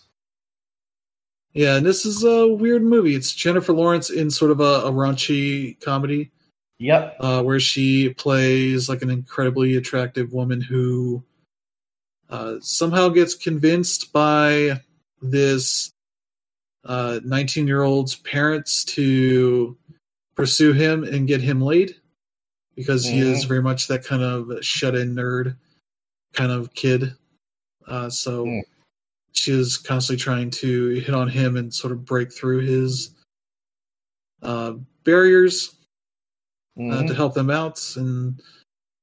Yeah, 1.54 1.76
and 1.78 1.86
this 1.86 2.06
is 2.06 2.24
a 2.24 2.48
weird 2.48 2.82
movie. 2.84 3.14
It's 3.16 3.34
Jennifer 3.34 3.74
Lawrence 3.74 4.10
in 4.10 4.32
sort 4.32 4.52
of 4.52 4.60
a, 4.60 4.88
a 4.88 4.92
raunchy 4.92 5.80
comedy. 5.82 6.32
Yep. 6.80 7.16
uh, 7.22 7.42
where 7.44 7.62
she 7.62 8.10
plays 8.10 8.90
like 8.90 9.04
an 9.04 9.10
incredibly 9.10 9.76
attractive 9.78 10.34
woman 10.34 10.60
who 10.60 11.24
uh, 12.30 12.56
somehow 12.60 13.08
gets 13.08 13.36
convinced 13.36 14.12
by 14.12 14.82
this 15.22 15.92
19 16.84 17.68
year 17.68 17.84
old's 17.84 18.16
parents 18.16 18.84
to 18.86 19.78
pursue 20.36 20.74
him 20.74 21.06
and 21.06 21.28
get 21.28 21.40
him 21.40 21.62
laid 21.62 21.96
because 22.76 23.06
he 23.06 23.20
is 23.20 23.46
Mhm. 23.46 23.48
very 23.48 23.62
much 23.62 23.88
that 23.88 24.04
kind 24.04 24.24
of 24.24 24.52
shut 24.66 24.96
in 24.96 25.16
nerd 25.16 25.56
kind 26.34 26.52
of 26.52 26.74
kid. 26.74 27.14
Uh, 27.88 28.10
so 28.10 28.46
Mm. 28.46 28.62
she 29.34 29.52
is 29.52 29.78
constantly 29.78 30.22
trying 30.22 30.50
to 30.52 30.90
hit 30.96 31.14
on 31.14 31.28
him 31.30 31.58
and 31.58 31.74
sort 31.74 31.92
of 31.92 32.06
break 32.06 32.32
through 32.34 32.60
his 32.60 33.16
uh, 34.42 34.74
barriers 35.04 35.76
uh, 36.78 36.82
Mhm. 36.82 37.08
to 37.08 37.14
help 37.14 37.34
them 37.34 37.50
out 37.50 37.80
and 37.98 38.42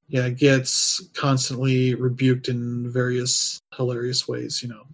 yeah 0.09 0.29
gets 0.29 1.01
constantly 1.15 1.95
rebuked 1.95 2.49
in 2.49 2.91
various 2.91 3.59
hilarious 3.77 4.27
ways 4.29 4.63
you 4.63 4.69
know 4.69 4.87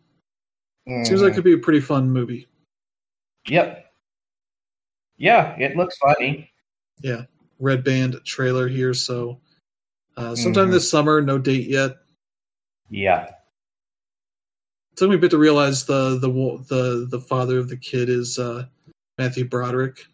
seems 1.04 1.20
like 1.22 1.30
it 1.30 1.32
Mhm. 1.32 1.34
could 1.34 1.44
be 1.44 1.52
a 1.54 1.58
pretty 1.58 1.80
fun 1.80 2.10
movie 2.10 2.46
Yep. 3.48 3.92
Yeah, 5.16 5.56
it 5.58 5.76
looks 5.76 5.96
funny. 5.98 6.52
yeah 7.00 7.24
red 7.58 7.82
band 7.82 8.20
trailer 8.24 8.68
here 8.68 8.92
so 8.94 9.40
uh, 10.16 10.34
sometime 10.36 10.68
Mhm. 10.68 10.72
this 10.72 10.88
summer 10.90 11.20
no 11.22 11.38
date 11.38 11.66
yet 11.68 11.96
Yeah. 12.90 13.34
Took 14.96 15.08
me 15.10 15.16
a 15.16 15.18
bit 15.18 15.30
to 15.30 15.38
realize 15.38 15.84
the 15.84 16.18
the 16.18 16.28
the 16.68 17.06
the 17.10 17.20
father 17.20 17.58
of 17.58 17.68
the 17.68 17.76
kid 17.76 18.08
is 18.08 18.38
uh, 18.38 18.64
matthew 19.18 19.44
broderick 19.44 20.06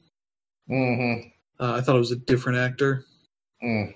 Mm-hmm. 0.71 1.29
uh, 1.61 1.73
i 1.75 1.81
thought 1.81 1.97
it 1.97 1.99
was 2.01 2.13
a 2.13 2.17
different 2.17 2.59
actor 2.59 3.05
Mm. 3.63 3.95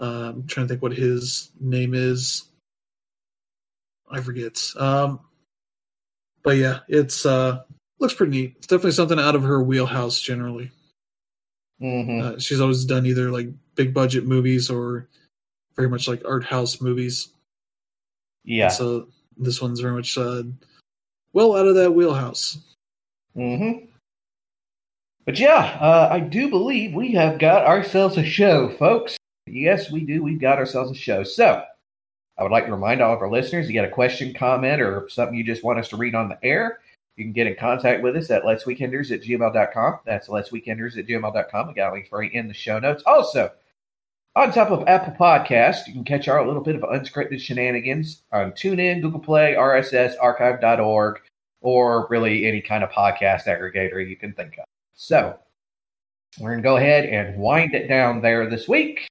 Uh, 0.00 0.32
I'm 0.34 0.46
trying 0.48 0.66
to 0.66 0.72
think 0.72 0.82
what 0.82 0.92
his 0.92 1.52
name 1.60 1.94
is. 1.94 2.44
I 4.10 4.20
forget. 4.20 4.60
Um, 4.76 5.20
but 6.42 6.56
yeah, 6.56 6.80
it's 6.88 7.24
uh, 7.24 7.62
looks 8.00 8.14
pretty 8.14 8.32
neat. 8.32 8.54
It's 8.56 8.66
definitely 8.66 8.92
something 8.92 9.20
out 9.20 9.36
of 9.36 9.44
her 9.44 9.62
wheelhouse. 9.62 10.20
Generally, 10.20 10.72
Mm-hmm. 11.80 12.20
uh, 12.20 12.38
she's 12.40 12.60
always 12.60 12.84
done 12.84 13.06
either 13.06 13.30
like 13.30 13.46
big 13.76 13.94
budget 13.94 14.26
movies 14.26 14.70
or 14.70 15.06
very 15.76 15.88
much 15.88 16.08
like 16.08 16.22
art 16.26 16.42
house 16.42 16.80
movies. 16.80 17.28
Yeah. 18.44 18.68
So 18.70 19.06
this 19.40 19.60
one's 19.60 19.80
very 19.80 19.94
much 19.94 20.16
uh, 20.16 20.42
well 21.32 21.56
out 21.56 21.66
of 21.66 21.74
that 21.76 21.94
wheelhouse. 21.94 22.58
Mm-hmm. 23.36 23.86
But 25.24 25.38
yeah, 25.38 25.78
uh, 25.80 26.08
I 26.10 26.20
do 26.20 26.48
believe 26.48 26.94
we 26.94 27.12
have 27.12 27.38
got 27.38 27.64
ourselves 27.64 28.16
a 28.16 28.24
show, 28.24 28.70
folks. 28.70 29.16
Yes, 29.46 29.90
we 29.90 30.04
do. 30.04 30.22
We've 30.22 30.40
got 30.40 30.58
ourselves 30.58 30.90
a 30.90 30.94
show. 30.94 31.22
So 31.22 31.62
I 32.38 32.42
would 32.42 32.52
like 32.52 32.66
to 32.66 32.72
remind 32.72 33.00
all 33.00 33.14
of 33.14 33.20
our 33.20 33.30
listeners, 33.30 33.68
you 33.68 33.74
got 33.74 33.84
a 33.84 33.90
question, 33.90 34.32
comment, 34.32 34.80
or 34.80 35.08
something 35.08 35.36
you 35.36 35.44
just 35.44 35.62
want 35.62 35.78
us 35.78 35.88
to 35.90 35.96
read 35.96 36.14
on 36.14 36.28
the 36.28 36.38
air, 36.42 36.78
you 37.16 37.24
can 37.24 37.32
get 37.32 37.46
in 37.46 37.54
contact 37.56 38.02
with 38.02 38.16
us 38.16 38.30
at 38.30 38.44
letsweekenders 38.44 39.12
at 39.12 39.22
gmail.com. 39.22 39.98
That's 40.06 40.28
letsweekenders 40.28 40.96
at 40.96 41.06
gmail.com. 41.06 41.68
We 41.68 41.74
got 41.74 41.92
links 41.92 42.08
for 42.08 42.22
in 42.22 42.48
the 42.48 42.54
show 42.54 42.78
notes. 42.78 43.02
Also, 43.04 43.52
on 44.36 44.52
top 44.52 44.70
of 44.70 44.86
Apple 44.86 45.14
Podcast, 45.18 45.86
you 45.86 45.92
can 45.92 46.04
catch 46.04 46.28
our 46.28 46.46
little 46.46 46.62
bit 46.62 46.76
of 46.76 46.82
unscripted 46.82 47.40
shenanigans 47.40 48.22
on 48.32 48.52
TuneIn, 48.52 49.02
Google 49.02 49.20
Play, 49.20 49.54
RSS, 49.58 50.14
archive.org, 50.20 51.20
or 51.60 52.06
really 52.08 52.46
any 52.46 52.60
kind 52.60 52.84
of 52.84 52.90
podcast 52.90 53.44
aggregator 53.44 54.06
you 54.08 54.16
can 54.16 54.32
think 54.32 54.58
of. 54.58 54.64
So, 54.94 55.36
we're 56.38 56.50
going 56.50 56.62
to 56.62 56.62
go 56.62 56.76
ahead 56.76 57.06
and 57.06 57.36
wind 57.38 57.74
it 57.74 57.88
down 57.88 58.20
there 58.20 58.48
this 58.48 58.68
week. 58.68 59.08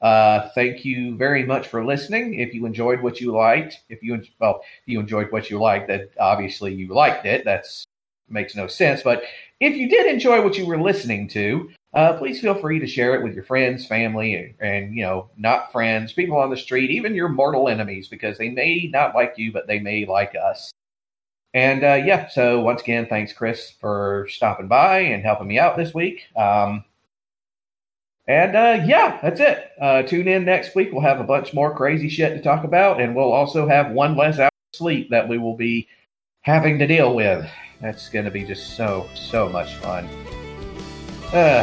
Uh, 0.00 0.48
thank 0.54 0.84
you 0.84 1.16
very 1.16 1.44
much 1.44 1.66
for 1.66 1.84
listening. 1.84 2.34
If 2.34 2.54
you 2.54 2.64
enjoyed 2.64 3.02
what 3.02 3.20
you 3.20 3.32
liked, 3.32 3.80
if 3.88 4.02
you 4.02 4.22
well, 4.38 4.62
if 4.62 4.86
you 4.86 5.00
enjoyed 5.00 5.30
what 5.30 5.50
you 5.50 5.60
liked, 5.60 5.88
that 5.88 6.10
obviously 6.18 6.72
you 6.72 6.94
liked 6.94 7.26
it. 7.26 7.44
That's 7.44 7.84
makes 8.28 8.54
no 8.54 8.66
sense. 8.66 9.02
But 9.02 9.24
if 9.58 9.76
you 9.76 9.88
did 9.88 10.06
enjoy 10.06 10.42
what 10.42 10.56
you 10.56 10.64
were 10.64 10.80
listening 10.80 11.28
to, 11.30 11.70
uh, 11.92 12.12
please 12.14 12.40
feel 12.40 12.54
free 12.54 12.78
to 12.78 12.86
share 12.86 13.14
it 13.14 13.22
with 13.22 13.34
your 13.34 13.42
friends, 13.42 13.86
family, 13.86 14.54
and, 14.60 14.94
you 14.94 15.02
know, 15.02 15.28
not 15.36 15.72
friends, 15.72 16.12
people 16.12 16.36
on 16.36 16.50
the 16.50 16.56
street, 16.56 16.90
even 16.90 17.14
your 17.14 17.28
mortal 17.28 17.68
enemies, 17.68 18.06
because 18.08 18.38
they 18.38 18.48
may 18.48 18.88
not 18.92 19.14
like 19.14 19.34
you, 19.36 19.52
but 19.52 19.66
they 19.66 19.80
may 19.80 20.06
like 20.06 20.34
us. 20.36 20.70
And 21.52 21.82
uh, 21.82 22.00
yeah, 22.04 22.28
so 22.28 22.60
once 22.60 22.80
again, 22.80 23.06
thanks, 23.06 23.32
Chris, 23.32 23.72
for 23.80 24.28
stopping 24.30 24.68
by 24.68 25.00
and 25.00 25.24
helping 25.24 25.48
me 25.48 25.58
out 25.58 25.76
this 25.76 25.92
week. 25.92 26.26
Um, 26.36 26.84
and 28.28 28.54
uh, 28.54 28.84
yeah, 28.86 29.18
that's 29.20 29.40
it. 29.40 29.72
Uh, 29.80 30.02
tune 30.02 30.28
in 30.28 30.44
next 30.44 30.76
week. 30.76 30.90
We'll 30.92 31.02
have 31.02 31.18
a 31.18 31.24
bunch 31.24 31.52
more 31.52 31.74
crazy 31.74 32.08
shit 32.08 32.36
to 32.36 32.42
talk 32.42 32.62
about, 32.62 33.00
and 33.00 33.16
we'll 33.16 33.32
also 33.32 33.66
have 33.66 33.90
one 33.90 34.16
less 34.16 34.38
hour 34.38 34.46
of 34.46 34.76
sleep 34.76 35.10
that 35.10 35.28
we 35.28 35.38
will 35.38 35.56
be 35.56 35.88
having 36.42 36.78
to 36.78 36.86
deal 36.86 37.16
with. 37.16 37.50
That's 37.80 38.08
going 38.08 38.26
to 38.26 38.30
be 38.30 38.44
just 38.44 38.76
so, 38.76 39.08
so 39.16 39.48
much 39.48 39.74
fun. 39.76 40.08
Uh, 41.32 41.62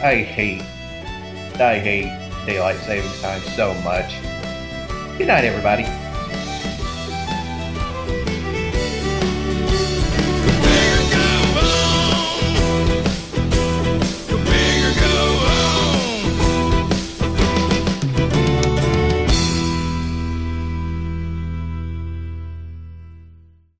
I 0.00 0.22
hate, 0.22 0.62
I 1.60 1.80
hate 1.80 2.06
daylight 2.46 2.76
savings 2.76 3.20
time 3.20 3.40
so 3.40 3.74
much. 3.82 4.14
Good 5.18 5.26
night, 5.26 5.44
everybody. 5.44 5.82